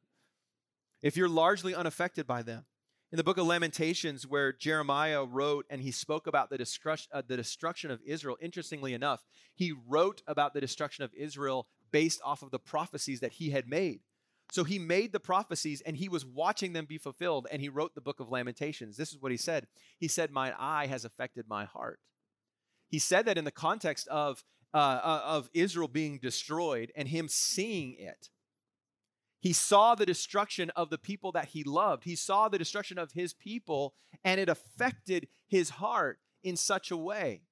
if 1.03 1.17
you're 1.17 1.29
largely 1.29 1.75
unaffected 1.75 2.27
by 2.27 2.43
them. 2.43 2.67
In 3.13 3.17
the 3.17 3.25
book 3.25 3.39
of 3.39 3.47
Lamentations, 3.47 4.27
where 4.27 4.53
Jeremiah 4.53 5.25
wrote 5.25 5.65
and 5.71 5.81
he 5.81 5.93
spoke 5.93 6.27
about 6.27 6.51
the 6.51 6.59
destruction, 6.59 7.09
uh, 7.15 7.23
the 7.27 7.37
destruction 7.37 7.91
of 7.91 8.01
Israel, 8.05 8.37
interestingly 8.43 8.93
enough, 8.93 9.25
he 9.55 9.73
wrote 9.87 10.23
about 10.27 10.53
the 10.53 10.61
destruction 10.61 11.05
of 11.05 11.15
Israel 11.15 11.69
based 11.93 12.21
off 12.25 12.43
of 12.43 12.51
the 12.51 12.59
prophecies 12.59 13.21
that 13.21 13.33
he 13.33 13.51
had 13.51 13.69
made. 13.69 14.01
So 14.51 14.65
he 14.65 14.79
made 14.79 15.13
the 15.13 15.21
prophecies 15.21 15.83
and 15.85 15.97
he 15.97 16.09
was 16.09 16.25
watching 16.25 16.73
them 16.73 16.87
be 16.87 16.99
fulfilled 16.99 17.47
and 17.51 17.61
he 17.61 17.69
wrote 17.69 17.95
the 17.95 18.01
book 18.01 18.21
of 18.21 18.31
Lamentations. 18.31 18.97
This 18.97 19.13
is 19.13 19.21
what 19.21 19.33
he 19.33 19.39
said. 19.39 19.67
He 19.99 20.09
said, 20.09 20.31
"My 20.31 20.55
eye 20.59 20.87
has 20.87 21.05
affected 21.05 21.47
my 21.49 21.65
heart. 21.65 22.01
He 22.89 22.99
said 22.99 23.27
that 23.27 23.39
in 23.39 23.45
the 23.45 23.51
context 23.51 24.07
of, 24.09 24.45
uh, 24.73 24.77
uh, 24.77 25.23
of 25.25 25.51
Israel 25.53 25.89
being 25.89 26.19
destroyed 26.19 26.93
and 26.97 27.09
him 27.09 27.29
seeing 27.29 27.97
it. 27.99 28.31
He 29.41 29.53
saw 29.53 29.95
the 29.95 30.07
destruction 30.07 30.71
of 30.71 30.91
the 30.91 30.99
people 30.99 31.33
that 31.33 31.49
he 31.49 31.63
loved. 31.63 32.05
He 32.05 32.17
saw 32.17 32.49
the 32.49 32.59
destruction 32.59 32.99
of 32.99 33.13
his 33.13 33.35
people 33.35 33.95
and 34.25 34.41
it 34.41 34.49
affected 34.49 35.29
his 35.47 35.71
heart 35.71 36.19
in 36.43 36.57
such 36.57 36.91
a 36.91 36.97
way. 36.97 37.43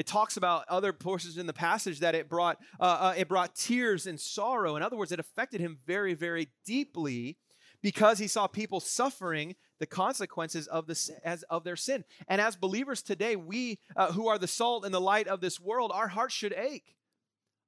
It 0.00 0.06
talks 0.06 0.38
about 0.38 0.64
other 0.66 0.94
portions 0.94 1.36
in 1.36 1.46
the 1.46 1.52
passage 1.52 2.00
that 2.00 2.14
it 2.14 2.26
brought 2.26 2.56
uh, 2.80 2.84
uh, 2.84 3.14
it 3.18 3.28
brought 3.28 3.54
tears 3.54 4.06
and 4.06 4.18
sorrow. 4.18 4.74
In 4.74 4.82
other 4.82 4.96
words, 4.96 5.12
it 5.12 5.20
affected 5.20 5.60
him 5.60 5.78
very, 5.86 6.14
very 6.14 6.48
deeply 6.64 7.36
because 7.82 8.18
he 8.18 8.26
saw 8.26 8.46
people 8.46 8.80
suffering 8.80 9.56
the 9.78 9.84
consequences 9.84 10.66
of 10.68 10.86
the 10.86 11.18
as 11.22 11.42
of 11.50 11.64
their 11.64 11.76
sin. 11.76 12.04
And 12.28 12.40
as 12.40 12.56
believers 12.56 13.02
today, 13.02 13.36
we 13.36 13.78
uh, 13.94 14.12
who 14.12 14.26
are 14.26 14.38
the 14.38 14.48
salt 14.48 14.86
and 14.86 14.94
the 14.94 15.02
light 15.02 15.28
of 15.28 15.42
this 15.42 15.60
world, 15.60 15.92
our 15.92 16.08
hearts 16.08 16.32
should 16.32 16.54
ache. 16.54 16.96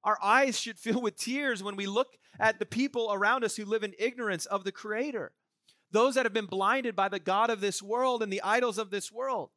Our 0.02 0.16
eyes 0.22 0.58
should 0.58 0.78
fill 0.78 1.02
with 1.02 1.18
tears 1.18 1.62
when 1.62 1.76
we 1.76 1.86
look 1.86 2.16
at 2.40 2.58
the 2.58 2.64
people 2.64 3.10
around 3.12 3.44
us 3.44 3.56
who 3.56 3.66
live 3.66 3.82
in 3.82 3.92
ignorance 3.98 4.46
of 4.46 4.64
the 4.64 4.72
Creator. 4.72 5.32
Those 5.90 6.14
that 6.14 6.24
have 6.24 6.32
been 6.32 6.46
blinded 6.46 6.96
by 6.96 7.10
the 7.10 7.20
God 7.20 7.50
of 7.50 7.60
this 7.60 7.82
world 7.82 8.22
and 8.22 8.32
the 8.32 8.40
idols 8.40 8.78
of 8.78 8.88
this 8.88 9.12
world. 9.12 9.50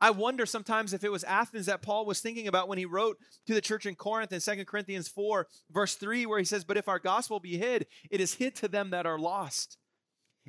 I 0.00 0.10
wonder 0.10 0.44
sometimes 0.44 0.92
if 0.92 1.04
it 1.04 1.12
was 1.12 1.24
Athens 1.24 1.66
that 1.66 1.82
Paul 1.82 2.04
was 2.04 2.20
thinking 2.20 2.48
about 2.48 2.68
when 2.68 2.78
he 2.78 2.84
wrote 2.84 3.18
to 3.46 3.54
the 3.54 3.60
church 3.60 3.86
in 3.86 3.94
Corinth 3.94 4.32
in 4.32 4.40
2 4.40 4.64
Corinthians 4.64 5.08
4, 5.08 5.46
verse 5.70 5.94
3, 5.94 6.26
where 6.26 6.38
he 6.38 6.44
says, 6.44 6.64
But 6.64 6.76
if 6.76 6.88
our 6.88 6.98
gospel 6.98 7.40
be 7.40 7.56
hid, 7.56 7.86
it 8.10 8.20
is 8.20 8.34
hid 8.34 8.54
to 8.56 8.68
them 8.68 8.90
that 8.90 9.06
are 9.06 9.18
lost, 9.18 9.78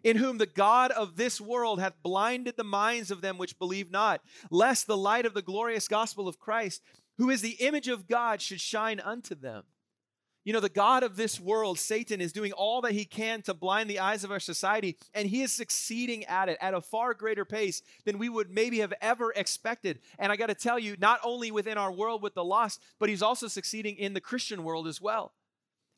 in 0.03 0.17
whom 0.17 0.39
the 0.39 0.45
God 0.45 0.91
of 0.91 1.15
this 1.15 1.39
world 1.39 1.79
hath 1.79 2.01
blinded 2.03 2.57
the 2.57 2.63
minds 2.63 3.11
of 3.11 3.21
them 3.21 3.37
which 3.37 3.59
believe 3.59 3.91
not, 3.91 4.21
lest 4.49 4.87
the 4.87 4.97
light 4.97 5.25
of 5.25 5.33
the 5.33 5.41
glorious 5.41 5.87
gospel 5.87 6.27
of 6.27 6.39
Christ, 6.39 6.81
who 7.17 7.29
is 7.29 7.41
the 7.41 7.57
image 7.59 7.87
of 7.87 8.07
God, 8.07 8.41
should 8.41 8.59
shine 8.59 8.99
unto 8.99 9.35
them. 9.35 9.63
You 10.45 10.53
know, 10.53 10.59
the 10.59 10.69
God 10.69 11.01
of 11.01 11.15
this 11.15 11.39
world, 11.39 11.79
Satan, 11.79 12.21
is 12.21 12.31
doing 12.31 12.53
all 12.53 12.81
that 12.81 12.91
he 12.91 13.03
can 13.03 13.41
to 13.41 13.55
blind 13.55 13.89
the 13.89 13.97
eyes 13.97 14.23
of 14.23 14.31
our 14.31 14.39
society, 14.39 14.95
and 15.15 15.27
he 15.27 15.41
is 15.41 15.51
succeeding 15.51 16.23
at 16.25 16.49
it 16.49 16.59
at 16.61 16.75
a 16.75 16.81
far 16.81 17.15
greater 17.15 17.45
pace 17.45 17.81
than 18.05 18.19
we 18.19 18.29
would 18.29 18.51
maybe 18.51 18.77
have 18.79 18.93
ever 19.01 19.33
expected. 19.35 19.99
And 20.19 20.31
I 20.31 20.35
got 20.35 20.47
to 20.47 20.55
tell 20.55 20.77
you, 20.77 20.95
not 20.99 21.19
only 21.23 21.49
within 21.49 21.79
our 21.79 21.91
world 21.91 22.21
with 22.21 22.35
the 22.35 22.43
lost, 22.43 22.79
but 22.99 23.09
he's 23.09 23.23
also 23.23 23.47
succeeding 23.47 23.95
in 23.97 24.13
the 24.13 24.21
Christian 24.21 24.63
world 24.63 24.87
as 24.87 25.01
well 25.01 25.33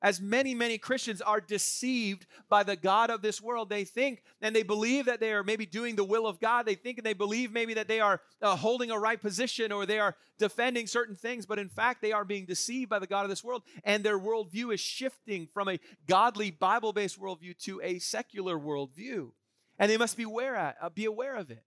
as 0.01 0.21
many, 0.21 0.53
many 0.53 0.77
Christians 0.77 1.21
are 1.21 1.41
deceived 1.41 2.27
by 2.49 2.63
the 2.63 2.75
God 2.75 3.09
of 3.09 3.21
this 3.21 3.41
world. 3.41 3.69
They 3.69 3.83
think 3.83 4.21
and 4.41 4.55
they 4.55 4.63
believe 4.63 5.05
that 5.05 5.19
they 5.19 5.33
are 5.33 5.43
maybe 5.43 5.65
doing 5.65 5.95
the 5.95 6.03
will 6.03 6.27
of 6.27 6.39
God. 6.39 6.65
They 6.65 6.75
think 6.75 6.97
and 6.97 7.05
they 7.05 7.13
believe 7.13 7.51
maybe 7.51 7.73
that 7.73 7.87
they 7.87 7.99
are 7.99 8.21
uh, 8.41 8.55
holding 8.55 8.91
a 8.91 8.99
right 8.99 9.19
position 9.19 9.71
or 9.71 9.85
they 9.85 9.99
are 9.99 10.15
defending 10.37 10.85
certain 10.85 11.15
things, 11.15 11.45
but 11.45 11.57
in 11.57 11.69
fact, 11.69 12.01
they 12.01 12.11
are 12.11 12.23
being 12.23 12.45
deceived 12.45 12.89
by 12.89 12.99
the 12.99 13.07
God 13.07 13.23
of 13.23 13.29
this 13.29 13.43
world. 13.43 13.63
And 13.83 14.03
their 14.03 14.19
worldview 14.19 14.73
is 14.73 14.79
shifting 14.79 15.47
from 15.51 15.67
a 15.67 15.79
godly, 16.07 16.51
Bible 16.51 16.93
based 16.93 17.19
worldview 17.19 17.57
to 17.63 17.81
a 17.83 17.99
secular 17.99 18.57
worldview. 18.57 19.31
And 19.79 19.91
they 19.91 19.97
must 19.97 20.17
be 20.17 20.23
aware, 20.23 20.55
at, 20.55 20.77
uh, 20.81 20.89
be 20.89 21.05
aware 21.05 21.35
of 21.35 21.49
it. 21.49 21.63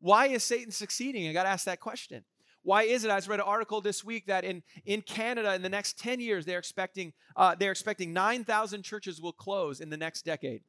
Why 0.00 0.26
is 0.26 0.42
Satan 0.42 0.72
succeeding? 0.72 1.28
I 1.28 1.32
got 1.32 1.44
to 1.44 1.48
ask 1.48 1.64
that 1.66 1.80
question. 1.80 2.24
Why 2.64 2.84
is 2.84 3.04
it? 3.04 3.10
I 3.10 3.16
just 3.16 3.28
read 3.28 3.40
an 3.40 3.46
article 3.46 3.80
this 3.80 4.04
week 4.04 4.26
that 4.26 4.44
in, 4.44 4.62
in 4.84 5.02
Canada, 5.02 5.54
in 5.54 5.62
the 5.62 5.68
next 5.68 5.98
10 5.98 6.20
years, 6.20 6.46
they're 6.46 6.58
expecting, 6.58 7.12
uh, 7.36 7.56
they're 7.56 7.72
expecting 7.72 8.12
9,000 8.12 8.82
churches 8.82 9.20
will 9.20 9.32
close 9.32 9.80
in 9.80 9.90
the 9.90 9.96
next 9.96 10.24
decade. 10.24 10.62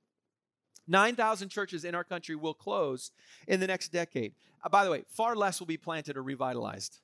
9,000 0.87 1.49
churches 1.49 1.85
in 1.85 1.95
our 1.95 2.03
country 2.03 2.35
will 2.35 2.53
close 2.53 3.11
in 3.47 3.59
the 3.59 3.67
next 3.67 3.89
decade. 3.89 4.33
Uh, 4.63 4.69
by 4.69 4.83
the 4.83 4.91
way, 4.91 5.03
far 5.07 5.35
less 5.35 5.59
will 5.59 5.67
be 5.67 5.77
planted 5.77 6.17
or 6.17 6.23
revitalized. 6.23 6.99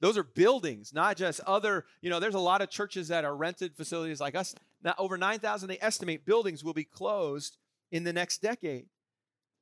Those 0.00 0.16
are 0.16 0.22
buildings, 0.22 0.92
not 0.92 1.16
just 1.16 1.40
other, 1.40 1.84
you 2.02 2.10
know, 2.10 2.20
there's 2.20 2.36
a 2.36 2.40
lot 2.40 2.62
of 2.62 2.70
churches 2.70 3.08
that 3.08 3.24
are 3.24 3.34
rented 3.34 3.74
facilities 3.74 4.20
like 4.20 4.36
us. 4.36 4.54
Now, 4.84 4.94
over 4.96 5.18
9,000, 5.18 5.68
they 5.68 5.78
estimate 5.80 6.24
buildings 6.24 6.62
will 6.62 6.74
be 6.74 6.84
closed 6.84 7.56
in 7.90 8.04
the 8.04 8.12
next 8.12 8.40
decade. 8.40 8.86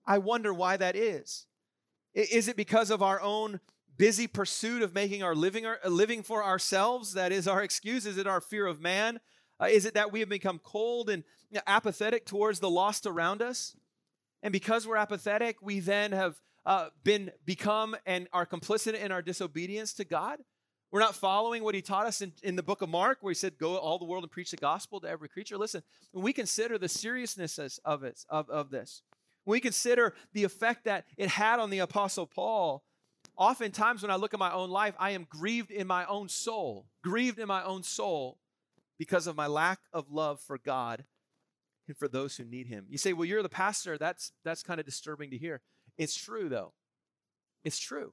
I 0.05 0.19
wonder 0.19 0.53
why 0.53 0.77
that 0.77 0.95
is. 0.95 1.47
Is 2.13 2.49
it 2.49 2.57
because 2.57 2.91
of 2.91 3.03
our 3.03 3.21
own 3.21 3.61
busy 3.97 4.27
pursuit 4.27 4.83
of 4.83 4.95
making 4.95 5.23
our 5.23 5.35
living, 5.35 5.67
our, 5.67 5.79
living 5.87 6.23
for 6.23 6.45
ourselves 6.45 7.15
that 7.15 7.33
is 7.33 7.49
our 7.49 7.63
excuse? 7.63 8.07
Is 8.07 8.19
it 8.19 8.27
our 8.27 8.41
fear 8.41 8.67
of 8.67 8.81
man? 8.81 9.21
Uh, 9.61 9.67
is 9.67 9.87
it 9.87 9.95
that 9.95 10.13
we 10.13 10.21
have 10.21 10.29
become 10.29 10.61
cold 10.63 11.09
and 11.09 11.25
apathetic 11.67 12.27
towards 12.27 12.61
the 12.61 12.71
lost 12.71 13.07
around 13.07 13.43
us? 13.43 13.77
And 14.43 14.53
because 14.53 14.87
we're 14.87 14.97
apathetic, 14.97 15.63
we 15.63 15.81
then 15.81 16.13
have 16.13 16.41
uh, 16.67 16.89
been 17.05 17.31
become 17.45 17.97
and 18.05 18.29
are 18.33 18.45
complicit 18.45 18.95
in 18.95 19.13
our 19.13 19.23
disobedience 19.23 19.93
to 19.95 20.05
God. 20.05 20.39
We're 20.91 21.01
not 21.01 21.15
following 21.15 21.65
what 21.65 21.75
he 21.75 21.83
taught 21.83 22.07
us 22.07 22.21
in, 22.21 22.33
in 22.43 22.57
the 22.57 22.63
book 22.63 22.81
of 22.81 22.89
Mark, 22.89 23.19
where 23.21 23.31
he 23.31 23.35
said, 23.35 23.59
Go 23.59 23.77
all 23.77 23.99
the 23.99 24.05
world 24.05 24.25
and 24.25 24.31
preach 24.31 24.51
the 24.51 24.57
gospel 24.57 25.01
to 25.01 25.09
every 25.09 25.29
creature. 25.29 25.59
Listen, 25.59 25.83
when 26.13 26.25
we 26.25 26.33
consider 26.33 26.79
the 26.79 26.89
seriousness 26.89 27.59
of 27.85 28.05
it, 28.05 28.25
of, 28.29 28.49
of 28.51 28.71
this, 28.71 29.03
when 29.45 29.53
we 29.53 29.61
consider 29.61 30.15
the 30.33 30.45
effect 30.45 30.85
that 30.85 31.07
it 31.17 31.29
had 31.29 31.59
on 31.59 31.71
the 31.71 31.81
Apostle 31.81 32.27
Paul, 32.27 32.85
oftentimes 33.37 34.03
when 34.03 34.11
I 34.11 34.17
look 34.17 34.35
at 34.35 34.41
my 34.41 34.53
own 34.53 34.71
life, 34.71 34.95
I 34.99 35.11
am 35.11 35.27
grieved 35.29 35.71
in 35.71 35.87
my 35.87 36.05
own 36.07 36.29
soul, 36.29 36.87
grieved 37.03 37.39
in 37.39 37.49
my 37.49 37.63
own 37.63 37.83
soul 37.83 38.39
because 38.99 39.27
of 39.27 39.37
my 39.37 39.47
lack 39.47 39.81
of 39.93 40.11
love 40.11 40.41
for 40.41 40.59
God 40.59 41.05
and 41.87 41.97
for 41.97 42.09
those 42.09 42.37
who 42.37 42.45
need 42.45 42.67
him. 42.67 42.87
You 42.89 42.99
say, 42.99 43.13
"Well, 43.13 43.27
you're 43.27 43.43
the 43.43 43.49
pastor. 43.49 43.99
That's 43.99 44.33
that's 44.43 44.63
kind 44.63 44.81
of 44.81 44.87
disturbing 44.87 45.31
to 45.31 45.39
hear." 45.39 45.61
It's 45.97 46.15
true 46.15 46.49
though. 46.49 46.73
It's 47.65 47.79
true. 47.79 48.13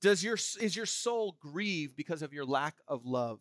Does 0.00 0.24
your 0.24 0.34
is 0.60 0.76
your 0.76 0.86
soul 0.86 1.36
grieved 1.40 1.96
because 1.96 2.22
of 2.22 2.32
your 2.32 2.44
lack 2.44 2.76
of 2.88 3.04
love 3.04 3.40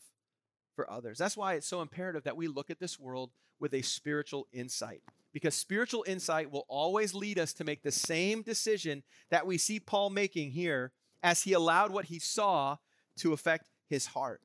for 0.76 0.89
others? 0.89 1.18
That's 1.18 1.38
why 1.38 1.53
it's 1.55 1.68
so 1.68 1.82
imperative 1.82 2.24
that 2.24 2.38
we 2.38 2.47
look 2.47 2.70
at 2.70 2.80
this 2.80 2.99
world 2.99 3.32
with 3.59 3.74
a 3.74 3.82
spiritual 3.82 4.47
insight 4.51 5.03
because 5.34 5.56
spiritual 5.56 6.04
insight 6.08 6.52
will 6.52 6.66
always 6.68 7.14
lead 7.14 7.40
us 7.40 7.54
to 7.54 7.64
make 7.64 7.84
the 7.84 7.92
same 7.92 8.42
decision 8.42 9.04
that 9.30 9.46
we 9.46 9.58
see 9.58 9.80
Paul 9.80 10.10
making 10.10 10.52
here 10.52 10.92
as 11.24 11.44
he 11.44 11.54
allowed 11.54 11.92
what 11.92 12.06
he 12.06 12.20
saw 12.20 12.78
to 13.18 13.34
affect 13.34 13.68
his 13.88 14.08
heart. 14.08 14.42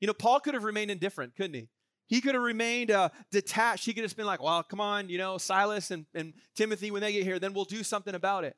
You 0.00 0.06
know, 0.06 0.14
Paul 0.14 0.40
could 0.40 0.54
have 0.54 0.64
remained 0.64 0.90
indifferent, 0.90 1.36
couldn't 1.36 1.54
he? 1.54 1.68
He 2.06 2.20
could 2.20 2.34
have 2.34 2.42
remained 2.42 2.90
uh, 2.90 3.08
detached. 3.32 3.84
He 3.84 3.92
could 3.92 4.04
have 4.04 4.16
been 4.16 4.26
like, 4.26 4.42
well, 4.42 4.62
come 4.62 4.80
on, 4.80 5.08
you 5.08 5.18
know, 5.18 5.38
Silas 5.38 5.90
and, 5.90 6.06
and 6.14 6.34
Timothy, 6.54 6.90
when 6.90 7.02
they 7.02 7.12
get 7.12 7.24
here, 7.24 7.38
then 7.38 7.52
we'll 7.52 7.64
do 7.64 7.82
something 7.82 8.14
about 8.14 8.44
it. 8.44 8.56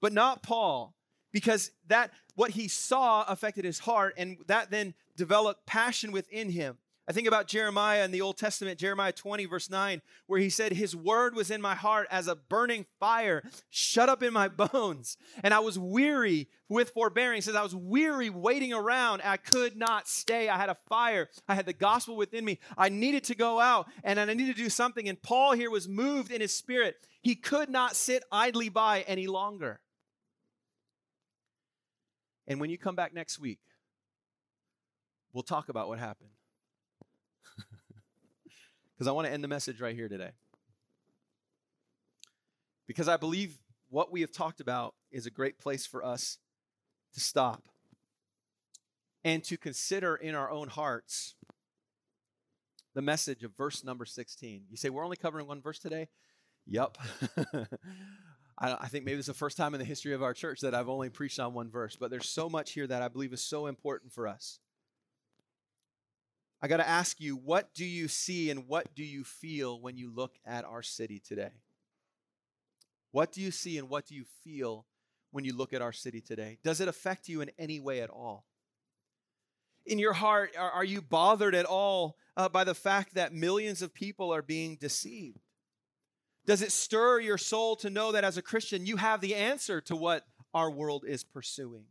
But 0.00 0.12
not 0.12 0.42
Paul, 0.42 0.94
because 1.32 1.70
that 1.88 2.10
what 2.34 2.52
he 2.52 2.68
saw 2.68 3.24
affected 3.28 3.64
his 3.64 3.78
heart, 3.78 4.14
and 4.16 4.38
that 4.46 4.70
then 4.70 4.94
developed 5.16 5.66
passion 5.66 6.12
within 6.12 6.50
him. 6.50 6.78
I 7.08 7.12
think 7.12 7.28
about 7.28 7.46
Jeremiah 7.46 8.04
in 8.04 8.10
the 8.10 8.20
Old 8.20 8.36
Testament, 8.36 8.80
Jeremiah 8.80 9.12
20, 9.12 9.44
verse 9.44 9.70
9, 9.70 10.02
where 10.26 10.40
he 10.40 10.50
said, 10.50 10.72
His 10.72 10.96
word 10.96 11.36
was 11.36 11.52
in 11.52 11.62
my 11.62 11.76
heart 11.76 12.08
as 12.10 12.26
a 12.26 12.34
burning 12.34 12.84
fire, 12.98 13.44
shut 13.70 14.08
up 14.08 14.24
in 14.24 14.32
my 14.32 14.48
bones. 14.72 15.16
And 15.44 15.54
I 15.54 15.60
was 15.60 15.78
weary 15.78 16.48
with 16.68 16.90
forbearing. 16.90 17.36
He 17.36 17.42
says, 17.42 17.54
I 17.54 17.62
was 17.62 17.76
weary 17.76 18.28
waiting 18.28 18.72
around. 18.72 19.22
I 19.24 19.36
could 19.36 19.76
not 19.76 20.08
stay. 20.08 20.48
I 20.48 20.56
had 20.56 20.68
a 20.68 20.76
fire. 20.88 21.28
I 21.46 21.54
had 21.54 21.66
the 21.66 21.72
gospel 21.72 22.16
within 22.16 22.44
me. 22.44 22.58
I 22.76 22.88
needed 22.88 23.22
to 23.24 23.36
go 23.36 23.60
out 23.60 23.86
and 24.02 24.18
I 24.18 24.24
needed 24.24 24.56
to 24.56 24.62
do 24.62 24.68
something. 24.68 25.08
And 25.08 25.22
Paul 25.22 25.52
here 25.52 25.70
was 25.70 25.88
moved 25.88 26.32
in 26.32 26.40
his 26.40 26.52
spirit. 26.52 26.96
He 27.22 27.36
could 27.36 27.68
not 27.68 27.94
sit 27.94 28.24
idly 28.32 28.68
by 28.68 29.02
any 29.02 29.28
longer. 29.28 29.80
And 32.48 32.58
when 32.58 32.70
you 32.70 32.78
come 32.78 32.96
back 32.96 33.14
next 33.14 33.38
week, 33.38 33.60
we'll 35.32 35.44
talk 35.44 35.68
about 35.68 35.86
what 35.86 36.00
happened 36.00 36.30
because 38.96 39.06
I 39.06 39.12
want 39.12 39.26
to 39.26 39.32
end 39.32 39.44
the 39.44 39.48
message 39.48 39.80
right 39.80 39.94
here 39.94 40.08
today. 40.08 40.30
Because 42.86 43.08
I 43.08 43.16
believe 43.16 43.58
what 43.90 44.10
we 44.10 44.22
have 44.22 44.32
talked 44.32 44.60
about 44.60 44.94
is 45.10 45.26
a 45.26 45.30
great 45.30 45.58
place 45.58 45.86
for 45.86 46.04
us 46.04 46.38
to 47.14 47.20
stop 47.20 47.68
and 49.24 49.44
to 49.44 49.56
consider 49.56 50.16
in 50.16 50.34
our 50.34 50.50
own 50.50 50.68
hearts 50.68 51.34
the 52.94 53.02
message 53.02 53.44
of 53.44 53.54
verse 53.56 53.84
number 53.84 54.06
16. 54.06 54.64
You 54.70 54.76
say, 54.76 54.88
We're 54.88 55.04
only 55.04 55.16
covering 55.16 55.46
one 55.46 55.60
verse 55.60 55.78
today? 55.78 56.08
Yep. 56.66 56.96
I, 58.58 58.88
think 58.88 59.04
maybe 59.04 59.18
it's 59.18 59.26
the 59.26 59.34
first 59.34 59.58
time 59.58 59.74
in 59.74 59.80
the 59.80 59.84
history 59.84 60.14
of 60.14 60.22
our 60.22 60.32
church 60.32 60.60
that 60.60 60.74
I've 60.74 60.88
only 60.88 61.10
preached 61.10 61.38
on 61.38 61.52
one 61.52 61.70
verse, 61.70 61.94
but 61.94 62.10
there's 62.10 62.28
so 62.28 62.48
much 62.48 62.72
here 62.72 62.86
that 62.86 63.02
I 63.02 63.08
believe 63.08 63.34
is 63.34 63.42
so 63.42 63.66
important 63.66 64.12
for 64.12 64.26
us. 64.26 64.60
I 66.62 66.68
got 66.68 66.78
to 66.78 66.88
ask 66.88 67.20
you, 67.20 67.36
what 67.36 67.74
do 67.74 67.84
you 67.84 68.08
see 68.08 68.50
and 68.50 68.66
what 68.66 68.94
do 68.94 69.04
you 69.04 69.24
feel 69.24 69.80
when 69.80 69.96
you 69.96 70.10
look 70.14 70.36
at 70.46 70.64
our 70.64 70.82
city 70.82 71.20
today? 71.20 71.52
What 73.12 73.32
do 73.32 73.40
you 73.40 73.50
see 73.50 73.78
and 73.78 73.88
what 73.88 74.06
do 74.06 74.14
you 74.14 74.24
feel 74.42 74.86
when 75.30 75.44
you 75.44 75.54
look 75.54 75.72
at 75.72 75.82
our 75.82 75.92
city 75.92 76.20
today? 76.20 76.58
Does 76.64 76.80
it 76.80 76.88
affect 76.88 77.28
you 77.28 77.40
in 77.40 77.50
any 77.58 77.78
way 77.78 78.00
at 78.00 78.10
all? 78.10 78.46
In 79.84 79.98
your 79.98 80.14
heart, 80.14 80.54
are, 80.58 80.70
are 80.70 80.84
you 80.84 81.00
bothered 81.00 81.54
at 81.54 81.66
all 81.66 82.16
uh, 82.36 82.48
by 82.48 82.64
the 82.64 82.74
fact 82.74 83.14
that 83.14 83.32
millions 83.32 83.82
of 83.82 83.94
people 83.94 84.32
are 84.32 84.42
being 84.42 84.76
deceived? 84.76 85.38
Does 86.46 86.62
it 86.62 86.72
stir 86.72 87.20
your 87.20 87.38
soul 87.38 87.76
to 87.76 87.90
know 87.90 88.12
that 88.12 88.24
as 88.24 88.36
a 88.36 88.42
Christian, 88.42 88.86
you 88.86 88.96
have 88.96 89.20
the 89.20 89.34
answer 89.34 89.80
to 89.82 89.96
what 89.96 90.24
our 90.54 90.70
world 90.70 91.04
is 91.06 91.22
pursuing? 91.22 91.84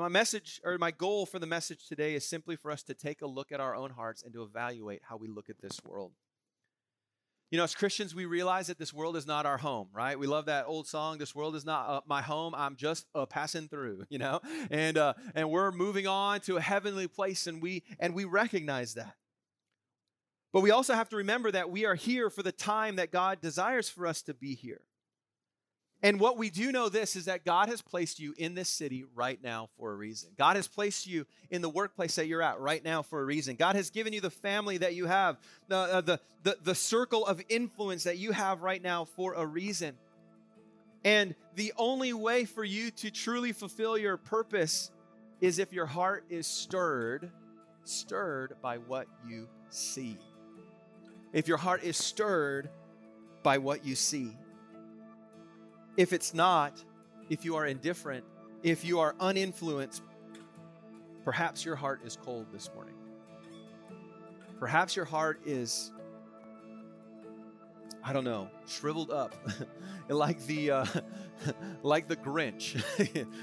My 0.00 0.08
message 0.08 0.60
or 0.64 0.76
my 0.78 0.90
goal 0.90 1.26
for 1.26 1.38
the 1.38 1.46
message 1.46 1.88
today 1.88 2.14
is 2.14 2.24
simply 2.24 2.56
for 2.56 2.70
us 2.70 2.82
to 2.84 2.94
take 2.94 3.22
a 3.22 3.26
look 3.26 3.52
at 3.52 3.60
our 3.60 3.74
own 3.74 3.90
hearts 3.90 4.22
and 4.22 4.32
to 4.34 4.42
evaluate 4.42 5.00
how 5.08 5.16
we 5.16 5.28
look 5.28 5.48
at 5.48 5.60
this 5.60 5.80
world. 5.84 6.12
You 7.50 7.58
know, 7.58 7.64
as 7.64 7.74
Christians, 7.76 8.14
we 8.14 8.26
realize 8.26 8.66
that 8.66 8.78
this 8.78 8.92
world 8.92 9.16
is 9.16 9.26
not 9.26 9.46
our 9.46 9.56
home, 9.56 9.88
right? 9.92 10.18
We 10.18 10.26
love 10.26 10.46
that 10.46 10.66
old 10.66 10.88
song, 10.88 11.18
"This 11.18 11.34
world 11.34 11.54
is 11.54 11.64
not 11.64 11.88
uh, 11.88 12.00
my 12.04 12.20
home. 12.20 12.54
I'm 12.56 12.74
just 12.74 13.06
uh, 13.14 13.24
passing 13.24 13.68
through," 13.68 14.04
you 14.10 14.18
know, 14.18 14.40
and 14.70 14.98
uh, 14.98 15.14
and 15.34 15.48
we're 15.48 15.70
moving 15.70 16.08
on 16.08 16.40
to 16.40 16.56
a 16.56 16.60
heavenly 16.60 17.06
place, 17.06 17.46
and 17.46 17.62
we 17.62 17.84
and 18.00 18.14
we 18.14 18.24
recognize 18.24 18.94
that. 18.94 19.14
But 20.52 20.62
we 20.62 20.72
also 20.72 20.94
have 20.94 21.08
to 21.10 21.16
remember 21.16 21.52
that 21.52 21.70
we 21.70 21.84
are 21.84 21.94
here 21.94 22.30
for 22.30 22.42
the 22.42 22.50
time 22.50 22.96
that 22.96 23.12
God 23.12 23.40
desires 23.40 23.88
for 23.88 24.06
us 24.06 24.22
to 24.22 24.34
be 24.34 24.54
here. 24.54 24.80
And 26.02 26.20
what 26.20 26.36
we 26.36 26.50
do 26.50 26.72
know 26.72 26.88
this 26.88 27.16
is 27.16 27.24
that 27.24 27.44
God 27.44 27.68
has 27.68 27.80
placed 27.80 28.20
you 28.20 28.34
in 28.36 28.54
this 28.54 28.68
city 28.68 29.04
right 29.14 29.42
now 29.42 29.70
for 29.78 29.92
a 29.92 29.94
reason. 29.94 30.30
God 30.36 30.56
has 30.56 30.68
placed 30.68 31.06
you 31.06 31.26
in 31.50 31.62
the 31.62 31.70
workplace 31.70 32.16
that 32.16 32.26
you're 32.26 32.42
at 32.42 32.60
right 32.60 32.84
now 32.84 33.02
for 33.02 33.20
a 33.20 33.24
reason. 33.24 33.56
God 33.56 33.76
has 33.76 33.88
given 33.90 34.12
you 34.12 34.20
the 34.20 34.30
family 34.30 34.76
that 34.78 34.94
you 34.94 35.06
have, 35.06 35.38
the, 35.68 35.76
uh, 35.76 36.00
the, 36.02 36.20
the, 36.42 36.58
the 36.62 36.74
circle 36.74 37.26
of 37.26 37.40
influence 37.48 38.04
that 38.04 38.18
you 38.18 38.32
have 38.32 38.62
right 38.62 38.82
now 38.82 39.04
for 39.04 39.34
a 39.34 39.46
reason. 39.46 39.94
And 41.02 41.34
the 41.54 41.72
only 41.78 42.12
way 42.12 42.44
for 42.44 42.64
you 42.64 42.90
to 42.90 43.10
truly 43.10 43.52
fulfill 43.52 43.96
your 43.96 44.16
purpose 44.16 44.90
is 45.40 45.58
if 45.58 45.72
your 45.72 45.86
heart 45.86 46.24
is 46.28 46.46
stirred, 46.46 47.30
stirred 47.84 48.54
by 48.60 48.78
what 48.78 49.06
you 49.26 49.48
see. 49.70 50.18
If 51.32 51.48
your 51.48 51.58
heart 51.58 51.84
is 51.84 51.96
stirred 51.96 52.70
by 53.42 53.58
what 53.58 53.84
you 53.84 53.94
see. 53.94 54.36
If 55.96 56.12
it's 56.12 56.34
not, 56.34 56.82
if 57.30 57.44
you 57.44 57.56
are 57.56 57.66
indifferent, 57.66 58.24
if 58.62 58.84
you 58.84 59.00
are 59.00 59.14
uninfluenced 59.20 60.02
Perhaps 61.26 61.64
your 61.64 61.74
heart 61.74 62.02
is 62.04 62.16
cold 62.24 62.46
this 62.52 62.70
morning. 62.72 62.94
Perhaps 64.60 64.94
your 64.94 65.04
heart 65.04 65.40
is, 65.44 65.90
I 68.04 68.12
don't 68.12 68.22
know, 68.22 68.48
shriveled 68.68 69.10
up, 69.10 69.34
like 70.08 70.40
the 70.46 70.70
uh, 70.70 70.86
like 71.82 72.06
the 72.06 72.14
Grinch, 72.14 72.80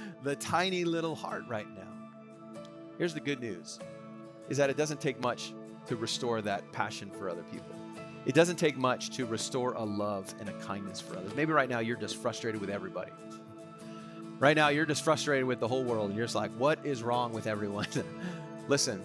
the 0.23 0.35
tiny 0.37 0.85
little 0.85 1.13
heart 1.13 1.43
right 1.49 1.67
now. 1.75 2.61
Here's 2.97 3.13
the 3.13 3.19
good 3.19 3.41
news: 3.41 3.79
is 4.47 4.55
that 4.55 4.69
it 4.69 4.77
doesn't 4.77 5.01
take 5.01 5.19
much 5.21 5.53
to 5.87 5.97
restore 5.97 6.41
that 6.41 6.71
passion 6.71 7.11
for 7.11 7.29
other 7.29 7.43
people. 7.51 7.75
It 8.25 8.35
doesn't 8.35 8.55
take 8.55 8.77
much 8.77 9.09
to 9.17 9.25
restore 9.25 9.73
a 9.73 9.83
love 9.83 10.33
and 10.39 10.47
a 10.47 10.53
kindness 10.53 11.01
for 11.01 11.17
others. 11.17 11.35
Maybe 11.35 11.51
right 11.51 11.69
now 11.69 11.79
you're 11.79 11.97
just 11.97 12.15
frustrated 12.15 12.61
with 12.61 12.69
everybody. 12.69 13.11
Right 14.39 14.55
now 14.55 14.69
you're 14.69 14.85
just 14.85 15.03
frustrated 15.03 15.45
with 15.45 15.59
the 15.59 15.67
whole 15.67 15.83
world 15.83 16.09
and 16.09 16.17
you're 16.17 16.25
just 16.25 16.35
like, 16.35 16.51
what 16.51 16.79
is 16.85 17.03
wrong 17.03 17.33
with 17.33 17.47
everyone? 17.47 17.87
Listen, 18.67 19.03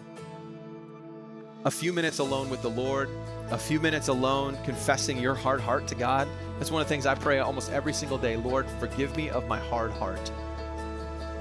a 1.65 1.71
few 1.71 1.93
minutes 1.93 2.19
alone 2.21 2.49
with 2.49 2.63
the 2.63 2.71
Lord, 2.71 3.09
a 3.51 3.59
few 3.59 3.81
minutes 3.81 4.09
alone 4.09 4.57
confessing 4.65 5.19
your 5.19 5.35
hard 5.35 5.61
heart 5.61 5.89
to 5.89 5.95
God. 5.95 6.29
That's 6.59 6.71
one 6.71 6.81
of 6.81 6.89
the 6.89 6.95
things 6.95 7.05
I 7.05 7.15
pray 7.15 7.41
almost 7.41 7.73
every 7.73 7.93
single 7.93 8.19
day. 8.19 8.37
Lord, 8.37 8.67
forgive 8.79 9.17
me 9.17 9.31
of 9.31 9.49
my 9.49 9.59
hard 9.59 9.91
heart. 9.93 10.31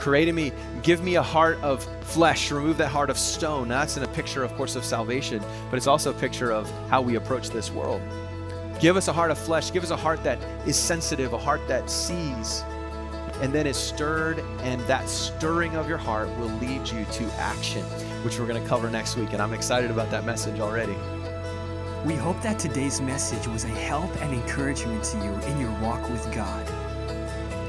Create 0.08 0.30
in 0.30 0.36
me, 0.36 0.54
give 0.84 1.04
me 1.04 1.16
a 1.16 1.22
heart 1.22 1.62
of 1.62 1.84
flesh, 2.02 2.50
remove 2.50 2.78
that 2.78 2.88
heart 2.88 3.10
of 3.10 3.18
stone. 3.18 3.68
Now, 3.68 3.82
that's 3.82 3.98
in 3.98 4.04
a 4.04 4.08
picture, 4.08 4.42
of 4.42 4.56
course, 4.56 4.78
of 4.78 4.86
salvation, 4.86 5.44
but 5.70 5.76
it's 5.76 5.86
also 5.86 6.12
a 6.12 6.14
picture 6.14 6.50
of 6.50 6.72
how 6.90 7.02
we 7.02 7.16
approach 7.16 7.50
this 7.50 7.72
world. 7.72 8.02
Give 8.80 8.96
us 8.96 9.10
a 9.10 9.12
heart 9.12 9.32
of 9.32 9.38
flesh, 9.38 9.70
give 9.70 9.84
us 9.84 9.90
a 9.90 9.98
heart 9.98 10.24
that 10.24 10.40
is 10.66 10.78
sensitive, 10.78 11.34
a 11.34 11.38
heart 11.38 11.60
that 11.68 11.90
sees, 11.90 12.64
and 13.42 13.52
then 13.52 13.68
is 13.68 13.76
stirred, 13.76 14.40
and 14.62 14.80
that 14.84 15.10
stirring 15.10 15.76
of 15.76 15.90
your 15.90 15.98
heart 15.98 16.30
will 16.40 16.52
lead 16.62 16.88
you 16.88 17.04
to 17.04 17.26
action, 17.34 17.84
which 18.24 18.40
we're 18.40 18.48
going 18.48 18.64
to 18.64 18.70
cover 18.70 18.90
next 18.90 19.18
week. 19.18 19.34
And 19.34 19.42
I'm 19.42 19.52
excited 19.52 19.92
about 19.92 20.10
that 20.12 20.24
message 20.24 20.62
already. 20.62 20.96
We 22.06 22.16
hope 22.16 22.42
that 22.44 22.60
today's 22.60 23.02
message 23.02 23.46
was 23.50 23.66
a 23.66 23.68
help 23.68 24.16
and 24.22 24.34
encouragement 24.34 25.04
to 25.04 25.18
you 25.18 25.34
in 25.52 25.60
your 25.60 25.78
walk 25.82 26.10
with 26.10 26.34
God. 26.34 26.66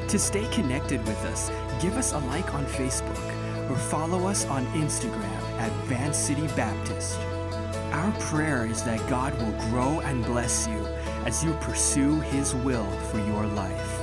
To 0.09 0.18
stay 0.20 0.47
connected 0.53 1.05
with 1.05 1.22
us, 1.24 1.51
give 1.81 1.97
us 1.97 2.12
a 2.12 2.18
like 2.18 2.55
on 2.55 2.64
Facebook 2.66 3.70
or 3.70 3.76
follow 3.76 4.26
us 4.26 4.47
on 4.47 4.66
Instagram 4.68 5.43
at 5.61 5.72
Van 5.87 6.12
City 6.12 6.47
Baptist. 6.49 7.18
Our 7.93 8.12
prayer 8.20 8.66
is 8.66 8.83
that 8.85 9.07
God 9.09 9.35
will 9.41 9.53
grow 9.70 10.01
and 10.01 10.24
bless 10.24 10.66
you 10.66 10.87
as 11.26 11.45
you 11.45 11.53
pursue 11.61 12.20
His 12.20 12.55
will 12.55 12.91
for 13.11 13.18
your 13.18 13.47
life. 13.47 13.97